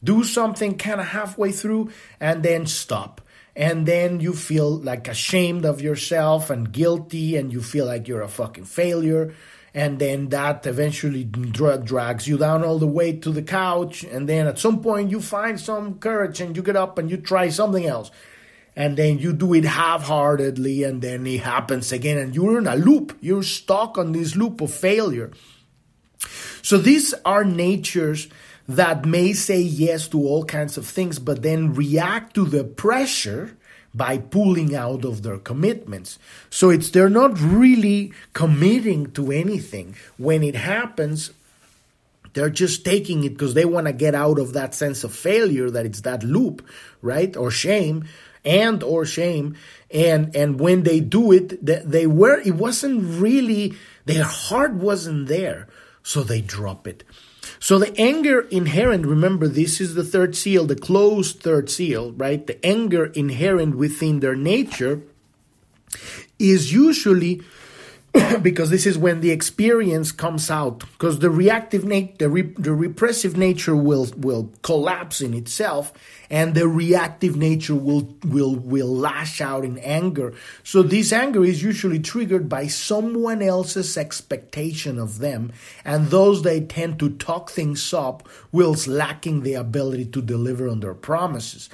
do 0.01 0.23
something 0.23 0.77
kind 0.77 1.01
of 1.01 1.07
halfway 1.07 1.51
through 1.51 1.91
and 2.21 2.41
then 2.41 2.65
stop 2.67 3.19
and 3.55 3.85
then 3.85 4.19
you 4.19 4.33
feel 4.33 4.77
like 4.79 5.07
ashamed 5.07 5.65
of 5.65 5.81
yourself 5.81 6.49
and 6.49 6.71
guilty 6.71 7.37
and 7.37 7.53
you 7.53 7.61
feel 7.61 7.85
like 7.85 8.07
you're 8.07 8.21
a 8.21 8.27
fucking 8.27 8.65
failure. 8.65 9.33
And 9.73 9.99
then 9.99 10.29
that 10.29 10.65
eventually 10.65 11.23
dra- 11.23 11.77
drags 11.77 12.27
you 12.27 12.37
down 12.37 12.63
all 12.63 12.79
the 12.79 12.87
way 12.87 13.13
to 13.13 13.31
the 13.31 13.41
couch. 13.41 14.03
And 14.03 14.27
then 14.27 14.47
at 14.47 14.59
some 14.59 14.81
point 14.81 15.11
you 15.11 15.21
find 15.21 15.59
some 15.59 15.99
courage 15.99 16.41
and 16.41 16.55
you 16.55 16.63
get 16.63 16.75
up 16.75 16.97
and 16.97 17.09
you 17.09 17.17
try 17.17 17.47
something 17.49 17.85
else. 17.85 18.11
And 18.75 18.97
then 18.97 19.19
you 19.19 19.31
do 19.31 19.53
it 19.53 19.63
half-heartedly 19.63 20.83
and 20.83 21.01
then 21.01 21.25
it 21.25 21.41
happens 21.41 21.93
again 21.93 22.17
and 22.17 22.35
you're 22.35 22.57
in 22.57 22.67
a 22.67 22.75
loop. 22.75 23.17
You're 23.21 23.43
stuck 23.43 23.97
on 23.97 24.11
this 24.11 24.35
loop 24.35 24.59
of 24.59 24.73
failure. 24.73 25.31
So 26.61 26.77
these 26.77 27.13
are 27.23 27.45
natures 27.45 28.27
that 28.67 29.06
may 29.06 29.34
say 29.34 29.62
yes 29.62 30.08
to 30.10 30.19
all 30.19 30.43
kinds 30.45 30.78
of 30.78 30.86
things, 30.88 31.19
but 31.19 31.41
then 31.43 31.73
react 31.73 32.34
to 32.36 32.45
the 32.45 32.63
pressure 32.63 33.58
by 33.93 34.17
pulling 34.17 34.75
out 34.75 35.06
of 35.06 35.23
their 35.23 35.38
commitments. 35.38 36.19
So 36.49 36.69
it's 36.69 36.89
they're 36.89 37.10
not 37.10 37.39
really 37.39 38.12
committing 38.34 39.12
to 39.12 39.32
anything. 39.32 39.95
When 40.17 40.43
it 40.43 40.56
happens, 40.56 41.32
they're 42.34 42.49
just 42.49 42.84
taking 42.84 43.23
it 43.23 43.30
because 43.30 43.54
they 43.54 43.65
want 43.65 43.88
to 43.88 43.93
get 43.93 44.13
out 44.13 44.39
of 44.39 44.54
that 44.54 44.75
sense 44.75 45.04
of 45.04 45.13
failure 45.13 45.69
that 45.69 45.86
it's 45.86 46.01
that 46.01 46.23
loop, 46.23 46.65
right? 47.02 47.35
Or 47.37 47.52
shame. 47.52 48.06
and 48.46 48.83
or 48.83 49.06
shame 49.06 49.56
and 49.89 50.35
and 50.35 50.60
when 50.60 50.83
they 50.83 51.00
do 51.00 51.31
it 51.31 51.65
they 51.65 52.06
were 52.06 52.39
it 52.39 52.56
wasn't 52.56 53.02
really 53.19 53.73
their 54.06 54.23
heart 54.23 54.73
wasn't 54.73 55.27
there 55.27 55.67
so 56.04 56.23
they 56.23 56.42
drop 56.42 56.87
it 56.87 57.04
so 57.60 57.79
the 57.79 57.97
anger 57.99 58.41
inherent 58.51 59.06
remember 59.06 59.47
this 59.47 59.79
is 59.79 59.95
the 59.95 60.03
third 60.03 60.35
seal 60.35 60.65
the 60.65 60.75
closed 60.75 61.39
third 61.39 61.69
seal 61.69 62.12
right? 62.13 62.45
The 62.47 62.63
anger 62.65 63.08
inherent 63.08 63.75
within 63.75 64.19
their 64.19 64.35
nature 64.35 65.01
is 66.39 66.73
usually 66.73 67.41
because 68.41 68.69
this 68.69 68.85
is 68.85 68.97
when 68.97 69.21
the 69.21 69.31
experience 69.31 70.11
comes 70.11 70.49
out 70.49 70.79
because 70.79 71.19
the 71.19 71.29
reactive 71.29 71.83
nature 71.83 72.13
the, 72.19 72.29
re- 72.29 72.53
the 72.57 72.73
repressive 72.73 73.35
nature 73.35 73.75
will 73.75 74.07
will 74.17 74.51
collapse 74.61 75.21
in 75.21 75.33
itself 75.33 75.91
and 76.29 76.55
the 76.55 76.67
reactive 76.67 77.35
nature 77.35 77.75
will 77.75 78.15
will 78.23 78.55
will 78.55 78.87
lash 78.87 79.41
out 79.41 79.63
in 79.63 79.77
anger. 79.79 80.33
So 80.63 80.81
this 80.81 81.11
anger 81.11 81.43
is 81.43 81.61
usually 81.61 81.99
triggered 81.99 82.49
by 82.49 82.67
someone 82.67 83.41
else's 83.41 83.97
expectation 83.97 84.97
of 84.97 85.19
them 85.19 85.51
and 85.83 86.07
those 86.07 86.43
they 86.43 86.61
tend 86.61 86.99
to 86.99 87.09
talk 87.09 87.49
things 87.49 87.93
up 87.93 88.27
whilst 88.51 88.87
lacking 88.87 89.41
the 89.41 89.55
ability 89.55 90.05
to 90.05 90.21
deliver 90.21 90.67
on 90.67 90.79
their 90.79 90.93
promises 90.93 91.69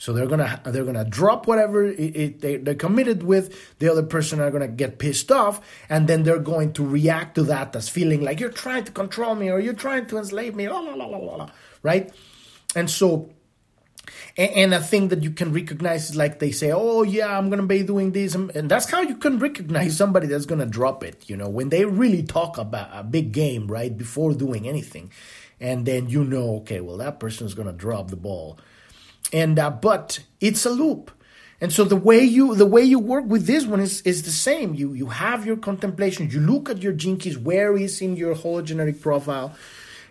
so 0.00 0.14
they're 0.14 0.26
gonna 0.26 0.58
they're 0.64 0.86
gonna 0.86 1.04
drop 1.04 1.46
whatever 1.46 1.84
it, 1.84 2.16
it, 2.16 2.40
they, 2.40 2.56
they're 2.56 2.74
committed 2.74 3.22
with. 3.22 3.78
The 3.80 3.92
other 3.92 4.02
person 4.02 4.40
are 4.40 4.50
gonna 4.50 4.66
get 4.66 4.98
pissed 4.98 5.30
off, 5.30 5.60
and 5.90 6.08
then 6.08 6.22
they're 6.22 6.38
going 6.38 6.72
to 6.74 6.86
react 6.86 7.34
to 7.34 7.42
that 7.44 7.76
as 7.76 7.90
feeling 7.90 8.22
like 8.22 8.40
you're 8.40 8.48
trying 8.48 8.84
to 8.84 8.92
control 8.92 9.34
me 9.34 9.50
or 9.50 9.60
you're 9.60 9.74
trying 9.74 10.06
to 10.06 10.16
enslave 10.16 10.54
me, 10.54 10.70
la, 10.70 10.80
la, 10.80 10.94
la, 10.94 11.04
la, 11.04 11.36
la, 11.36 11.50
right? 11.82 12.10
And 12.74 12.88
so, 12.88 13.28
and, 14.38 14.50
and 14.52 14.74
a 14.74 14.80
thing 14.80 15.08
that 15.08 15.22
you 15.22 15.32
can 15.32 15.52
recognize 15.52 16.08
is 16.08 16.16
like 16.16 16.38
they 16.38 16.50
say, 16.50 16.72
"Oh 16.72 17.02
yeah, 17.02 17.36
I'm 17.36 17.50
gonna 17.50 17.66
be 17.66 17.82
doing 17.82 18.12
this," 18.12 18.34
and 18.34 18.70
that's 18.70 18.90
how 18.90 19.02
you 19.02 19.16
can 19.16 19.38
recognize 19.38 19.98
somebody 19.98 20.28
that's 20.28 20.46
gonna 20.46 20.64
drop 20.64 21.04
it. 21.04 21.28
You 21.28 21.36
know, 21.36 21.50
when 21.50 21.68
they 21.68 21.84
really 21.84 22.22
talk 22.22 22.56
about 22.56 22.88
a 22.94 23.04
big 23.04 23.32
game 23.32 23.66
right 23.66 23.94
before 23.94 24.32
doing 24.32 24.66
anything, 24.66 25.12
and 25.60 25.84
then 25.84 26.08
you 26.08 26.24
know, 26.24 26.56
okay, 26.60 26.80
well 26.80 26.96
that 26.96 27.20
person 27.20 27.46
is 27.46 27.52
gonna 27.52 27.74
drop 27.74 28.08
the 28.08 28.16
ball 28.16 28.58
and 29.32 29.58
uh, 29.58 29.70
but 29.70 30.20
it's 30.40 30.64
a 30.66 30.70
loop. 30.70 31.10
And 31.60 31.72
so 31.72 31.84
the 31.84 31.96
way 31.96 32.20
you 32.20 32.54
the 32.54 32.66
way 32.66 32.82
you 32.82 32.98
work 32.98 33.26
with 33.26 33.46
this 33.46 33.66
one 33.66 33.80
is 33.80 34.00
is 34.02 34.22
the 34.22 34.30
same. 34.30 34.74
You 34.74 34.94
you 34.94 35.06
have 35.06 35.44
your 35.44 35.56
contemplation. 35.56 36.30
You 36.30 36.40
look 36.40 36.70
at 36.70 36.82
your 36.82 36.92
gene 36.92 37.18
keys 37.18 37.36
where 37.36 37.76
is 37.76 38.00
in 38.00 38.16
your 38.16 38.34
hologenetic 38.34 39.00
profile 39.00 39.54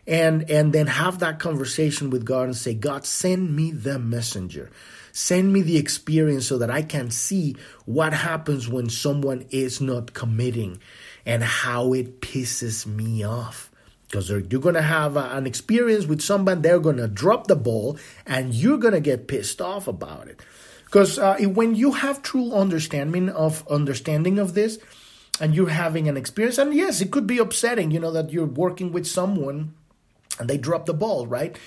and 0.05 0.49
and 0.49 0.74
then 0.74 0.88
have 0.88 1.20
that 1.20 1.39
conversation 1.39 2.09
with 2.09 2.26
god 2.26 2.45
and 2.45 2.55
say 2.55 2.74
god 2.74 3.05
send 3.05 3.55
me 3.55 3.72
the 3.72 3.97
messenger. 3.97 4.70
Send 5.11 5.51
me 5.51 5.63
the 5.63 5.78
experience 5.78 6.45
so 6.47 6.59
that 6.59 6.70
i 6.70 6.84
can 6.84 7.09
see 7.09 7.55
what 7.86 8.13
happens 8.13 8.70
when 8.70 8.89
someone 8.89 9.43
is 9.49 9.82
not 9.82 10.13
committing 10.13 10.80
and 11.26 11.43
how 11.43 11.93
it 11.93 12.22
pisses 12.22 12.86
me 12.86 13.24
off 13.26 13.68
because 14.10 14.30
you're 14.30 14.41
going 14.41 14.76
to 14.76 14.82
have 14.82 15.16
a, 15.16 15.30
an 15.36 15.45
experience 15.45 16.05
with 16.07 16.22
someone 16.22 16.62
they're 16.62 16.80
going 16.80 16.97
to 16.97 17.07
drop 17.07 17.45
the 17.45 17.55
ball 17.55 17.97
and 18.26 18.53
you're 18.55 18.80
going 18.80 18.93
to 18.93 18.99
get 18.99 19.28
pissed 19.28 19.62
off 19.62 19.88
about 19.88 20.28
it. 20.28 20.41
Because 20.86 21.20
uh, 21.20 21.38
when 21.41 21.76
you 21.76 21.91
have 21.91 22.24
true 22.24 22.51
understanding 22.51 23.30
of 23.30 23.68
understanding 23.70 24.39
of 24.39 24.55
this 24.55 24.80
and 25.39 25.53
you're 25.53 25.70
having 25.70 26.10
an 26.10 26.18
experience 26.18 26.57
and 26.57 26.74
yes 26.74 26.99
it 27.01 27.12
could 27.12 27.28
be 27.28 27.38
upsetting 27.38 27.91
you 27.91 27.99
know 27.99 28.12
that 28.12 28.32
you're 28.32 28.45
working 28.45 28.91
with 28.91 29.07
someone 29.07 29.74
and 30.39 30.49
they 30.49 30.57
drop 30.57 30.86
the 30.86 30.93
ball 30.93 31.28
right 31.28 31.57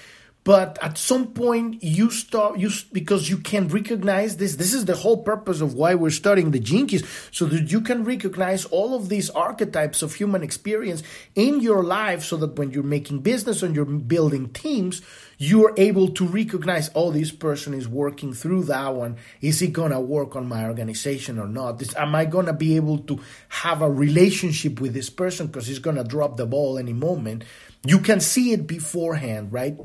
but 0.45 0.79
at 0.83 0.99
some 0.99 1.29
point 1.29 1.83
you 1.83 2.11
start 2.11 2.59
you 2.59 2.71
because 2.93 3.29
you 3.29 3.39
can 3.39 3.69
recognize 3.69 4.37
this 4.37 4.57
this 4.57 4.75
is 4.75 4.85
the 4.85 4.97
whole 4.97 5.23
purpose 5.23 5.61
of 5.61 5.75
why 5.75 5.95
we're 5.95 6.11
studying 6.11 6.51
the 6.51 6.61
keys 6.61 7.05
so 7.31 7.45
that 7.47 7.71
you 7.71 7.81
can 7.81 8.05
recognize 8.05 8.65
all 8.67 8.95
of 8.95 9.09
these 9.09 9.31
archetypes 9.31 10.03
of 10.03 10.15
human 10.15 10.43
experience 10.43 11.03
in 11.35 11.61
your 11.61 11.83
life 11.85 12.25
so 12.25 12.37
that 12.37 12.57
when 12.57 12.71
you're 12.71 12.83
making 12.83 13.21
business 13.21 13.63
and 13.63 13.77
you're 13.77 13.85
building 13.85 14.49
teams 14.51 15.03
you're 15.39 15.75
able 15.77 16.09
to 16.09 16.25
recognize 16.27 16.89
oh 16.95 17.11
this 17.11 17.33
person 17.33 17.75
is 17.75 17.89
working 17.89 18.33
through 18.33 18.63
that 18.65 18.95
one. 18.95 19.17
Is 19.41 19.59
he 19.59 19.67
gonna 19.67 20.01
work 20.01 20.37
on 20.37 20.49
my 20.49 20.67
organization 20.67 21.37
or 21.37 21.49
not? 21.49 21.81
This, 21.81 21.97
am 21.97 22.15
i 22.15 22.25
gonna 22.25 22.53
be 22.53 22.77
able 22.77 22.99
to 22.99 23.19
have 23.49 23.83
a 23.83 23.91
relationship 23.91 24.81
with 24.81 24.95
this 24.95 25.11
person 25.11 25.49
because 25.49 25.67
he's 25.67 25.81
gonna 25.81 26.05
drop 26.05 26.37
the 26.37 26.47
ball 26.47 26.79
any 26.79 26.93
moment? 26.93 27.43
You 27.85 27.99
can 27.99 28.21
see 28.21 28.53
it 28.53 28.69
beforehand 28.69 29.53
right 29.53 29.77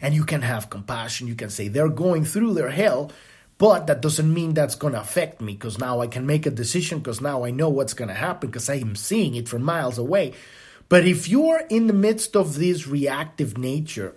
and 0.00 0.14
you 0.14 0.24
can 0.24 0.42
have 0.42 0.70
compassion. 0.70 1.26
You 1.26 1.34
can 1.34 1.50
say 1.50 1.68
they're 1.68 1.88
going 1.88 2.24
through 2.24 2.54
their 2.54 2.70
hell, 2.70 3.10
but 3.58 3.86
that 3.86 4.02
doesn't 4.02 4.32
mean 4.32 4.54
that's 4.54 4.74
going 4.74 4.94
to 4.94 5.00
affect 5.00 5.40
me 5.40 5.52
because 5.52 5.78
now 5.78 6.00
I 6.00 6.06
can 6.06 6.26
make 6.26 6.46
a 6.46 6.50
decision 6.50 6.98
because 6.98 7.20
now 7.20 7.44
I 7.44 7.50
know 7.50 7.68
what's 7.68 7.94
going 7.94 8.08
to 8.08 8.14
happen 8.14 8.50
because 8.50 8.68
I 8.68 8.76
am 8.76 8.96
seeing 8.96 9.34
it 9.34 9.48
from 9.48 9.62
miles 9.62 9.98
away. 9.98 10.32
But 10.88 11.06
if 11.06 11.28
you're 11.28 11.62
in 11.70 11.86
the 11.86 11.92
midst 11.92 12.36
of 12.36 12.56
this 12.56 12.86
reactive 12.86 13.56
nature 13.56 14.14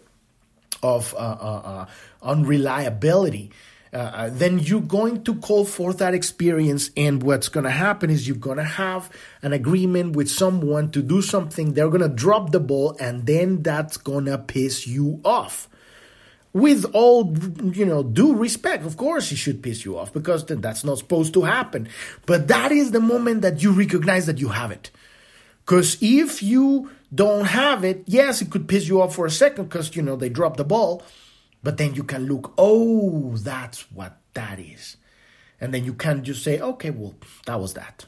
of 0.83 1.13
uh, 1.15 1.17
uh, 1.17 1.61
uh, 1.63 1.85
unreliability, 2.21 3.51
uh, 3.97 4.11
uh, 4.13 4.29
then 4.31 4.59
you're 4.59 4.79
going 4.79 5.23
to 5.23 5.33
call 5.33 5.65
forth 5.65 5.97
that 5.97 6.13
experience. 6.13 6.91
And 6.95 7.23
what's 7.23 7.49
going 7.49 7.63
to 7.63 7.71
happen 7.71 8.11
is 8.11 8.27
you're 8.27 8.37
going 8.37 8.57
to 8.57 8.63
have 8.63 9.09
an 9.41 9.53
agreement 9.53 10.15
with 10.15 10.29
someone 10.29 10.91
to 10.91 11.01
do 11.01 11.23
something. 11.23 11.73
They're 11.73 11.89
going 11.89 12.07
to 12.07 12.07
drop 12.07 12.51
the 12.51 12.59
ball, 12.59 12.95
and 12.99 13.25
then 13.25 13.63
that's 13.63 13.97
going 13.97 14.25
to 14.25 14.37
piss 14.37 14.85
you 14.85 15.19
off. 15.25 15.67
With 16.53 16.85
all, 16.93 17.35
you 17.73 17.85
know, 17.87 18.03
due 18.03 18.35
respect, 18.35 18.85
of 18.85 18.97
course, 18.97 19.31
it 19.31 19.37
should 19.37 19.63
piss 19.63 19.83
you 19.83 19.97
off 19.97 20.13
because 20.13 20.45
that's 20.45 20.83
not 20.83 20.99
supposed 20.99 21.33
to 21.33 21.41
happen. 21.41 21.89
But 22.27 22.49
that 22.49 22.71
is 22.71 22.91
the 22.91 22.99
moment 22.99 23.41
that 23.41 23.63
you 23.63 23.71
recognize 23.71 24.27
that 24.27 24.37
you 24.37 24.49
have 24.49 24.69
it. 24.69 24.91
Because 25.65 25.97
if 26.01 26.43
you 26.43 26.91
don't 27.13 27.45
have 27.45 27.83
it, 27.83 28.03
yes, 28.05 28.43
it 28.43 28.51
could 28.51 28.67
piss 28.67 28.87
you 28.87 29.01
off 29.01 29.15
for 29.15 29.25
a 29.25 29.31
second 29.31 29.65
because, 29.69 29.95
you 29.95 30.03
know, 30.03 30.15
they 30.15 30.29
dropped 30.29 30.57
the 30.57 30.63
ball. 30.63 31.01
But 31.63 31.77
then 31.77 31.95
you 31.95 32.03
can 32.03 32.27
look, 32.27 32.53
oh, 32.57 33.35
that's 33.37 33.91
what 33.91 34.17
that 34.33 34.59
is. 34.59 34.97
And 35.59 35.73
then 35.73 35.85
you 35.85 35.93
can 35.93 36.23
just 36.23 36.43
say, 36.43 36.59
okay, 36.59 36.91
well, 36.91 37.15
that 37.45 37.59
was 37.59 37.73
that. 37.73 38.05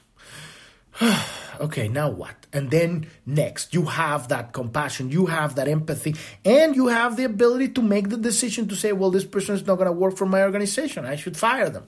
okay, 1.59 1.87
now 1.87 2.09
what? 2.09 2.35
And 2.51 2.69
then 2.71 3.07
next, 3.25 3.73
you 3.73 3.85
have 3.85 4.27
that 4.29 4.53
compassion, 4.53 5.11
you 5.11 5.27
have 5.27 5.55
that 5.55 5.67
empathy, 5.67 6.15
and 6.43 6.75
you 6.75 6.87
have 6.87 7.15
the 7.15 7.23
ability 7.23 7.69
to 7.69 7.81
make 7.81 8.09
the 8.09 8.17
decision 8.17 8.67
to 8.67 8.75
say, 8.75 8.91
well, 8.91 9.11
this 9.11 9.25
person 9.25 9.55
is 9.55 9.65
not 9.65 9.75
going 9.75 9.87
to 9.87 9.91
work 9.91 10.17
for 10.17 10.25
my 10.25 10.43
organization. 10.43 11.05
I 11.05 11.15
should 11.15 11.37
fire 11.37 11.69
them, 11.69 11.87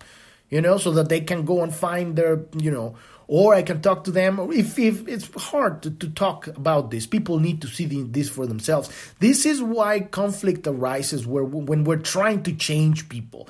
you 0.50 0.62
know, 0.62 0.78
so 0.78 0.92
that 0.92 1.10
they 1.10 1.22
can 1.22 1.46
go 1.46 1.62
and 1.62 1.74
find 1.74 2.16
their, 2.16 2.46
you 2.58 2.72
know, 2.72 2.96
or 3.32 3.56
I 3.56 3.62
can 3.62 3.82
talk 3.82 4.04
to 4.04 4.12
them. 4.12 4.38
If, 4.52 4.78
if 4.78 5.08
it's 5.08 5.30
hard 5.46 5.84
to, 5.84 5.92
to 5.92 6.10
talk 6.10 6.48
about 6.48 6.92
this, 6.92 7.08
people 7.08 7.40
need 7.40 7.62
to 7.62 7.68
see 7.70 7.86
the, 7.86 8.04
this 8.04 8.30
for 8.30 8.46
themselves. 8.46 8.90
This 9.20 9.46
is 9.46 9.64
why 9.64 10.02
conflict 10.02 10.68
arises 10.68 11.26
where 11.26 11.46
when 11.46 11.86
we're 11.86 11.96
trying 11.96 12.44
to 12.44 12.54
change 12.54 13.08
people. 13.08 13.48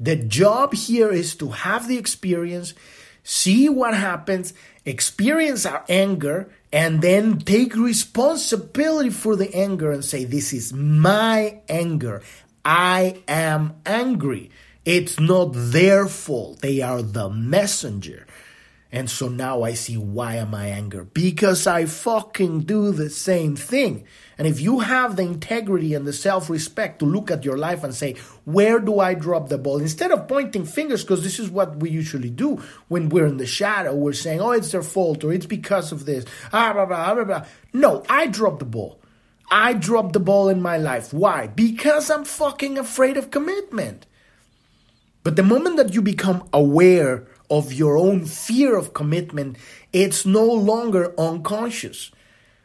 The 0.00 0.16
job 0.16 0.74
here 0.74 1.12
is 1.12 1.36
to 1.36 1.50
have 1.50 1.86
the 1.86 1.98
experience, 1.98 2.74
see 3.22 3.68
what 3.68 3.94
happens, 3.94 4.52
experience 4.84 5.64
our 5.66 5.84
anger, 5.88 6.50
and 6.72 7.00
then 7.00 7.38
take 7.38 7.76
responsibility 7.76 9.10
for 9.10 9.36
the 9.36 9.54
anger 9.54 9.92
and 9.92 10.04
say, 10.04 10.24
This 10.24 10.52
is 10.52 10.72
my 10.72 11.60
anger. 11.68 12.22
I 12.64 13.22
am 13.28 13.76
angry. 13.86 14.50
It's 14.84 15.20
not 15.20 15.52
their 15.54 16.08
fault. 16.08 16.60
They 16.60 16.80
are 16.80 17.02
the 17.02 17.30
messenger. 17.30 18.25
And 18.96 19.10
so 19.10 19.28
now 19.28 19.62
I 19.62 19.74
see 19.74 19.98
why 19.98 20.36
am 20.36 20.54
I 20.54 20.68
angry? 20.68 21.04
Because 21.04 21.66
I 21.66 21.84
fucking 21.84 22.60
do 22.60 22.92
the 22.92 23.10
same 23.10 23.54
thing. 23.54 24.06
And 24.38 24.48
if 24.48 24.58
you 24.58 24.80
have 24.80 25.16
the 25.16 25.22
integrity 25.22 25.92
and 25.92 26.06
the 26.06 26.14
self-respect 26.14 27.00
to 27.00 27.04
look 27.04 27.30
at 27.30 27.44
your 27.44 27.58
life 27.58 27.84
and 27.84 27.94
say, 27.94 28.14
where 28.46 28.80
do 28.80 28.98
I 28.98 29.12
drop 29.12 29.50
the 29.50 29.58
ball? 29.58 29.80
Instead 29.80 30.12
of 30.12 30.26
pointing 30.26 30.64
fingers, 30.64 31.04
because 31.04 31.22
this 31.22 31.38
is 31.38 31.50
what 31.50 31.76
we 31.76 31.90
usually 31.90 32.30
do 32.30 32.62
when 32.88 33.10
we're 33.10 33.26
in 33.26 33.36
the 33.36 33.44
shadow, 33.44 33.94
we're 33.94 34.14
saying, 34.14 34.40
oh, 34.40 34.52
it's 34.52 34.72
their 34.72 34.82
fault 34.82 35.22
or 35.24 35.30
it's 35.30 35.44
because 35.44 35.92
of 35.92 36.06
this. 36.06 36.24
Ah, 36.50 36.72
blah, 36.72 36.86
blah, 36.86 37.14
blah, 37.16 37.24
blah. 37.24 37.44
No, 37.74 38.02
I 38.08 38.28
dropped 38.28 38.60
the 38.60 38.64
ball. 38.64 38.98
I 39.50 39.74
dropped 39.74 40.14
the 40.14 40.20
ball 40.20 40.48
in 40.48 40.62
my 40.62 40.78
life. 40.78 41.12
Why? 41.12 41.48
Because 41.48 42.10
I'm 42.10 42.24
fucking 42.24 42.78
afraid 42.78 43.18
of 43.18 43.30
commitment. 43.30 44.06
But 45.22 45.36
the 45.36 45.42
moment 45.42 45.76
that 45.76 45.92
you 45.92 46.00
become 46.00 46.48
aware 46.54 47.26
of 47.50 47.72
your 47.72 47.96
own 47.96 48.24
fear 48.24 48.76
of 48.76 48.94
commitment, 48.94 49.56
it's 49.92 50.26
no 50.26 50.44
longer 50.44 51.14
unconscious. 51.18 52.10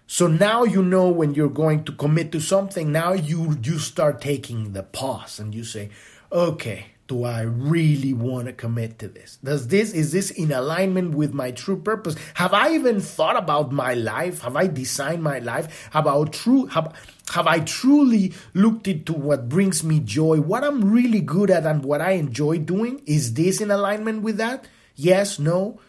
So 0.07 0.27
now 0.27 0.63
you 0.63 0.83
know 0.83 1.07
when 1.07 1.35
you're 1.35 1.49
going 1.49 1.85
to 1.85 1.93
commit 1.93 2.31
to 2.33 2.41
something, 2.41 2.91
now 2.91 3.13
you 3.13 3.57
you 3.63 3.79
start 3.79 4.19
taking 4.19 4.73
the 4.73 4.83
pause 4.83 5.39
and 5.39 5.55
you 5.55 5.63
say, 5.63 5.89
okay, 6.31 6.87
do 7.11 7.25
I 7.25 7.41
really 7.41 8.13
want 8.13 8.47
to 8.47 8.53
commit 8.53 8.99
to 8.99 9.09
this? 9.09 9.37
Does 9.43 9.67
this 9.67 9.91
is 9.91 10.13
this 10.13 10.31
in 10.31 10.53
alignment 10.53 11.13
with 11.13 11.33
my 11.33 11.51
true 11.51 11.75
purpose? 11.75 12.15
Have 12.35 12.53
I 12.53 12.73
even 12.73 13.01
thought 13.01 13.35
about 13.35 13.73
my 13.73 13.95
life? 13.95 14.41
Have 14.41 14.55
I 14.55 14.67
designed 14.67 15.21
my 15.21 15.39
life? 15.39 15.89
About 15.93 16.31
true 16.31 16.67
have, 16.67 16.95
have 17.33 17.47
I 17.47 17.59
truly 17.59 18.33
looked 18.53 18.87
into 18.87 19.11
what 19.11 19.49
brings 19.49 19.83
me 19.83 19.99
joy? 19.99 20.39
What 20.39 20.63
I'm 20.63 20.89
really 20.89 21.19
good 21.19 21.51
at 21.51 21.65
and 21.65 21.83
what 21.83 21.99
I 21.99 22.11
enjoy 22.11 22.59
doing? 22.59 23.01
Is 23.05 23.33
this 23.33 23.59
in 23.59 23.71
alignment 23.71 24.23
with 24.23 24.37
that? 24.37 24.67
Yes, 24.95 25.39
no. 25.39 25.79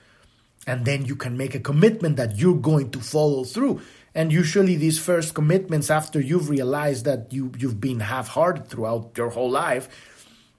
And 0.67 0.85
then 0.85 1.05
you 1.05 1.17
can 1.17 1.37
make 1.37 1.55
a 1.55 1.61
commitment 1.61 2.17
that 2.17 2.39
you're 2.39 2.57
going 2.57 2.91
to 2.93 3.01
follow 3.01 3.45
through. 3.45 3.81
And 4.15 4.33
usually 4.33 4.77
these 4.77 4.99
first 4.99 5.35
commitments 5.35 5.91
after 5.91 6.21
you've 6.21 6.49
realized 6.49 7.05
that 7.05 7.33
you 7.33 7.53
you've 7.59 7.81
been 7.81 8.01
half-hearted 8.01 8.69
throughout 8.69 9.13
your 9.17 9.31
whole 9.31 9.51
life, 9.51 9.89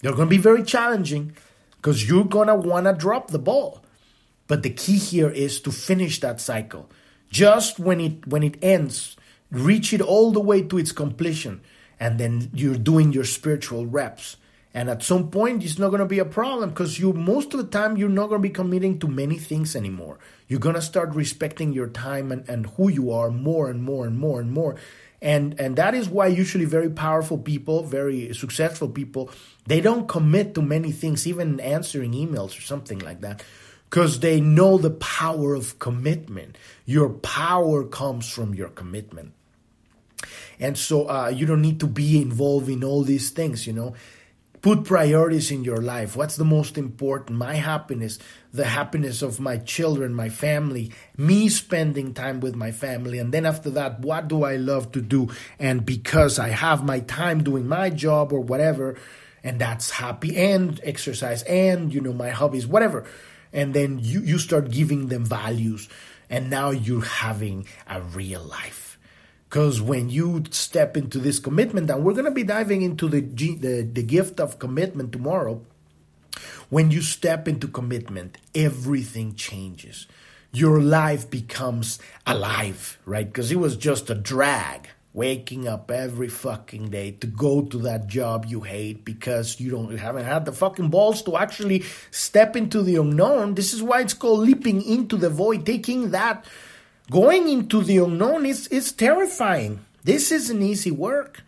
they're 0.02 0.16
going 0.16 0.28
to 0.28 0.36
be 0.36 0.42
very 0.42 0.64
challenging 0.64 1.36
because 1.78 2.08
you're 2.08 2.26
going 2.26 2.48
to 2.48 2.56
want 2.56 2.88
to 2.88 2.94
drop 2.94 3.30
the 3.30 3.40
ball. 3.40 3.84
But 4.48 4.64
the 4.64 4.72
key 4.72 4.98
here 4.98 5.30
is 5.30 5.62
to 5.62 5.72
finish 5.72 6.20
that 6.20 6.42
cycle. 6.42 6.90
Just 7.30 7.80
when 7.80 8.02
it 8.02 8.28
when 8.28 8.44
it 8.44 8.58
ends, 8.62 9.16
reach 9.52 9.94
it 9.94 10.02
all 10.02 10.32
the 10.32 10.42
way 10.42 10.64
to 10.64 10.78
its 10.78 10.92
completion 10.92 11.62
and 12.00 12.20
then 12.20 12.50
you're 12.54 12.76
doing 12.76 13.14
your 13.14 13.24
spiritual 13.24 13.86
reps. 13.86 14.36
And 14.74 14.90
at 14.90 15.04
some 15.04 15.30
point 15.30 15.64
it's 15.64 15.78
not 15.78 15.90
going 15.90 16.00
to 16.00 16.06
be 16.06 16.20
a 16.20 16.26
problem 16.26 16.70
because 16.70 16.98
you 16.98 17.14
most 17.14 17.54
of 17.54 17.60
the 17.60 17.68
time 17.68 17.96
you're 17.96 18.10
not 18.10 18.30
going 18.30 18.42
to 18.42 18.48
be 18.48 18.54
committing 18.54 18.98
to 19.00 19.08
many 19.08 19.38
things 19.38 19.76
anymore. 19.76 20.18
You're 20.48 20.60
going 20.60 20.76
to 20.76 20.82
start 20.82 21.14
respecting 21.14 21.74
your 21.74 21.88
time 21.88 22.32
and, 22.32 22.48
and 22.50 22.66
who 22.66 22.90
you 22.90 23.12
are 23.12 23.30
more 23.30 23.70
and 23.70 23.84
more 23.84 24.08
and 24.08 24.18
more 24.18 24.40
and 24.40 24.52
more. 24.52 24.76
And 25.22 25.60
and 25.60 25.76
that 25.76 25.94
is 25.94 26.10
why 26.10 26.28
usually 26.28 26.66
very 26.66 26.90
powerful 26.90 27.38
people 27.38 27.84
very 27.84 28.34
successful 28.34 28.90
people 28.90 29.30
they 29.68 29.80
don't 29.80 30.08
commit 30.08 30.54
to 30.56 30.62
many 30.62 30.92
things 30.92 31.26
even 31.26 31.60
answering 31.62 32.12
emails 32.12 32.58
or 32.58 32.62
something 32.62 33.00
like 33.00 33.22
that 33.22 33.44
because 33.90 34.20
they 34.20 34.42
know 34.42 34.80
the 34.80 34.90
power 34.90 35.54
of 35.54 35.78
commitment. 35.78 36.58
Your 36.86 37.10
power 37.10 37.86
comes 37.86 38.28
from 38.28 38.56
your 38.56 38.70
commitment. 38.70 39.34
And 40.60 40.78
so 40.78 41.08
uh, 41.08 41.28
you 41.30 41.46
don't 41.46 41.62
need 41.62 41.80
to 41.82 41.88
be 41.88 42.20
involved 42.20 42.70
in 42.70 42.84
all 42.84 43.04
these 43.04 43.30
things 43.30 43.68
you 43.68 43.74
know 43.74 43.94
put 44.64 44.86
priorities 44.86 45.52
in 45.52 45.66
your 45.66 45.82
life. 45.82 46.16
What's 46.16 46.38
the 46.38 46.46
most 46.46 46.78
important? 46.78 47.38
My 47.38 47.56
happiness, 47.56 48.18
the 48.54 48.64
happiness 48.64 49.22
of 49.22 49.42
my 49.42 49.58
children, 49.58 50.14
my 50.14 50.30
family, 50.30 50.92
me 51.18 51.50
spending 51.50 52.14
time 52.14 52.40
with 52.40 52.56
my 52.56 52.72
family. 52.72 53.20
And 53.20 53.34
then 53.34 53.46
after 53.46 53.70
that, 53.72 54.00
what 54.00 54.30
do 54.30 54.46
I 54.46 54.56
love 54.56 54.94
to 54.94 55.02
do? 55.02 55.30
And 55.60 55.86
because 55.86 56.40
I 56.40 56.48
have 56.48 56.82
my 56.82 57.02
time 57.02 57.44
doing 57.44 57.68
my 57.68 57.90
job 57.90 58.32
or 58.32 58.40
whatever, 58.40 58.98
and 59.44 59.60
that's 59.60 59.92
happy 59.92 60.38
and 60.38 60.80
exercise 60.82 61.44
and, 61.44 61.94
you 61.94 62.00
know, 62.00 62.14
my 62.14 62.30
hobbies, 62.30 62.66
whatever. 62.66 63.06
And 63.52 63.74
then 63.74 64.00
you, 64.00 64.22
you 64.22 64.38
start 64.40 64.72
giving 64.72 65.10
them 65.10 65.26
values. 65.26 65.90
And 66.30 66.50
now 66.50 66.72
you're 66.72 67.04
having 67.04 67.68
a 67.86 68.02
real 68.02 68.42
life. 68.42 68.83
Because 69.54 69.80
when 69.84 70.10
you 70.10 70.46
step 70.50 70.98
into 70.98 71.20
this 71.20 71.38
commitment, 71.38 71.88
and 71.92 72.04
we're 72.04 72.14
going 72.14 72.26
to 72.26 72.32
be 72.32 72.42
diving 72.42 72.82
into 72.82 73.08
the, 73.08 73.22
the, 73.22 73.84
the 73.84 74.02
gift 74.02 74.40
of 74.40 74.58
commitment 74.58 75.12
tomorrow, 75.12 75.62
when 76.72 76.90
you 76.90 77.04
step 77.04 77.48
into 77.48 77.68
commitment, 77.68 78.40
everything 78.56 79.36
changes. 79.36 80.08
Your 80.54 80.82
life 80.82 81.30
becomes 81.30 82.00
alive, 82.26 82.98
right? 83.06 83.28
Because 83.28 83.52
it 83.52 83.58
was 83.58 83.78
just 83.78 84.10
a 84.10 84.16
drag 84.16 84.90
waking 85.14 85.68
up 85.68 85.92
every 85.92 86.30
fucking 86.30 86.90
day 86.90 87.12
to 87.12 87.28
go 87.28 87.62
to 87.62 87.78
that 87.78 88.08
job 88.08 88.48
you 88.48 88.62
hate 88.62 89.06
because 89.06 89.60
you 89.60 89.70
don't 89.70 89.92
you 89.92 89.98
haven't 89.98 90.26
had 90.26 90.46
the 90.46 90.52
fucking 90.52 90.90
balls 90.90 91.22
to 91.22 91.38
actually 91.38 91.84
step 92.10 92.56
into 92.56 92.82
the 92.82 92.96
unknown. 92.96 93.54
This 93.54 93.72
is 93.72 93.84
why 93.84 94.02
it's 94.02 94.16
called 94.16 94.40
leaping 94.40 94.82
into 94.82 95.16
the 95.16 95.30
void, 95.30 95.64
taking 95.64 96.10
that 96.10 96.44
Going 97.14 97.48
into 97.48 97.84
the 97.84 98.00
unknown 98.00 98.44
is, 98.48 98.68
is 98.70 98.92
terrifying. 98.92 99.86
This 100.04 100.32
isn't 100.32 100.64
easy 100.64 100.90
work. 100.90 101.44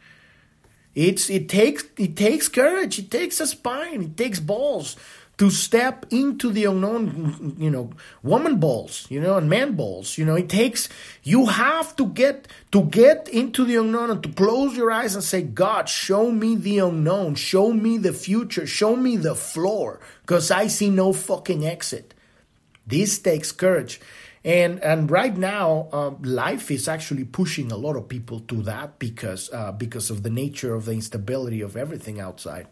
It's 0.94 1.28
it 1.28 1.50
takes 1.50 1.86
it 1.98 2.16
takes 2.16 2.48
courage, 2.48 3.00
it 3.00 3.10
takes 3.10 3.40
a 3.40 3.48
spine, 3.48 4.04
it 4.04 4.16
takes 4.16 4.40
balls 4.40 4.96
to 5.40 5.50
step 5.50 6.06
into 6.12 6.52
the 6.52 6.66
unknown, 6.66 7.56
you 7.58 7.72
know, 7.72 7.90
woman 8.22 8.58
balls, 8.60 9.08
you 9.10 9.20
know, 9.20 9.38
and 9.38 9.50
man 9.50 9.74
balls. 9.74 10.20
You 10.20 10.26
know, 10.26 10.36
it 10.36 10.50
takes 10.50 10.88
you 11.24 11.48
have 11.48 11.96
to 11.96 12.06
get 12.10 12.48
to 12.72 12.84
get 12.84 13.28
into 13.30 13.66
the 13.66 13.78
unknown 13.78 14.12
and 14.12 14.22
to 14.22 14.30
close 14.30 14.78
your 14.78 14.92
eyes 14.92 15.16
and 15.16 15.24
say, 15.24 15.42
God, 15.42 15.90
show 15.90 16.30
me 16.32 16.56
the 16.56 16.78
unknown, 16.78 17.34
show 17.34 17.74
me 17.74 17.98
the 17.98 18.14
future, 18.14 18.68
show 18.68 18.96
me 18.96 19.18
the 19.18 19.34
floor, 19.34 20.00
because 20.22 20.52
I 20.52 20.68
see 20.68 20.92
no 20.92 21.12
fucking 21.12 21.66
exit. 21.66 22.14
This 22.86 23.18
takes 23.18 23.52
courage. 23.52 24.00
And 24.46 24.80
and 24.84 25.10
right 25.10 25.36
now, 25.36 25.90
uh, 25.92 26.12
life 26.22 26.70
is 26.70 26.88
actually 26.88 27.24
pushing 27.24 27.72
a 27.72 27.78
lot 27.78 27.96
of 27.96 28.08
people 28.08 28.42
to 28.42 28.62
that 28.62 29.00
because 29.00 29.50
uh, 29.52 29.72
because 29.72 30.12
of 30.12 30.22
the 30.22 30.30
nature 30.30 30.76
of 30.76 30.86
the 30.86 30.92
instability 30.92 31.62
of 31.62 31.76
everything 31.76 32.20
outside. 32.20 32.68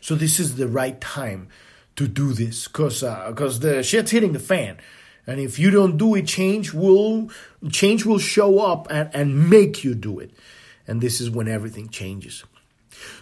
So 0.00 0.16
this 0.16 0.40
is 0.40 0.56
the 0.56 0.66
right 0.66 1.00
time 1.00 1.48
to 1.94 2.08
do 2.08 2.32
this 2.32 2.66
because 2.66 3.02
because 3.28 3.64
uh, 3.64 3.68
the 3.68 3.82
shit's 3.84 4.10
hitting 4.10 4.32
the 4.32 4.40
fan. 4.40 4.78
And 5.24 5.38
if 5.38 5.56
you 5.56 5.70
don't 5.70 5.96
do 5.96 6.16
it, 6.16 6.26
change 6.26 6.74
will 6.74 7.30
change 7.70 8.04
will 8.04 8.18
show 8.18 8.58
up 8.58 8.88
and, 8.90 9.08
and 9.14 9.48
make 9.48 9.84
you 9.84 9.94
do 9.94 10.18
it. 10.18 10.32
And 10.88 11.00
this 11.00 11.20
is 11.20 11.30
when 11.30 11.46
everything 11.46 11.90
changes. 11.90 12.42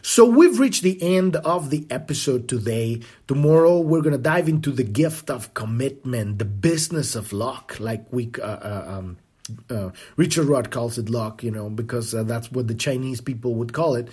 So 0.03 0.25
we've 0.27 0.59
reached 0.59 0.83
the 0.83 1.03
end 1.03 1.37
of 1.37 1.71
the 1.71 1.87
episode 1.91 2.49
today. 2.49 3.01
Tomorrow 3.27 3.81
we're 3.81 4.03
going 4.03 4.13
to 4.13 4.19
dive 4.19 4.49
into 4.49 4.71
the 4.71 4.85
gift 4.85 5.31
of 5.31 5.55
commitment, 5.55 6.39
the 6.39 6.45
business 6.45 7.15
of 7.15 7.33
luck, 7.33 7.77
like 7.81 8.07
we 8.11 8.31
uh, 8.41 8.47
uh, 8.47 8.85
um, 8.99 9.17
uh, 9.71 9.91
Richard 10.17 10.47
Rudd 10.47 10.71
calls 10.71 10.99
it 10.99 11.11
luck, 11.11 11.43
you 11.43 11.51
know, 11.51 11.69
because 11.71 12.15
uh, 12.15 12.23
that's 12.23 12.51
what 12.51 12.69
the 12.69 12.75
Chinese 12.75 13.21
people 13.21 13.55
would 13.55 13.73
call 13.73 13.95
it. 13.95 14.09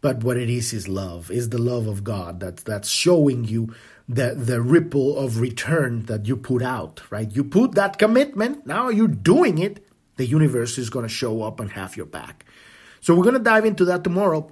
But 0.00 0.22
what 0.22 0.36
it 0.36 0.50
is 0.50 0.74
is 0.74 0.86
love, 0.86 1.30
is 1.30 1.48
the 1.48 1.58
love 1.58 1.86
of 1.86 2.04
God 2.04 2.40
that's 2.40 2.62
that's 2.62 2.90
showing 2.90 3.44
you 3.44 3.74
the 4.06 4.34
the 4.34 4.60
ripple 4.60 5.16
of 5.16 5.40
return 5.40 6.04
that 6.04 6.26
you 6.26 6.36
put 6.36 6.62
out, 6.62 7.00
right? 7.10 7.34
You 7.34 7.42
put 7.42 7.74
that 7.74 7.98
commitment, 7.98 8.66
now 8.66 8.90
you're 8.90 9.08
doing 9.08 9.58
it. 9.58 9.86
The 10.16 10.26
universe 10.26 10.78
is 10.78 10.90
going 10.90 11.04
to 11.04 11.08
show 11.08 11.42
up 11.42 11.58
and 11.58 11.72
have 11.72 11.96
your 11.96 12.06
back. 12.06 12.44
So 13.00 13.14
we're 13.14 13.24
going 13.24 13.34
to 13.34 13.40
dive 13.40 13.64
into 13.64 13.84
that 13.86 14.04
tomorrow. 14.04 14.50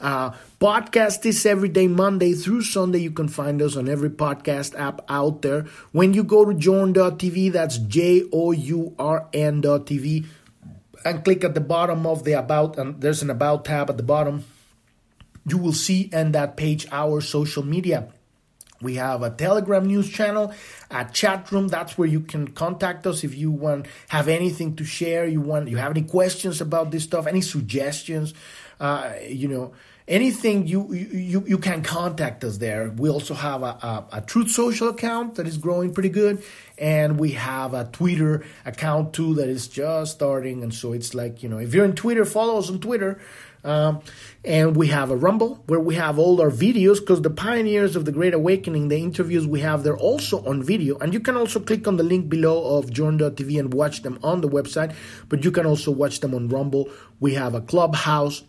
Uh, 0.00 0.32
podcast 0.60 1.24
is 1.24 1.44
every 1.46 1.68
day, 1.68 1.88
Monday 1.88 2.32
through 2.32 2.62
Sunday. 2.62 2.98
You 2.98 3.10
can 3.10 3.28
find 3.28 3.62
us 3.62 3.76
on 3.76 3.88
every 3.88 4.10
podcast 4.10 4.78
app 4.78 5.00
out 5.08 5.42
there. 5.42 5.66
When 5.92 6.14
you 6.14 6.24
go 6.24 6.44
to 6.44 6.54
journ.tv, 6.54 7.52
that's 7.52 7.78
J 7.78 8.24
O 8.32 8.52
U 8.52 8.94
R 8.98 9.28
N.tv, 9.32 10.26
and 11.04 11.24
click 11.24 11.44
at 11.44 11.54
the 11.54 11.60
bottom 11.60 12.06
of 12.06 12.24
the 12.24 12.32
About, 12.32 12.78
and 12.78 13.00
there's 13.00 13.22
an 13.22 13.30
About 13.30 13.64
tab 13.64 13.90
at 13.90 13.96
the 13.96 14.02
bottom. 14.02 14.44
You 15.48 15.58
will 15.58 15.72
see 15.72 16.10
in 16.12 16.32
that 16.32 16.56
page 16.56 16.86
our 16.90 17.20
social 17.20 17.64
media. 17.64 18.08
We 18.82 18.96
have 18.96 19.22
a 19.22 19.30
Telegram 19.30 19.86
news 19.86 20.10
channel, 20.10 20.52
a 20.90 21.06
chat 21.06 21.50
room. 21.50 21.68
That's 21.68 21.96
where 21.96 22.08
you 22.08 22.20
can 22.20 22.48
contact 22.48 23.06
us 23.06 23.24
if 23.24 23.34
you 23.34 23.50
want 23.50 23.86
have 24.08 24.28
anything 24.28 24.76
to 24.76 24.84
share. 24.84 25.26
You 25.26 25.40
want 25.40 25.68
you 25.68 25.78
have 25.78 25.92
any 25.92 26.02
questions 26.02 26.60
about 26.60 26.90
this 26.90 27.04
stuff, 27.04 27.26
any 27.26 27.40
suggestions 27.40 28.34
uh, 28.80 29.12
you 29.26 29.48
know, 29.48 29.72
anything 30.08 30.66
you, 30.66 30.92
you 30.92 31.44
you 31.46 31.58
can 31.58 31.82
contact 31.82 32.44
us 32.44 32.58
there. 32.58 32.90
We 32.90 33.08
also 33.08 33.34
have 33.34 33.62
a, 33.62 33.66
a, 33.82 34.04
a, 34.12 34.20
Truth 34.20 34.50
Social 34.50 34.88
account 34.88 35.36
that 35.36 35.46
is 35.46 35.58
growing 35.58 35.92
pretty 35.92 36.10
good, 36.10 36.42
and 36.78 37.18
we 37.18 37.32
have 37.32 37.74
a 37.74 37.84
Twitter 37.84 38.44
account 38.64 39.12
too 39.14 39.34
that 39.34 39.48
is 39.48 39.68
just 39.68 40.12
starting. 40.12 40.62
And 40.62 40.74
so 40.74 40.92
it's 40.92 41.14
like 41.14 41.42
you 41.42 41.48
know, 41.48 41.58
if 41.58 41.74
you're 41.74 41.84
in 41.84 41.94
Twitter, 41.94 42.24
follow 42.24 42.58
us 42.58 42.70
on 42.70 42.80
Twitter. 42.80 43.18
Um, 43.64 44.02
and 44.44 44.76
we 44.76 44.86
have 44.88 45.10
a 45.10 45.16
Rumble 45.16 45.64
where 45.66 45.80
we 45.80 45.96
have 45.96 46.20
all 46.20 46.40
our 46.40 46.52
videos 46.52 47.00
because 47.00 47.22
the 47.22 47.30
pioneers 47.30 47.96
of 47.96 48.04
the 48.04 48.12
Great 48.12 48.32
Awakening, 48.32 48.86
the 48.86 48.96
interviews 48.96 49.44
we 49.44 49.58
have, 49.58 49.82
they're 49.82 49.96
also 49.96 50.44
on 50.46 50.62
video. 50.62 50.96
And 50.98 51.12
you 51.12 51.18
can 51.18 51.36
also 51.36 51.58
click 51.58 51.88
on 51.88 51.96
the 51.96 52.04
link 52.04 52.28
below 52.28 52.78
of 52.78 52.92
journ.tv 52.92 53.58
and 53.58 53.74
watch 53.74 54.02
them 54.02 54.20
on 54.22 54.40
the 54.40 54.48
website, 54.48 54.94
but 55.28 55.42
you 55.42 55.50
can 55.50 55.66
also 55.66 55.90
watch 55.90 56.20
them 56.20 56.32
on 56.32 56.48
Rumble. 56.48 56.88
We 57.18 57.34
have 57.34 57.56
a 57.56 57.60
Clubhouse 57.60 58.44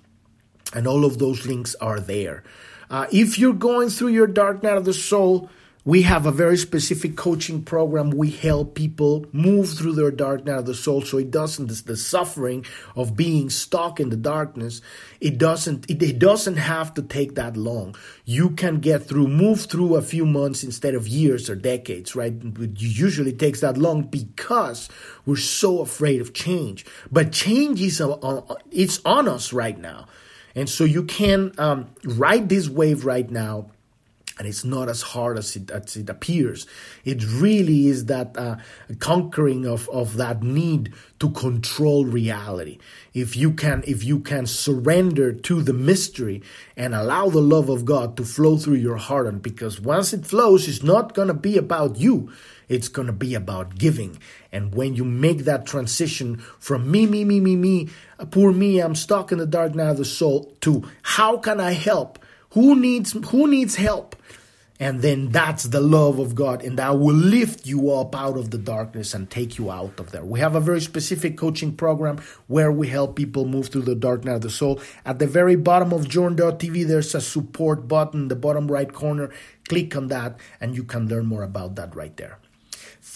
and 0.74 0.88
all 0.88 1.05
of 1.05 1.18
those 1.18 1.45
links 1.45 1.76
are 1.76 1.99
there. 1.99 2.43
Uh, 2.89 3.07
if 3.11 3.38
you're 3.38 3.53
going 3.53 3.89
through 3.89 4.09
your 4.09 4.28
dark 4.28 4.63
night 4.63 4.78
of 4.78 4.86
the 4.86 4.93
soul, 4.93 5.49
we 5.88 6.01
have 6.01 6.26
a 6.26 6.34
very 6.34 6.57
specific 6.57 7.15
coaching 7.15 7.63
program. 7.63 8.09
We 8.09 8.30
help 8.30 8.76
people 8.76 9.26
move 9.32 9.70
through 9.70 9.93
their 9.93 10.11
dark 10.11 10.43
night 10.43 10.59
of 10.59 10.65
the 10.65 10.74
soul 10.74 11.01
so 11.01 11.18
it 11.18 11.32
doesn't, 11.32 11.86
the 11.86 11.95
suffering 11.95 12.65
of 12.97 13.15
being 13.15 13.49
stuck 13.49 14.01
in 14.01 14.09
the 14.09 14.18
darkness, 14.18 14.82
it 15.22 15.38
doesn't, 15.38 15.89
it, 15.89 16.03
it 16.03 16.20
doesn't 16.20 16.57
have 16.57 16.93
to 16.95 17.01
take 17.01 17.36
that 17.36 17.55
long. 17.55 17.95
You 18.26 18.49
can 18.49 18.82
get 18.82 19.05
through, 19.05 19.30
move 19.30 19.61
through 19.61 19.95
a 19.95 20.01
few 20.01 20.26
months 20.26 20.61
instead 20.61 20.93
of 20.93 21.07
years 21.07 21.49
or 21.49 21.55
decades, 21.55 22.18
right? 22.18 22.34
It 22.34 22.82
usually 22.82 23.32
takes 23.32 23.61
that 23.61 23.78
long 23.78 24.03
because 24.03 24.89
we're 25.26 25.38
so 25.38 25.80
afraid 25.80 26.20
of 26.20 26.34
change. 26.34 26.86
But 27.09 27.32
change 27.32 27.82
is, 27.82 28.01
uh, 28.01 28.41
it's 28.72 28.99
on 29.05 29.30
us 29.30 29.53
right 29.53 29.80
now. 29.80 30.07
And 30.58 30.68
so 30.68 30.84
you 30.84 31.03
can 31.03 31.51
um, 31.60 31.91
ride 32.03 32.49
this 32.49 32.68
wave 32.68 33.05
right 33.05 33.30
now 33.30 33.68
and 34.38 34.47
it's 34.47 34.64
not 34.64 34.88
as 34.89 35.01
hard 35.01 35.38
as 35.38 35.55
it, 35.55 35.72
as 35.72 35.95
it 35.95 36.10
appears. 36.10 36.68
It 37.03 37.24
really 37.26 37.88
is 37.88 38.05
that 38.05 38.38
uh, 38.38 38.58
conquering 38.99 39.66
of, 39.66 39.89
of 39.89 40.18
that 40.18 40.43
need 40.43 40.93
to 41.20 41.30
control 41.32 42.05
reality. 42.05 42.78
If 43.14 43.36
you 43.36 43.53
can, 43.53 43.84
if 43.88 44.03
you 44.03 44.20
can 44.20 44.45
surrender 44.45 45.34
to 45.34 45.62
the 45.62 45.74
mystery 45.74 46.43
and 46.76 46.93
allow 46.93 47.30
the 47.30 47.41
love 47.41 47.70
of 47.70 47.86
God 47.86 48.16
to 48.18 48.24
flow 48.24 48.58
through 48.58 48.76
your 48.76 48.97
heart, 48.97 49.26
and 49.26 49.41
because 49.41 49.82
once 49.82 50.14
it 50.14 50.26
flows, 50.26 50.68
it's 50.68 50.84
not 50.84 51.14
going 51.14 51.30
to 51.30 51.34
be 51.34 51.58
about 51.58 51.97
you. 51.97 52.32
It's 52.68 52.88
going 52.88 53.07
to 53.07 53.13
be 53.13 53.36
about 53.36 53.78
giving. 53.78 54.20
And 54.51 54.76
when 54.76 54.95
you 54.95 55.05
make 55.05 55.45
that 55.45 55.65
transition 55.65 56.38
from 56.59 56.89
me, 56.91 57.05
me, 57.05 57.24
me, 57.24 57.39
me, 57.39 57.55
me, 57.55 57.89
poor 58.32 58.51
me, 58.51 58.80
I'm 58.80 58.95
stuck 58.95 59.32
in 59.32 59.38
the 59.38 59.45
dark 59.45 59.76
night 59.76 59.91
of 59.91 59.97
the 59.97 60.05
soul, 60.05 60.55
to 60.61 60.84
how 61.01 61.38
can 61.38 61.59
I 61.59 61.72
help? 61.72 62.20
Who 62.51 62.76
needs 62.76 63.11
who 63.30 63.47
needs 63.47 63.76
help? 63.76 64.15
And 64.80 65.01
then 65.01 65.30
that's 65.30 65.63
the 65.63 65.82
love 65.82 66.20
of 66.20 66.36
God, 66.36 66.63
and 66.63 66.78
that 66.78 66.99
will 66.99 67.15
lift 67.15 67.65
you 67.65 67.91
up 67.91 68.15
out 68.15 68.38
of 68.38 68.51
the 68.51 68.59
darkness 68.59 69.15
and 69.15 69.28
take 69.28 69.57
you 69.57 69.72
out 69.72 69.99
of 69.99 70.11
there. 70.11 70.24
We 70.24 70.39
have 70.39 70.53
a 70.53 70.59
very 70.59 70.82
specific 70.82 71.36
coaching 71.36 71.76
program 71.76 72.22
where 72.45 72.72
we 72.72 72.88
help 72.88 73.15
people 73.15 73.45
move 73.45 73.70
through 73.70 73.84
the 73.84 73.95
dark 73.95 74.24
night 74.24 74.36
of 74.36 74.41
the 74.41 74.51
soul. 74.51 74.80
At 75.03 75.18
the 75.18 75.26
very 75.26 75.55
bottom 75.55 75.91
of 75.93 76.07
Journ.tv, 76.07 76.86
there's 76.86 77.15
a 77.15 77.22
support 77.22 77.88
button, 77.88 78.28
the 78.28 78.36
bottom 78.36 78.72
right 78.72 78.91
corner. 78.91 79.32
Click 79.68 79.95
on 79.95 80.09
that, 80.09 80.39
and 80.61 80.76
you 80.76 80.84
can 80.84 81.07
learn 81.07 81.26
more 81.26 81.43
about 81.43 81.76
that 81.76 81.95
right 81.95 82.15
there. 82.15 82.38